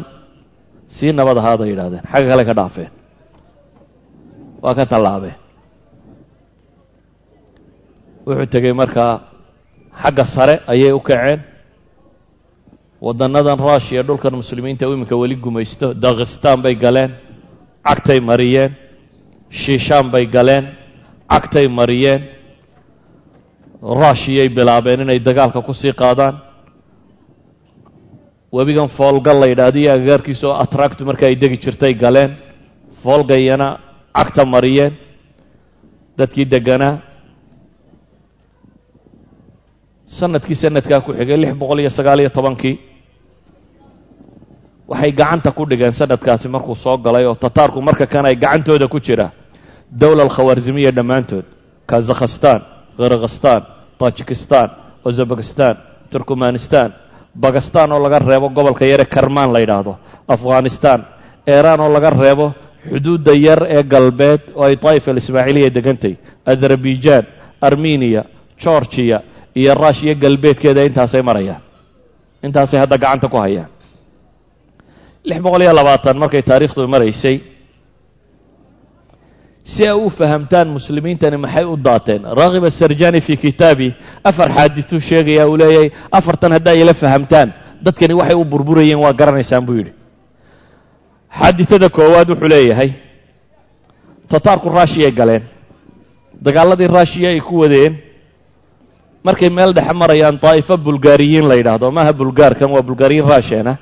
Sii 0.96 1.12
nabad 1.14 1.38
ahaaday 1.38 1.70
yidhahdeen 1.70 2.04
xagga 2.12 2.30
kale 2.32 2.44
ka 2.50 2.54
dhaafeen. 2.60 2.92
Waa 4.64 4.74
ka 4.78 4.86
tallaabeen. 4.92 5.36
Wuxuu 8.26 8.48
tegey 8.54 8.74
markaa 8.74 9.14
xagga 10.02 10.26
sare 10.26 10.56
ayay 10.72 10.92
u 10.92 11.00
kaceen. 11.00 11.40
Waddannadan 13.06 13.60
ruushiya 13.60 14.02
dhulkan 14.08 14.34
muslimiinta 14.42 14.88
u 14.90 14.94
iminka 14.94 15.16
weli 15.22 15.36
gumaysto 15.36 15.94
dakhistaan 15.94 16.60
bay 16.64 16.76
galeen 16.76 17.12
cagtay 17.88 18.20
mariyeen 18.20 18.72
shiishaan 19.62 20.12
bay 20.14 20.26
galeen 20.36 20.66
cagtay 21.32 21.68
mariyeen 21.80 22.22
ruushiyay 23.82 24.50
bilaabeen 24.58 25.02
inay 25.06 25.20
dagaalka 25.28 25.62
ku 25.68 25.74
sii 25.74 25.94
qaadaan. 26.02 26.36
Webigan 28.56 28.90
foolgal 28.98 29.38
la 29.42 29.48
yidhaahdo 29.52 29.80
iyo 29.80 29.92
agagaarkiisa 29.94 30.46
oo 30.48 30.56
atractu 30.64 31.06
marka 31.06 31.26
ay 31.30 31.36
degi 31.42 31.58
jirtay 31.64 31.94
galeen. 32.04 32.32
Foolgayana 33.04 33.68
cagta 34.18 34.44
mariyeen 34.46 34.94
dadkii 36.18 36.46
deganaa 36.54 36.96
sannadkii 40.18 40.56
sanadkaa 40.62 41.00
ku 41.06 41.12
xigay 41.14 41.38
lix 41.38 41.54
boqol 41.62 41.80
iyo 41.80 41.90
sagaal 41.98 42.20
iyo 42.20 42.30
tobankii. 42.30 42.76
Waxay 44.90 45.12
gacanta 45.20 45.52
ku 45.52 45.64
dhigeen 45.70 45.94
sanadkaasi 45.94 46.48
markuu 46.50 46.76
soo 46.76 46.98
galay 46.98 47.26
oo 47.26 47.36
tataarku 47.36 47.80
marka 47.82 48.06
kan 48.10 48.26
ay 48.26 48.36
gacantooda 48.36 48.88
ku 48.90 49.00
jira 49.00 49.32
dowla 49.92 50.24
alkhawarzimiya 50.28 50.92
dhammaantood 50.92 51.46
kazakhstan 51.90 52.62
khirgistan 52.98 53.62
tajikistan 54.00 54.68
uzabekistan 55.06 55.76
turkmanistan 56.12 56.94
bakistan 57.36 57.92
oo 57.92 58.00
laga 58.00 58.20
reebo 58.20 58.50
gobolka 58.50 58.86
yare 58.86 59.06
karmaan 59.06 59.50
la 59.54 59.60
yidhaahdo 59.64 59.94
afghanistan 60.28 61.00
iiraan 61.48 61.80
oo 61.80 61.90
laga 61.96 62.10
reebo 62.10 62.54
xuduudda 62.90 63.34
yar 63.46 63.60
ee 63.78 63.84
galbeed 63.94 64.42
oo 64.56 64.64
ay 64.68 64.76
daa'ifa 64.84 65.12
alismaaciiliya 65.12 65.70
degantay 65.78 66.14
azerbaijan 66.52 67.24
armeniya 67.68 68.22
georgiya 68.64 69.18
iyo 69.60 69.74
rushiya 69.84 70.14
galbeedkeeda 70.24 70.82
intaasay 70.90 71.22
marayaan 71.30 71.62
intaasay 72.46 72.80
hadda 72.80 72.98
gacanta 73.04 73.28
ku 73.34 73.38
hayaan 73.38 73.70
lix 75.30 75.40
boqol 75.46 75.62
iyo 75.66 75.74
labaatan 75.80 76.18
markay 76.24 76.42
taariikhdu 76.50 76.88
maraysay 76.88 77.36
si 79.72 79.84
ay 79.88 79.94
u 80.06 80.10
fahamtaan 80.20 80.68
muslimiintani 80.78 81.38
maxay 81.38 81.66
u 81.66 81.76
daateen? 81.78 82.22
Raakib 82.40 82.64
asarjani 82.70 83.22
fii 83.22 83.38
kitaabi 83.38 83.88
afar 84.30 84.50
xaadisuu 84.58 85.00
sheegaya 85.10 85.48
uu 85.50 85.58
leeyahay 85.62 85.90
afartan 86.18 86.52
haddaa 86.56 86.74
ila 86.82 86.94
fahamtaan 87.04 87.50
dadkani 87.86 88.14
waxay 88.20 88.36
u 88.42 88.46
burburayeen 88.52 89.00
waa 89.04 89.14
garanaysaan 89.20 89.66
buu 89.68 89.76
yidhi. 89.80 89.94
Xaadisada 91.40 91.90
koowaad 91.90 92.30
wuxuu 92.32 92.48
leeyahay 92.54 92.90
tataarku 94.32 94.70
rushiyay 94.70 95.12
galeen. 95.12 95.44
Dagaaladii 96.46 96.88
rushiya 96.88 97.30
ay 97.30 97.40
ku 97.42 97.60
wadeen 97.62 97.94
markay 99.24 99.50
meel 99.50 99.74
dhexe 99.74 99.94
marayaan 99.94 100.40
daa'ifo 100.44 100.78
bulgaariyiin 100.78 101.46
la 101.50 101.56
yidhaahdo 101.60 101.92
maaha 101.92 102.14
bulgaarkan 102.20 102.72
waa 102.72 102.82
bulgaariyiin 102.82 103.28
rushiyana 103.28 103.74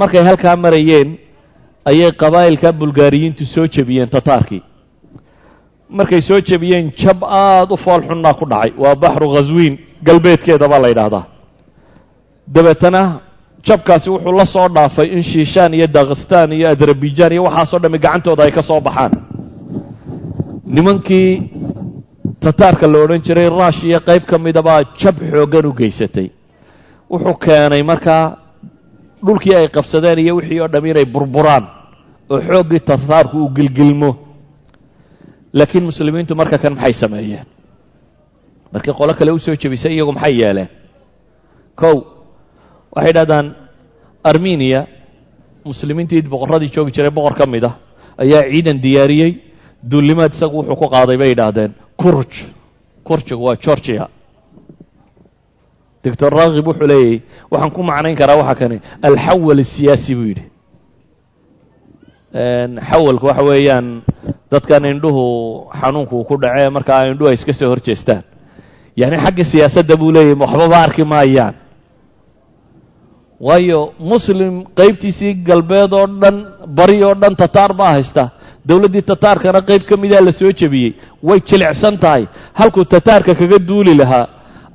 markay 0.00 0.22
halkaa 0.28 0.56
marayeen 0.56 1.18
ayay 1.90 2.12
qabaa'ilka 2.22 2.68
bulgaariyiintu 2.80 3.44
soo 3.54 3.66
jebiyeen 3.74 4.08
tataarkii 4.08 4.62
markay 5.98 6.20
soo 6.28 6.40
jebiyeen 6.48 6.86
jab 7.00 7.18
aada 7.24 7.74
u 7.74 7.76
fool 7.84 8.02
xunnaa 8.08 8.34
ku 8.40 8.44
dhacay. 8.52 8.72
Waa 8.82 8.94
baxru 9.02 9.28
khaswiin 9.34 9.74
galbeedkeeda 10.06 10.66
baa 10.72 10.78
la 10.84 10.88
yidhaahdaa. 10.92 11.24
Dabeetana 12.54 13.02
jabkaasi 13.66 14.08
wuxuu 14.10 14.32
la 14.40 14.44
soo 14.54 14.68
dhaafay 14.76 15.08
in 15.16 15.22
shiishaan 15.22 15.74
iyo 15.74 15.86
dakhistaan 15.86 16.52
iyo 16.52 16.66
azerbaijan 16.72 17.32
iyo 17.32 17.42
waxaasoo 17.48 17.78
dhammi 17.82 17.98
gacantooda 18.04 18.42
ay 18.44 18.52
ka 18.52 18.62
soo 18.62 18.80
baxaan. 18.80 19.12
Nimankii 20.74 21.30
tataarka 22.40 22.86
la 22.92 22.98
odhan 23.04 23.22
jiray 23.26 23.48
rushiya 23.48 24.00
qayb 24.00 24.24
ka 24.30 24.38
mida 24.38 24.62
baa 24.62 24.80
jab 25.00 25.16
xooggan 25.30 25.66
u 25.66 25.72
geysatay. 25.72 26.28
Wuxuu 27.10 27.34
keenay 27.44 27.82
markaa 27.82 28.36
dhulkii 29.26 29.54
ay 29.56 29.68
qabsadeen 29.68 30.18
iyo 30.18 30.36
wixii 30.36 30.60
oo 30.60 30.68
dham 30.68 30.86
inay 30.86 31.04
burburaan 31.04 31.64
oo 32.30 32.40
xooggii 32.48 32.80
tataarku 32.80 33.36
uu 33.38 33.50
gilgilmo 33.56 34.10
laakiin 35.58 35.84
muslimiintu 35.90 36.34
marka 36.40 36.58
kan 36.58 36.74
maxay 36.74 36.92
sameeyeen? 37.02 37.46
Markii 38.72 38.92
qolo 38.98 39.12
kale 39.18 39.30
u 39.32 39.38
jebisay 39.62 39.92
iyagu 39.94 40.12
maxay 40.12 40.34
yeeleen? 40.40 40.68
Kow 41.80 41.96
waxay 42.96 43.12
dhahdaan 43.16 43.46
armeniya 44.30 44.80
muslimiintii 45.64 46.22
boqorradii 46.32 46.70
joogi 46.74 46.92
jiray 46.96 47.10
boqor 47.10 47.34
ka 47.38 47.46
mid 47.46 47.64
ah 47.64 47.74
ayaa 48.22 48.42
ciidan 48.52 48.78
diyaariyey. 48.84 49.32
Duulimaad 49.90 50.32
isagu 50.34 50.56
wuxuu 50.58 50.76
ku 50.76 50.86
qaaday 50.94 51.16
bay 51.20 51.28
yidhaahdeen 51.34 51.72
kurj. 52.00 52.32
Kurjigu 53.04 53.44
waa 53.44 53.56
georgia. 53.64 54.06
Doctor 56.04 56.30
raakib 56.38 56.66
wuxuu 56.66 56.86
leeyahy 56.92 57.22
waxaan 57.50 57.70
ku 57.76 57.82
macnayn 57.82 58.16
karaa 58.20 58.36
waxa 58.42 58.54
kani 58.60 58.76
alxawal 59.02 59.58
asiyaasi 59.64 60.14
buu 60.14 60.28
yidhi. 60.30 60.44
Xawalku 62.90 63.26
waxa 63.26 63.42
weeyaan 63.42 63.86
dadkan 64.52 64.84
indhuhu 64.92 65.24
xanuunku 65.80 66.14
uu 66.18 66.24
ku 66.30 66.36
dhacee 66.42 66.68
markaa 66.76 67.00
indhuhu 67.10 67.28
ay 67.30 67.34
iska 67.38 67.52
soo 67.60 67.68
hor 67.72 67.80
jeestaan 67.86 68.22
yacni 69.00 69.18
xagga 69.24 69.44
siyaasadda 69.52 69.94
buu 70.00 70.10
leeyahy 70.16 70.36
waxbaba 70.42 70.76
arki 70.86 71.04
maayaan. 71.12 71.54
Waayo 73.46 73.80
muslim 74.10 74.52
qaybtiisii 74.78 75.34
galbeed 75.48 75.92
oo 76.00 76.06
dhan 76.22 76.36
bari 76.78 76.98
oo 77.08 77.14
dhan 77.22 77.34
tataar 77.42 77.72
baa 77.80 77.92
haysta. 77.96 78.24
Dowladdii 78.68 79.02
tataarkana 79.10 79.60
qayb 79.68 79.82
ka 79.88 79.94
midaa 80.02 80.20
la 80.26 80.32
soo 80.40 80.52
jebiyey. 80.60 80.92
Way 81.28 81.38
jilicsan 81.48 81.94
tahay. 82.02 82.22
Halkuu 82.58 82.84
tataarka 82.94 83.32
kaga 83.40 83.58
duuli 83.68 83.94
lahaa 84.00 84.26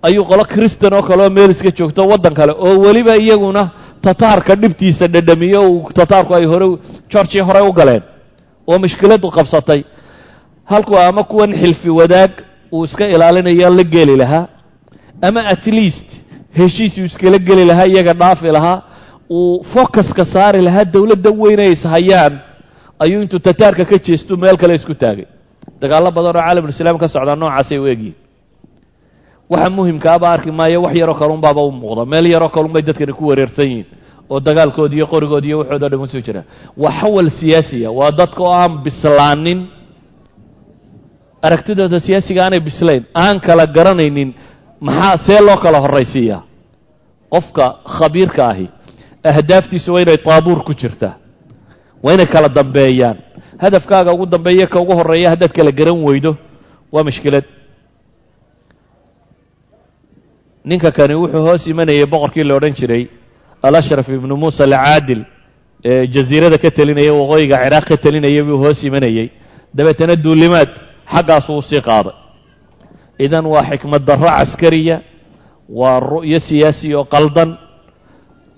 ayuu 0.08 0.26
qolo 0.32 0.44
kristan 0.54 0.94
oo 0.98 1.02
kale 1.10 1.24
oo 1.24 1.30
meel 1.38 1.52
iska 1.56 1.72
joogto 1.78 2.02
waddan 2.12 2.34
kale 2.40 2.52
oo 2.66 2.74
weliba 2.86 3.14
iyaguna 3.24 3.64
tataarka 4.06 4.56
dhibtiisa 4.62 5.06
dhadhamiyo 5.14 5.62
uu 5.72 5.90
tataarku 5.98 6.32
ay 6.36 6.46
hore 6.52 6.68
georgia 7.12 7.44
hore 7.48 7.62
u 7.70 7.72
galeen 7.80 8.04
oo 8.70 8.78
mushkiladu 8.84 9.28
qabsatay. 9.38 9.82
Halkuu 10.72 10.98
ama 11.00 11.24
kuwan 11.24 11.52
xilfi 11.62 11.90
wadaag 12.00 12.32
uu 12.72 12.84
iska 12.86 13.06
ilaalinayo 13.14 13.70
la 13.78 13.84
geli 13.84 14.16
lahaa 14.22 14.46
ama 15.28 15.42
at 15.54 15.66
least 15.78 16.10
heshiisuu 16.58 17.06
iskala 17.10 17.38
geli 17.48 17.66
lahaa 17.66 17.88
iyaga 17.92 18.14
dhaafi 18.22 18.48
lahaa 18.58 18.82
uu 19.30 19.64
focuska 19.74 20.26
saari 20.34 20.62
lahaa 20.68 20.86
dowladda 20.94 21.30
weyn 21.42 21.60
ay 21.66 21.72
ishayaan 21.72 22.34
ayuu 23.04 23.22
intuu 23.24 23.40
tataarka 23.48 23.84
ka 23.92 23.98
jeestu 24.08 24.38
meel 24.42 24.58
kale 24.62 24.74
isku 24.80 24.94
taagay. 25.04 25.26
Dagaallo 25.82 26.12
badan 26.18 26.36
oo 26.36 26.42
caalamulislaam 26.42 26.98
ka 27.04 27.08
socdaa 27.16 27.36
noocaasay 27.42 27.80
u 27.80 27.88
egyihin 27.94 28.16
waxa 29.52 29.70
muhimkaaba 29.78 30.28
arki 30.36 30.52
maayo 30.60 30.80
wax 30.86 30.96
yaroo 31.02 31.16
kalunbaaba 31.22 31.62
u 31.62 31.72
muuqda 31.72 32.04
meel 32.12 32.26
yaroo 32.34 32.50
kalunbay 32.56 32.82
dadkani 32.88 33.14
ku 33.20 33.24
wareersan 33.30 33.66
yihiin 33.72 33.86
oo 34.30 34.40
dagaalkoodi 34.48 34.96
iyo 35.00 35.08
qorigoodi 35.14 35.48
iyo 35.50 35.58
waxoodo 35.62 35.88
dhan 35.90 36.00
u 36.02 36.08
soo 36.14 36.22
jira 36.28 36.42
waa 36.82 36.92
xawal 37.00 37.28
siyaasiya 37.40 37.90
waa 38.00 38.12
dadka 38.20 38.42
oo 38.44 38.52
aan 38.62 38.74
bislaanin. 38.86 39.60
Aragtidooda 41.48 42.00
siyaasiga 42.06 42.42
aanay 42.46 42.60
bislayn 42.68 43.04
aan 43.24 43.40
kala 43.46 43.66
garanaynin 43.76 44.30
maxaa 44.88 45.18
see 45.26 45.40
loo 45.48 45.58
kala 45.64 45.80
horraysiiyaa 45.84 46.42
qofka 47.34 47.66
khabiirka 47.98 48.42
ahi 48.52 48.66
ahdaaftiisu 49.32 49.90
waa 49.94 50.02
inay 50.04 50.18
taabuur 50.28 50.60
ku 50.68 50.74
jirtaa 50.82 51.14
waa 52.04 52.14
inay 52.16 52.26
kala 52.34 52.50
dambeeyaan. 52.50 53.18
Hadafkaaga 53.64 54.12
ugu 54.16 54.26
dambeeya 54.26 54.68
ka 54.68 54.80
ugu 54.84 54.94
horreeya 55.00 55.30
haddaad 55.34 55.52
kala 55.58 55.72
garan 55.80 56.00
weydo 56.08 56.32
waa 56.94 57.04
mushkilad 57.08 57.46
ninka 60.70 60.92
kani 60.98 61.16
wuxuu 61.22 61.42
hoos 61.48 61.64
imanayay 61.72 62.06
boqorkii 62.14 62.44
la 62.44 62.56
odhan 62.56 62.74
jiray 62.80 63.04
alashraf 63.64 64.08
ibnu 64.10 64.36
muusa 64.42 64.64
alcaadil 64.64 65.22
ee 65.86 66.08
jasiirada 66.16 66.58
ka 66.64 66.70
telinaya 66.78 67.14
waqooyiga 67.20 67.58
ciraaq 67.64 67.86
ka 67.92 67.98
telinaya 67.98 68.44
buu 68.48 68.58
hoos 68.64 68.80
imanayey 68.84 69.28
dabeetana 69.78 70.16
duulimaad 70.16 70.70
xaggaasuu 71.14 71.58
u 71.58 71.62
sii 71.70 71.82
qaaday. 71.82 72.14
Idan 73.26 73.46
waa 73.54 73.64
xikmad 73.70 74.04
darro 74.08 74.28
caskariya 74.38 74.96
waa 75.80 76.00
ru'yo 76.00 76.40
siyaasi 76.48 76.88
oo 76.96 77.06
qaldan. 77.14 77.50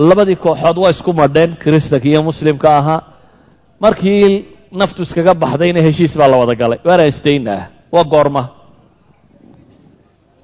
Labadii 0.10 0.36
kooxood 0.46 0.78
waa 0.84 0.92
isku 0.96 1.12
madheen 1.14 1.52
kiristanka 1.62 2.08
iyo 2.12 2.22
muslimka 2.24 2.68
ahaa. 2.80 3.02
Markii 3.84 4.46
naftu 4.80 5.02
iskaga 5.06 5.34
baxdayna 5.34 5.80
heshiis 5.88 6.14
baa 6.20 6.28
la 6.32 6.38
wada 6.42 6.56
galay. 6.62 6.80
Waana 6.88 7.06
istayna 7.12 7.52
ah 7.58 7.66
waa 7.96 8.04
goorma 8.14 8.44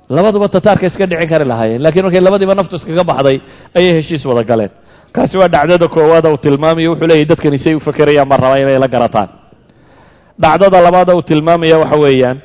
labaduba 0.10 0.48
tataarka 0.56 0.86
iska 0.90 1.06
dhicin 1.10 1.28
kari 1.32 1.46
lahaayeen 1.52 1.82
lakiin 1.86 2.04
markay 2.06 2.22
labadiiba 2.28 2.56
naftu 2.60 2.76
iskaga 2.80 3.04
baxday 3.10 3.38
ayay 3.78 3.92
heshiis 3.98 4.26
wada 4.30 4.44
galeen. 4.44 4.72
Kaasi 5.16 5.38
waa 5.38 5.48
dhacdada 5.54 5.88
koowaada 5.88 6.30
uu 6.34 6.38
tilmaamayo 6.46 6.90
wuxuu 6.94 7.08
leeyahy 7.10 7.26
dadkani 7.32 7.58
say 7.64 7.74
u 7.76 7.80
fakerayaan 7.88 8.28
baan 8.30 8.42
rabaa 8.44 8.60
inay 8.64 8.80
la 8.80 8.88
garataan. 8.88 9.30
Dhacdada 10.42 10.78
labaada 10.86 11.12
uu 11.16 11.22
tilmaamaya 11.30 11.78
waxa 11.82 11.98
weeyaan 12.04 12.38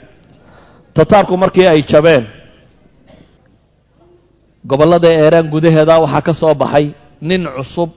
tataarku 0.96 1.34
markii 1.42 1.66
ay 1.72 1.82
jabeen 1.92 2.24
gobollada 4.70 5.08
eeraan 5.22 5.46
gudaheeda 5.54 5.94
waxaa 6.04 6.22
ka 6.26 6.32
soo 6.40 6.54
baxay 6.54 6.86
nin 7.28 7.42
cusub 7.56 7.90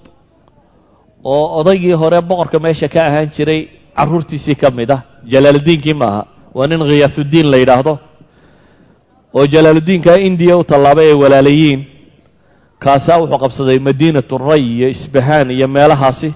oo 1.24 1.46
odaygii 1.60 1.94
hore 2.02 2.20
boqorka 2.30 2.58
meesha 2.66 2.88
ka 2.94 3.00
ahaan 3.08 3.30
jiray 3.36 3.62
carruurtiisii 3.98 4.56
ka 4.62 4.68
mid 4.78 4.90
ah 4.96 5.02
jalaaludiinkii 5.32 5.94
maaha 6.02 6.22
waa 6.58 6.68
nin 6.72 6.80
khiyaafuddiin 6.90 7.48
la 7.52 7.58
yidhaahdo 7.62 7.94
oo 9.38 9.46
jalaaludiinka 9.54 10.14
indiya 10.28 10.58
u 10.58 10.64
tallaabay 10.64 11.08
ay 11.08 11.14
walaalayiin 11.24 11.82
kaasaa 12.84 13.18
wuxuu 13.22 13.38
qabsaday 13.44 13.80
madiinatu 13.88 14.38
ray 14.38 14.62
iyo 14.76 14.88
isbahaan 14.96 15.52
iyo 15.52 15.68
meelahaasi. 15.76 16.30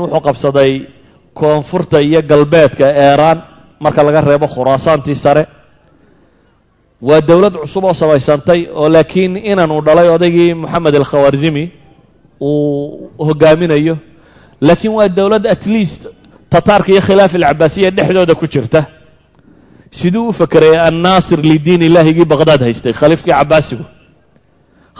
Wuxuu 0.00 0.20
qabsaday 0.26 0.72
koonfurta 1.38 1.98
iyo 2.08 2.20
galbeedka 2.30 2.86
eeraan 3.04 3.38
marka 3.80 4.02
laga 4.06 4.20
reebo 4.20 4.46
khuraasaantii 4.54 5.14
sare. 5.24 5.44
Waa 7.02 7.20
dowlad 7.28 7.54
cusub 7.62 7.84
oo 7.84 7.94
samaysantay 7.94 8.60
oo 8.80 8.88
laakiin 8.94 9.36
inanuu 9.36 9.80
dhalay 9.86 10.08
odaygii 10.16 10.54
moxamed 10.54 10.94
alkhawarzimi 11.00 11.64
uu 12.40 13.10
hogaaminayo. 13.26 13.94
Laakiin 14.60 14.92
waa 14.98 15.08
dowlad 15.08 15.46
at 15.46 15.66
least 15.66 16.02
tataarka 16.50 16.92
iyo 16.92 17.00
khilaaf 17.06 17.34
alcabaasiya 17.34 17.90
dhexdooda 17.90 18.34
ku 18.34 18.46
jirta 18.46 18.80
siduu 20.00 20.28
u 20.28 20.32
fakeraya 20.32 20.80
annaasir 20.90 21.38
lidiin 21.50 21.82
illaahigii 21.88 22.24
baqdaad 22.32 22.60
haystay 22.66 22.92
khaliifkii 23.00 23.34
cabaasigu 23.38 23.84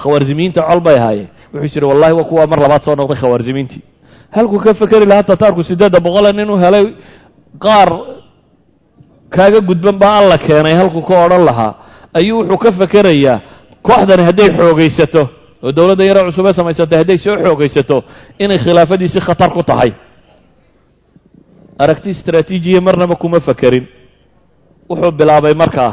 khawaarzimiinta 0.01 0.61
col 0.69 0.81
bay 0.87 0.97
ahaayeen 1.01 1.29
wuxuu 1.55 1.79
is 1.79 1.83
wallahi 1.91 2.13
waa 2.19 2.25
kuwaa 2.31 2.47
mar 2.53 2.59
labaad 2.65 2.83
soo 2.87 2.95
noqday 3.01 3.19
khawaarzimiintii 3.23 3.83
halkuu 4.37 4.59
ka 4.59 4.75
fekeri 4.75 5.07
lahaa 5.07 5.23
tataarku 5.31 5.63
siddeedda 5.63 6.01
boqolan 6.07 6.39
inuu 6.45 6.59
helay 6.65 6.87
qaar 7.65 7.89
kaaga 9.37 9.61
gudban 9.69 9.97
baa 10.03 10.17
alla 10.21 10.39
keenay 10.47 10.75
halkuu 10.81 11.03
ka 11.09 11.15
odhan 11.25 11.45
lahaa 11.49 11.73
ayuu 12.19 12.39
wuxuu 12.41 12.59
ka 12.65 12.73
fekerayaa 12.81 13.41
kooxdani 13.87 14.23
hadday 14.29 14.49
xoogaysato 14.59 15.23
oo 15.65 15.73
dowladda 15.77 16.05
yaro 16.05 16.21
cusubee 16.29 16.53
samaysatay 16.59 16.99
hadday 17.03 17.19
soo 17.19 17.37
xoogaysato 17.45 17.97
inay 18.39 18.59
khilaafadiisi 18.65 19.21
khatar 19.27 19.51
ku 19.57 19.63
tahay 19.63 19.91
aragti 21.79 22.11
istraatiijiya 22.11 22.81
marnaba 22.81 23.15
kuma 23.23 23.41
fekerin 23.41 23.87
wuxuu 24.91 25.13
bilaabay 25.19 25.55
markaa 25.63 25.93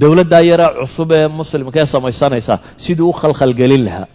dowladdaa 0.00 0.42
yara 0.50 0.66
cusub 0.80 1.10
ee 1.18 1.28
muslimka 1.38 1.78
ee 1.82 1.86
samaysanaysa 1.94 2.54
siduu 2.84 3.08
u 3.10 3.12
khalkhalgelin 3.20 3.82
lahaa. 3.88 4.06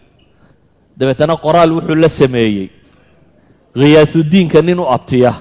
Dabeetana 0.99 1.35
qoraal 1.45 1.71
wuxuu 1.77 1.95
la 2.03 2.09
sameeyey. 2.21 2.67
Khiyaasudiinka 3.79 4.59
nin 4.67 4.79
u 4.79 4.85
abtiya 4.95 5.31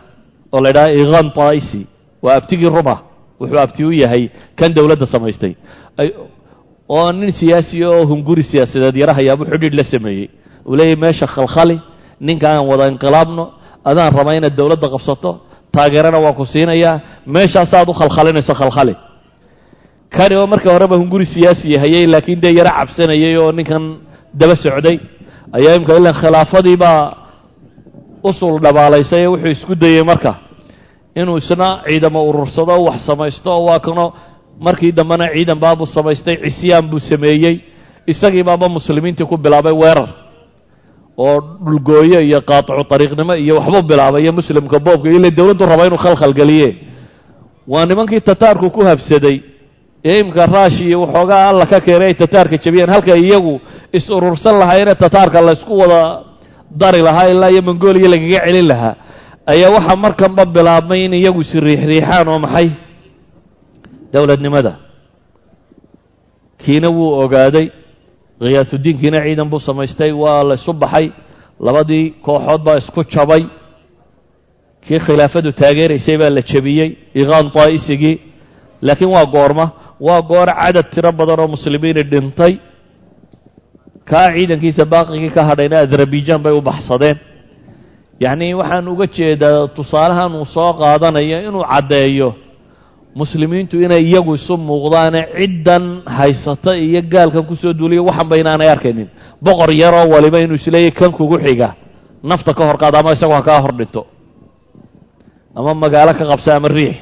oo 0.54 0.60
la 0.64 0.68
ydhaha 0.72 0.90
iqan 1.02 1.26
taisi 1.38 1.80
waa 2.24 2.34
abtigii 2.40 2.70
ruma 2.76 2.96
wuxuu 3.40 3.58
abti 3.64 3.82
u 3.84 3.92
yahay 4.02 4.24
kan 4.58 4.70
dowladda 4.76 5.06
samaystay. 5.14 5.52
Oo 6.96 7.12
nin 7.12 7.30
siyaasi 7.38 7.76
oo 7.90 8.02
hunguri 8.10 8.42
siyaasadeed 8.50 8.96
yarahayaabuu 9.02 9.46
xidhiidh 9.52 9.76
la 9.80 9.84
sameeyey. 9.94 10.26
Uu 10.68 10.76
leeyahy 10.78 10.96
meesha 11.02 11.26
khalkhali 11.34 11.76
ninka 12.26 12.46
aan 12.54 12.64
wada 12.70 12.84
inqilaabno 12.92 13.44
adaan 13.90 14.10
rabaa 14.18 14.34
inaad 14.38 14.54
dowladda 14.60 14.88
qabsato 14.94 15.30
taageerana 15.74 16.18
waan 16.24 16.34
ku 16.38 16.44
siinayaa 16.52 17.00
meeshaasaad 17.34 17.88
u 17.88 17.92
khalkhalinayso 18.00 18.54
khalkhali. 18.60 18.94
Kani 20.16 20.34
oo 20.40 20.46
marka 20.52 20.68
horeba 20.74 20.96
hunguri 21.00 21.26
siyaasi 21.32 21.76
hayay 21.82 22.06
laakiin 22.12 22.40
dee 22.42 22.52
yaro 22.58 22.70
cabsanayay 22.78 23.36
oo 23.42 23.52
ninkan 23.58 23.82
daba 24.40 24.56
socday. 24.64 24.96
Ayaa 25.56 25.74
imka 25.78 25.92
ilan 25.98 26.14
khilaafadii 26.20 26.76
baa 26.82 27.00
usul 28.28 28.54
dhabaalaysay 28.64 29.22
ee 29.24 29.26
wuxuu 29.32 29.50
isku 29.56 29.74
dayey 29.82 30.02
marka. 30.10 30.32
Inuu 31.20 31.36
isna 31.42 31.68
ciidamo 31.86 32.20
urursado 32.28 32.74
wax 32.86 32.98
samaysto 33.08 33.50
oo 33.56 33.64
waa 33.68 33.80
kano 33.86 34.04
markii 34.66 34.92
dambena 34.98 35.26
ciidan 35.34 35.58
baabuu 35.64 35.86
samaystay 35.96 36.36
cisyaan 36.44 36.84
buu 36.90 37.00
sameeyey. 37.10 37.54
Isagii 38.12 38.42
baaba 38.48 38.66
muslimiintii 38.76 39.24
ku 39.30 39.36
bilaabay 39.44 39.72
weerar 39.82 40.08
oo 41.18 41.36
dhulgooyo 41.64 42.20
iyo 42.28 42.40
qaaticu 42.48 42.84
ariiqnimo 42.94 43.34
iyo 43.44 43.54
waxbuu 43.58 43.82
bilaabay 43.90 44.22
iyo 44.24 44.32
muslimka 44.38 44.78
boobka 44.86 45.08
ila 45.16 45.30
dowladdu 45.38 45.64
raba 45.70 45.86
inuu 45.86 45.98
khalkhalgeliye 46.04 46.68
waa 47.72 47.86
nimankii 47.88 48.20
tataarku 48.20 48.70
ku 48.70 48.80
habsaday 48.88 49.36
ee 50.04 50.20
imka 50.20 50.46
raashi 50.46 50.84
iyo 50.88 50.98
waxoogaa 51.04 51.48
alla 51.50 51.66
ka 51.72 51.78
keenay 51.86 52.08
ay 52.10 52.14
tataarka 52.22 52.56
jabiyeen 52.64 52.90
halka 52.94 53.14
iyagu 53.24 53.54
is 53.92 54.06
urursan 54.16 54.58
lahaayene 54.60 54.94
tataarka 54.94 55.38
laysku 55.48 55.72
wada 55.80 56.00
dari 56.80 57.00
lahaa 57.06 57.28
ilaa 57.32 57.50
iyo 57.54 57.62
mongolia 57.68 58.08
lagaga 58.14 58.40
celin 58.46 58.66
lahaa 58.72 58.94
ayaa 59.52 59.70
waxaa 59.76 59.96
markanba 60.04 60.42
bilaabmay 60.54 61.00
in 61.06 61.12
iyagu 61.20 61.40
is 61.44 61.52
riixriixaan 61.66 62.28
oo 62.32 62.38
maxay? 62.44 62.68
Dowladnimada 64.12 64.72
kiina 66.62 66.88
wuu 66.96 67.10
ogaaday 67.24 67.66
khiyaasudiinkiina 68.42 69.18
ciidan 69.24 69.48
buu 69.52 69.60
samaystay 69.68 70.12
waa 70.22 70.42
la 70.48 70.54
isu 70.60 70.72
baxay. 70.82 71.06
Labadii 71.66 72.04
kooxood 72.26 72.60
baa 72.66 72.76
isku 72.82 73.00
jabay. 73.12 73.42
Kii 74.84 74.98
khilaafadu 75.06 75.50
taageeraysay 75.60 76.16
baa 76.22 76.30
la 76.36 76.42
jebiyey 76.50 76.90
iqaan 77.20 77.46
taa'isigii 77.56 78.16
laakiin 78.86 79.10
waa 79.16 79.26
goorma 79.34 79.66
waa 80.06 80.20
goor 80.30 80.48
cadad 80.60 80.86
tiro 80.94 81.10
badan 81.18 81.40
oo 81.42 81.48
muslimiini 81.54 82.02
dhintay. 82.12 82.54
Kaa 84.10 84.28
ciidankiisa 84.34 84.84
baaqigii 84.92 85.30
ka 85.36 85.42
hadhayna 85.48 85.76
adarabijaan 85.84 86.42
bay 86.44 86.52
u 86.52 86.60
baxsadeen. 86.68 87.16
Yacnii 88.24 88.54
waxaan 88.60 88.86
uga 88.92 89.06
jeedaa 89.16 89.68
tusaalahan 89.76 90.32
uu 90.40 90.44
soo 90.54 90.70
qaadanayo 90.80 91.38
inuu 91.48 91.64
caddeeyo 91.72 92.28
muslimiintu 93.14 93.76
inay 93.84 94.02
iyagu 94.08 94.32
isu 94.34 94.54
muuqdaane 94.56 95.20
ciddan 95.38 95.84
haysata 96.16 96.72
iyo 96.76 97.00
gaalkan 97.12 97.44
ku 97.48 97.54
soo 97.56 97.72
duuliya 97.78 98.02
waxan 98.08 98.26
ba 98.30 98.36
inaanay 98.40 98.68
arkaynin. 98.74 99.08
Boqor 99.44 99.70
yaroo 99.82 100.08
waliba 100.14 100.38
inuu 100.40 100.56
isleeyahy 100.60 100.92
kan 100.98 101.12
kugu 101.12 101.36
xiga. 101.44 101.68
Nafta 102.24 102.54
ka 102.54 102.62
hor 102.66 102.76
qaada 102.82 102.98
ama 103.00 103.12
isagu 103.12 103.32
ha 103.36 103.42
kaa 103.42 103.60
hor 103.64 103.74
dhinto. 103.78 104.02
Ama 105.54 105.74
magaalo 105.74 106.12
ka 106.18 106.24
qabsa 106.30 106.56
ama 106.56 106.68
riix. 106.68 106.96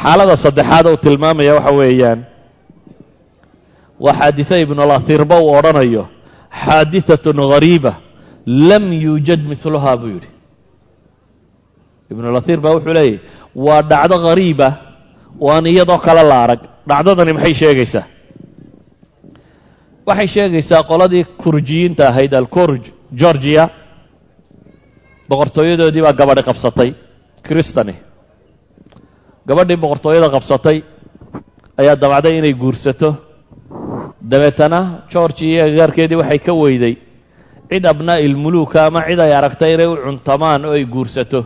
Xaalada 0.00 0.36
saddexaad 0.44 0.86
uu 0.88 0.96
tilmaamaya 1.04 1.54
waxa 1.60 1.72
weeyaan 1.80 2.20
waa 4.00 4.14
xaaditha 4.20 4.54
ibnulathirba 4.64 5.36
uu 5.44 5.52
odhanayo 5.58 6.04
xaaditatun 6.64 7.36
ghariiba 7.52 7.92
lam 8.68 8.84
yuujad 9.04 9.40
miluhaa 9.50 9.96
buu 10.00 10.10
yidhi. 10.16 10.28
Ibnulathir 12.12 12.58
baa 12.64 12.72
wuxuu 12.76 12.92
leeyahy 12.96 13.20
waa 13.54 13.82
dhacdo 13.90 14.16
ghariiba 14.26 14.68
oo 15.40 15.58
iyadoo 15.72 15.98
kale 15.98 16.22
la 16.30 16.36
arag 16.44 16.60
dhacdadani 16.88 17.32
maxay 17.36 17.54
sheegaysaa? 17.60 18.04
Waxay 20.08 20.26
sheegaysaa 20.34 20.82
qoladii 20.90 21.24
kurjiyiinta 21.42 22.02
ahayd 22.10 22.32
alkurj 22.40 22.82
georgia. 23.20 23.64
Boqortooyadoodii 25.28 26.02
baa 26.06 26.12
gabadhi 26.20 26.42
qabsatay 26.48 26.90
kristani. 27.46 27.94
Gabadhii 29.48 29.76
boqortooyada 29.82 30.28
qabsatay 30.36 30.76
ayaa 31.80 31.96
dabacday 32.02 32.34
inay 32.38 32.54
guursato. 32.62 33.08
Dabeetana 34.30 34.78
georgi 35.12 35.44
iyo 35.52 35.62
agaarkeedii 35.68 36.18
waxay 36.22 36.38
ka 36.46 36.52
weyday. 36.62 36.94
Cid 37.70 37.84
abnaa'i 37.92 38.24
ilmuluuka 38.28 38.78
ama 38.86 39.00
cid 39.08 39.20
ay 39.20 39.32
aragtay 39.38 39.74
inay 39.74 39.86
u 39.86 39.96
cuntamaan 40.04 40.64
oo 40.64 40.72
ay 40.78 40.84
guursato. 40.94 41.40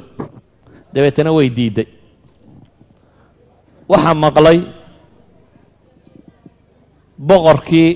Dabeetana 0.94 1.30
way 1.36 1.48
diidday 1.56 1.86
waxaa 3.88 4.14
maqlay 4.24 4.58
boqorkii 7.28 7.90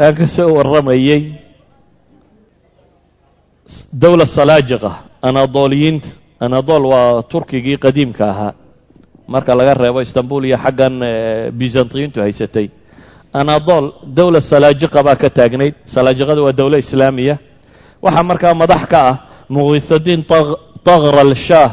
aan 0.00 0.14
ka 0.18 0.26
soo 0.26 0.54
warramayey 0.56 1.20
dowla 3.92 4.26
salaajiqa 4.26 4.90
anadooliyiinta 5.28 6.08
anadol 6.40 6.84
waa 6.92 7.22
turkigii 7.22 7.78
qadiimka 7.84 8.24
ahaa. 8.32 8.52
Marka 9.28 9.54
laga 9.58 9.74
reebo 9.74 10.00
istanbul 10.00 10.44
iyo 10.46 10.56
xaggan 10.64 10.94
byzantiyiintu 11.58 12.20
haysatay. 12.22 12.70
Anadol 13.34 13.84
dowla 14.16 14.40
salaajiqa 14.40 15.02
baa 15.02 15.16
ka 15.18 15.28
taagnayd 15.30 15.74
salaajiqada 15.94 16.40
waa 16.42 16.52
dowlo 16.54 16.76
islaamiya. 16.78 17.38
Waxaa 18.02 18.22
markaa 18.30 18.54
madax 18.54 18.82
ka 18.92 18.98
ah 19.10 19.14
muqiisadiin 19.50 20.22
takral 20.86 21.34
shaah 21.34 21.70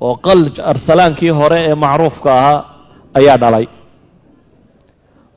oo 0.00 0.16
qalj 0.26 0.58
arsalaankii 0.72 1.30
hore 1.30 1.58
ee 1.70 1.74
macruufka 1.74 2.30
ahaa 2.38 2.64
ayaa 3.18 3.36
dhalay. 3.42 3.66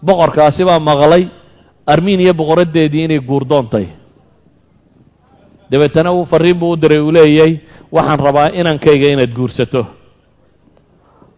Boqorkaasi 0.07 0.61
baa 0.69 0.79
maqlay 0.89 1.23
armeniya 1.93 2.33
boqoraddeedii 2.39 3.03
inay 3.07 3.19
guurdoontay 3.29 3.85
dabeetana 5.71 6.09
uu 6.17 6.25
fariin 6.31 6.57
buu 6.61 6.71
u 6.75 6.77
diray 6.81 6.99
uu 7.05 7.11
leeyay 7.17 7.51
waxaan 7.95 8.19
rabaa 8.27 8.47
inankayga 8.59 9.07
inaad 9.13 9.31
guursato. 9.37 9.81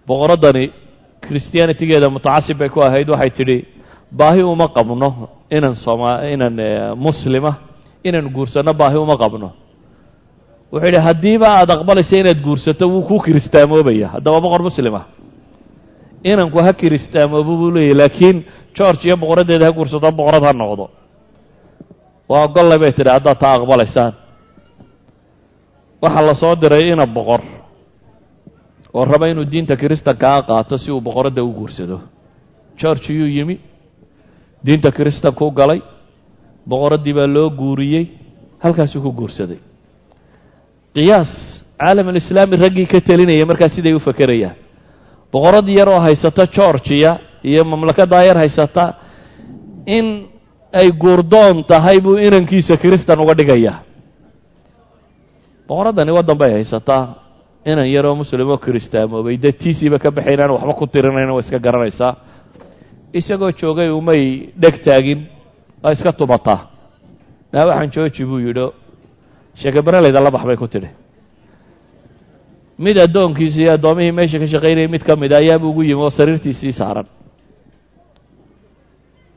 Boqoraddani 0.08 0.64
christianitigeeda 1.26 2.08
mutacasib 2.16 2.58
bay 2.60 2.70
ku 2.70 2.80
ahayd 2.88 3.08
waxay 3.14 3.32
tidhi 3.38 3.58
baahi 4.20 4.42
uma 4.54 4.68
qabno 4.76 5.10
inan 5.58 5.76
sooma 5.86 6.12
inan 6.34 6.54
muslima 7.06 7.52
inaan 8.08 8.28
guursanno 8.36 8.74
baahi 8.82 8.98
uma 9.06 9.16
qabno. 9.24 9.50
Wuxuu 10.72 10.86
yidhi 10.88 11.00
haddiiba 11.08 11.48
aada 11.58 11.74
aqbalaysa 11.78 12.16
inaad 12.22 12.40
guursato 12.48 12.84
wuu 12.94 13.04
kuu 13.10 13.20
kiristaamoobaya 13.26 14.08
haddaba 14.14 14.38
boqor 14.46 14.62
muslima 14.68 15.02
inanku 16.24 16.60
ha 16.60 16.74
kiristaamoobo 16.74 17.58
buu 17.58 17.72
leeyahy 17.72 17.98
laakiin 17.98 18.46
george 18.76 19.08
iyo 19.08 19.18
boqoraddeeda 19.18 19.66
ha 19.66 19.72
guursato 19.72 20.12
boqorad 20.12 20.44
ha 20.44 20.54
noqdo. 20.54 20.90
Waa 22.30 22.44
ogollay 22.48 22.80
bay 22.80 22.92
tidhi 22.92 23.10
haddaad 23.10 23.40
taa 23.40 23.54
aqbalaysaan. 23.58 24.14
Waxaa 26.02 26.26
la 26.28 26.56
diray 26.62 26.92
ina 26.92 27.06
boqor 27.06 27.42
oo 28.94 29.06
raba 29.06 29.28
inuu 29.30 29.46
diinta 29.52 29.76
kiristankaa 29.76 30.42
qaato 30.42 30.78
si 30.78 30.92
uu 30.92 31.02
boqoradda 31.02 31.44
u 31.44 31.54
guursado. 31.54 32.02
George 32.78 33.14
yuu 33.14 33.28
yimi 33.28 33.60
diinta 34.66 34.92
kiristankuu 34.92 35.52
galay 35.52 35.82
boqoraddii 36.68 37.14
baa 37.14 37.28
loo 37.28 37.50
guuriyey 37.50 38.06
halkaasuu 38.64 39.02
ku 39.02 39.12
guursaday. 39.12 39.60
Qiyaas 40.96 41.32
caalam 41.80 42.08
alislaami 42.08 42.56
raggii 42.58 42.88
ka 42.88 43.02
telinaya 43.02 43.46
markaa 43.46 43.70
siday 43.70 43.94
u 43.94 44.00
fakerayaan 44.00 44.65
boqorad 45.36 45.68
yar 45.78 45.90
oo 45.94 46.00
haysata 46.08 46.44
georgiya 46.56 47.12
iyo 47.50 47.62
mamlakadaa 47.72 48.24
yar 48.30 48.38
haysata 48.44 48.84
in 49.98 50.08
ay 50.80 50.88
guurdoon 51.04 51.58
tahay 51.72 51.98
buu 52.06 52.16
inankiisa 52.28 52.74
kiristan 52.82 53.20
uga 53.24 53.34
dhigayaa 53.40 53.78
boqoraddani 55.68 56.12
waddan 56.18 56.38
bay 56.42 56.52
haysataa 56.58 57.04
inan 57.72 57.88
yaroo 57.96 58.16
muslimoo 58.22 58.58
kiristaamoobay 58.66 59.36
dee 59.44 59.52
tiisiiba 59.62 59.98
ka 60.04 60.10
baxayn 60.18 60.40
aan 60.44 60.52
waxba 60.56 60.74
ku 60.80 60.86
tirinayna 60.94 61.34
waa 61.36 61.44
iska 61.46 61.60
garanaysaa. 61.66 62.12
Isagoo 63.20 63.52
joogay 63.60 63.90
umay 64.00 64.22
dheg 64.62 64.76
taagin 64.86 65.20
waa 65.84 65.92
iska 65.96 66.12
tumataa 66.20 66.60
naa 67.54 67.66
waxaan 67.70 67.90
jooji 67.96 68.24
buu 68.30 68.40
yidhi 68.46 68.66
sheekabaraleyda 69.60 70.20
la 70.26 70.32
bax 70.36 70.44
bay 70.50 70.58
ku 70.62 70.68
tidhi 70.74 70.90
mid 72.80 72.98
addoonkiisi 72.98 73.62
iyo 73.64 73.72
addoomihii 73.78 74.12
meesha 74.12 74.40
ka 74.40 74.48
shaqaynayay 74.48 74.88
mid 74.88 75.04
ka 75.04 75.16
mida 75.16 75.38
ayaaba 75.38 75.66
ugu 75.68 75.84
yimi 75.84 76.02
oo 76.02 76.10
sariirtiisii 76.10 76.74
saaran. 76.74 77.08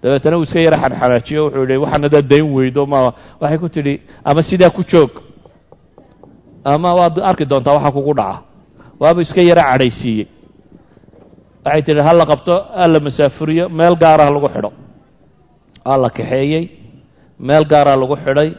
Dabeetana 0.02 0.38
uu 0.38 0.42
iska 0.46 0.60
yara 0.60 0.78
xanxanaajiyo 0.82 1.42
wuxuu 1.44 1.62
yidhi 1.62 1.76
waxaan 1.82 2.02
hadaad 2.06 2.26
dayn 2.30 2.46
weydo 2.54 2.86
ma 2.86 3.12
waxay 3.40 3.58
ku 3.58 3.68
tidhi 3.68 3.94
ama 4.24 4.42
sidaa 4.42 4.70
ku 4.70 4.82
joog. 4.90 5.10
Ama 6.64 6.94
waad 6.94 7.18
arki 7.22 7.44
doontaa 7.46 7.74
waxa 7.78 7.92
kugu 7.92 8.14
dhaca. 8.14 8.42
Waaba 9.00 9.20
iska 9.22 9.42
yara 9.42 9.62
cadhaysiiyey. 9.70 10.26
Waxay 11.64 11.82
tidhi 11.82 12.00
ha 12.06 12.12
la 12.14 12.26
qabto 12.26 12.54
ha 12.74 12.88
masaafuriyo 13.06 13.68
meel 13.68 13.94
gaarah 13.96 14.30
lagu 14.34 14.48
xidho. 14.54 14.70
Waa 15.86 15.96
la 15.96 16.10
kaxeeyey 16.10 16.64
meel 17.38 17.64
gaaraa 17.64 17.96
lagu 17.96 18.16
xidhay. 18.16 18.50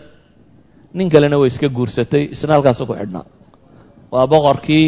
Nin 0.94 1.10
kalena 1.10 1.38
way 1.38 1.48
iska 1.48 1.68
guursatay 1.68 2.24
isna 2.32 2.54
halkaasu 2.56 2.88
ku 2.88 2.94
xidhnaa 2.96 3.39
waa 4.12 4.28
boqorkii 4.34 4.86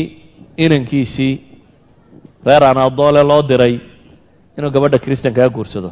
inankiisii. 0.57 1.33
Reer 2.45 2.63
anadoole 2.71 3.21
loo 3.29 3.41
diray 3.49 3.75
inuu 4.57 4.71
gabadha 4.75 4.97
kristankaa 5.05 5.49
guursado. 5.55 5.89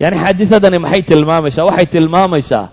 Yacni 0.00 0.18
xaadisadani 0.24 0.78
maxay 0.84 1.02
tilmaamaysaa? 1.10 1.64
Waxay 1.68 1.86
tilmaamaysaa 1.94 2.64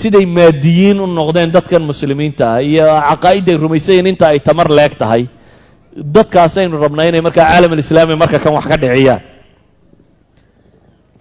siday 0.00 0.26
maadiyiin 0.36 1.00
u 1.00 1.06
noqdeen 1.18 1.50
dadkan 1.56 1.82
muslimiinta 1.90 2.44
ah 2.54 2.60
iyo 2.70 2.84
caqaa'idday 3.10 3.56
rumaysayin 3.64 4.06
inta 4.12 4.24
ay 4.32 4.38
tamar 4.48 4.68
leeg 4.78 4.92
tahay. 5.02 5.22
Dadkaasaynu 6.14 6.76
rabnaa 6.84 7.08
inay 7.10 7.20
markaa 7.26 7.44
caalam 7.50 7.72
alislaami 7.74 8.14
marka 8.22 8.38
kan 8.44 8.52
wax 8.56 8.66
ka 8.70 8.76
dhiciyaan 8.82 9.20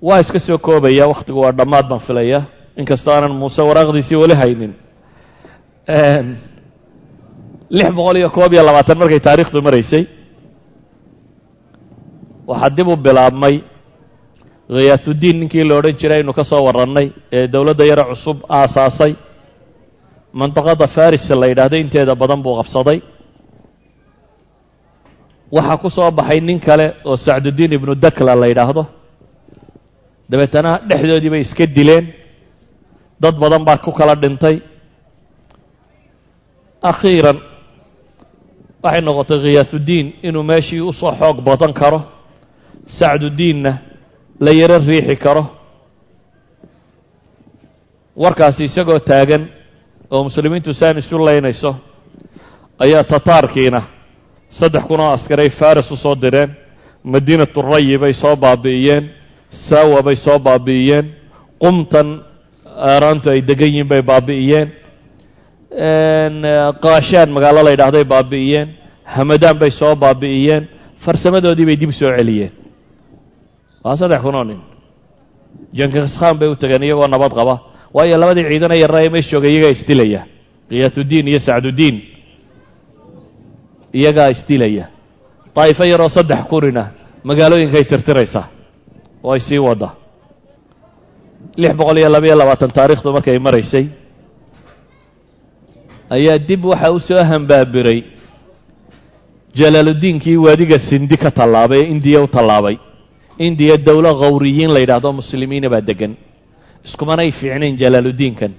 waa 0.08 0.20
iska 0.24 0.40
soo 0.48 0.58
koobaya 0.68 1.04
wakhtigu 1.12 1.40
waa 1.44 1.52
dhammaad 1.60 1.86
baan 1.90 2.02
filaya 2.08 2.40
inkastoo 2.82 3.14
aanan 3.14 3.34
muuse 3.42 3.62
waraaqdiisii 3.70 4.18
weli 4.22 4.36
haynin 4.42 4.74
lix 7.70 7.90
boqol 7.98 8.16
iyo 8.22 8.30
koob 8.38 8.52
iyo 8.54 8.64
labaatan 8.68 8.98
markay 9.02 9.20
taariikhdu 9.28 9.60
maraysay 9.68 10.04
waxaa 12.50 12.70
dib 12.78 12.88
u 12.88 12.96
bilaabmay 13.06 13.56
khiyaatuddiin 14.76 15.38
ninkii 15.42 15.64
la 15.70 15.74
odhan 15.80 15.96
jiray 16.02 16.18
aynu 16.22 16.34
ka 16.38 16.44
soo 16.52 16.62
warrannay 16.68 17.08
ee 17.38 17.48
dowladda 17.54 17.84
yare 17.92 18.04
cusub 18.12 18.38
aasaasay 18.58 19.14
mandaqada 20.40 20.88
faris 20.96 21.26
la 21.42 21.46
yidhaahdo 21.52 21.76
inteeda 21.84 22.14
badan 22.22 22.40
buu 22.46 22.56
qabsaday. 22.60 23.00
Waxaa 25.56 25.78
ku 25.82 25.90
soo 25.90 26.12
baxay 26.18 26.40
nin 26.48 26.60
kale 26.68 26.86
oo 27.10 27.16
sacduddiin 27.26 27.72
ibnu 27.78 27.96
dakla 28.04 28.34
la 28.42 28.48
yidhaahdo. 28.52 28.84
Dabeetana 30.30 30.72
dhexdoodii 30.90 31.30
bay 31.34 31.42
iska 31.46 31.66
dileen. 31.78 32.06
Dad 33.22 33.36
badan 33.44 33.64
baa 33.68 33.78
ku 33.86 33.92
kala 34.00 34.16
dhintay. 34.24 34.56
Akhiiran 36.92 37.38
waxay 38.88 39.02
noqotay 39.08 39.40
khiyaatuddiin 39.44 40.08
inuu 40.28 40.44
meeshii 40.52 40.82
u 40.82 40.92
soo 41.00 41.12
xoog 41.20 41.38
badan 41.48 41.74
karo 41.80 42.00
sacduddiinna 42.98 43.72
la 44.46 44.52
yaro 44.60 44.78
riixi 44.90 45.16
karo. 45.26 45.44
Warkaasi 48.22 48.64
isagoo 48.64 49.00
taagan 49.10 49.44
oo 50.12 50.24
muslimiintu 50.24 50.74
saan 50.74 50.98
isu 50.98 51.16
laynayso 51.26 51.72
ayaa 52.84 53.04
tataarkiina 53.12 53.82
saddex 54.58 54.84
kun 54.88 55.00
oo 55.00 55.12
askaray 55.18 55.50
faris 55.60 55.92
u 55.92 55.98
soo 55.98 56.16
direen 56.22 56.52
madiinatu 57.04 57.62
rayi 57.62 57.98
bay 58.02 58.14
soo 58.14 58.36
baabi'iyeen 58.36 59.04
saawa 59.68 60.00
bay 60.08 60.16
soo 60.16 60.40
baabi'iyeen 60.40 61.06
qumtan 61.62 62.08
aaraantu 62.92 63.30
ay 63.34 63.42
degan 63.48 63.68
yihiin 63.70 63.88
bay 63.92 64.02
baabi'iyeen 64.02 64.68
qaashaan 65.72 67.30
magaalo 67.36 67.64
la 67.64 67.72
yidhaahday 67.72 68.04
baabi'iyeen. 68.04 68.68
Hamadaan 69.04 69.58
bay 69.60 69.72
soo 69.72 69.96
baabi'iyeen. 69.96 70.64
Farsamadoodii 71.06 71.66
bay 71.66 71.78
dib 71.80 71.92
soo 71.92 72.12
celiyeen. 72.18 72.52
Waa 73.84 73.96
saddex 73.96 74.22
kun 74.22 74.36
oo 74.36 74.44
nin. 74.44 74.60
Jankiskhan 75.74 76.38
bay 76.40 76.48
u 76.50 76.56
tageen 76.56 76.84
iyagoo 76.84 77.08
nabad 77.08 77.32
qaba. 77.34 77.56
Waayo 77.94 78.18
labadii 78.18 78.46
ciidana 78.50 78.76
yarra 78.76 79.00
ee 79.04 79.10
meesha 79.10 79.32
joogay 79.32 79.52
iyagaa 79.54 79.72
isdilaya 79.76 80.22
khiyaatuddiin 80.70 81.28
iyo 81.28 81.40
sacduddiin 81.40 81.96
iyagaa 84.00 84.30
isdilaya 84.36 84.86
daa'ifo 85.56 85.84
yaroo 85.92 86.10
saddex 86.18 86.42
kunina 86.52 86.84
magaalooyinkay 87.24 87.84
tirtiraysaa 87.92 88.46
oo 89.24 89.32
ay 89.34 89.40
sii 89.40 89.58
wadda 89.68 89.90
lix 91.62 91.74
boqol 91.80 91.98
iyo 91.98 92.10
labaiyo 92.16 92.36
labaatan 92.42 92.72
taariikhdu 92.78 93.10
markay 93.16 93.40
maraysay 93.40 93.86
ayaa 96.10 96.38
dib 96.40 96.66
waxa 96.66 96.92
u 96.92 97.00
soo 97.00 97.24
hambaabiray. 97.24 98.04
Jalaaluddiinkii 99.58 100.38
waadiga 100.38 100.78
sindi 100.80 101.18
ka 101.18 101.32
tallaabay 101.32 101.82
ee 101.82 101.90
indiya 101.94 102.22
u 102.24 102.28
tallaabay. 102.28 102.78
Indiya 103.40 103.78
dowlo 103.78 104.14
khawriyiin 104.22 104.74
la 104.74 104.80
yidhaahdo 104.80 105.14
muslimiina 105.14 105.70
baa 105.70 105.82
degan 105.82 106.14
iskumanay 106.86 107.32
fiicnayn 107.32 107.78
jalaaluddiinkan 107.82 108.52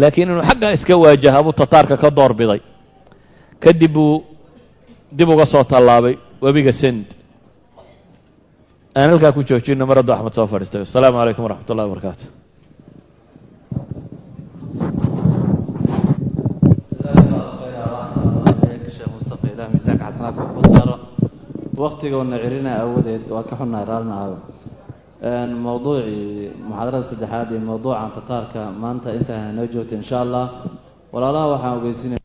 laakiin 0.00 0.28
inuu 0.28 0.44
xaggan 0.48 0.72
iska 0.76 0.94
waajaha 1.04 1.42
buu 1.44 1.52
tataarka 1.52 1.96
ka 1.96 2.10
door 2.10 2.32
biday. 2.34 2.60
Kadib 3.60 3.92
buu 3.92 4.24
dib 5.12 5.28
uga 5.28 5.46
soo 5.46 5.64
tallaabay 5.64 6.14
webiga 6.44 6.72
send 6.72 7.06
aan 8.96 9.10
halkaa 9.10 9.32
ku 9.32 9.42
joojino 9.44 9.86
mar 9.86 9.98
axmed 9.98 10.34
soo 10.34 10.46
fadhiistay. 10.46 10.80
Wasalaamu 10.84 11.16
calaykum 11.20 11.44
waraxmat 11.44 11.70
ullahi 11.70 11.88
wabarakaatu 11.88 12.45
waktigoona 21.82 22.36
celina 22.44 22.70
awadeed 22.82 23.24
waa 23.34 23.44
ka 23.48 23.54
xunnahay 23.60 23.86
raalna 23.90 24.14
aago 24.22 24.38
mawduucii 25.66 26.50
muxaadarada 26.68 27.08
saddexaad 27.10 27.48
iyo 27.52 27.60
mawduucan 27.70 28.10
tataarka 28.16 28.60
maanta 28.82 29.08
intaa 29.18 29.52
noo 29.56 29.66
joogta 29.72 29.94
insha 30.00 30.16
allah. 30.24 30.44
Walaalaha 31.12 31.46
waxaan 31.54 31.74
ogeysinaya 31.78 32.22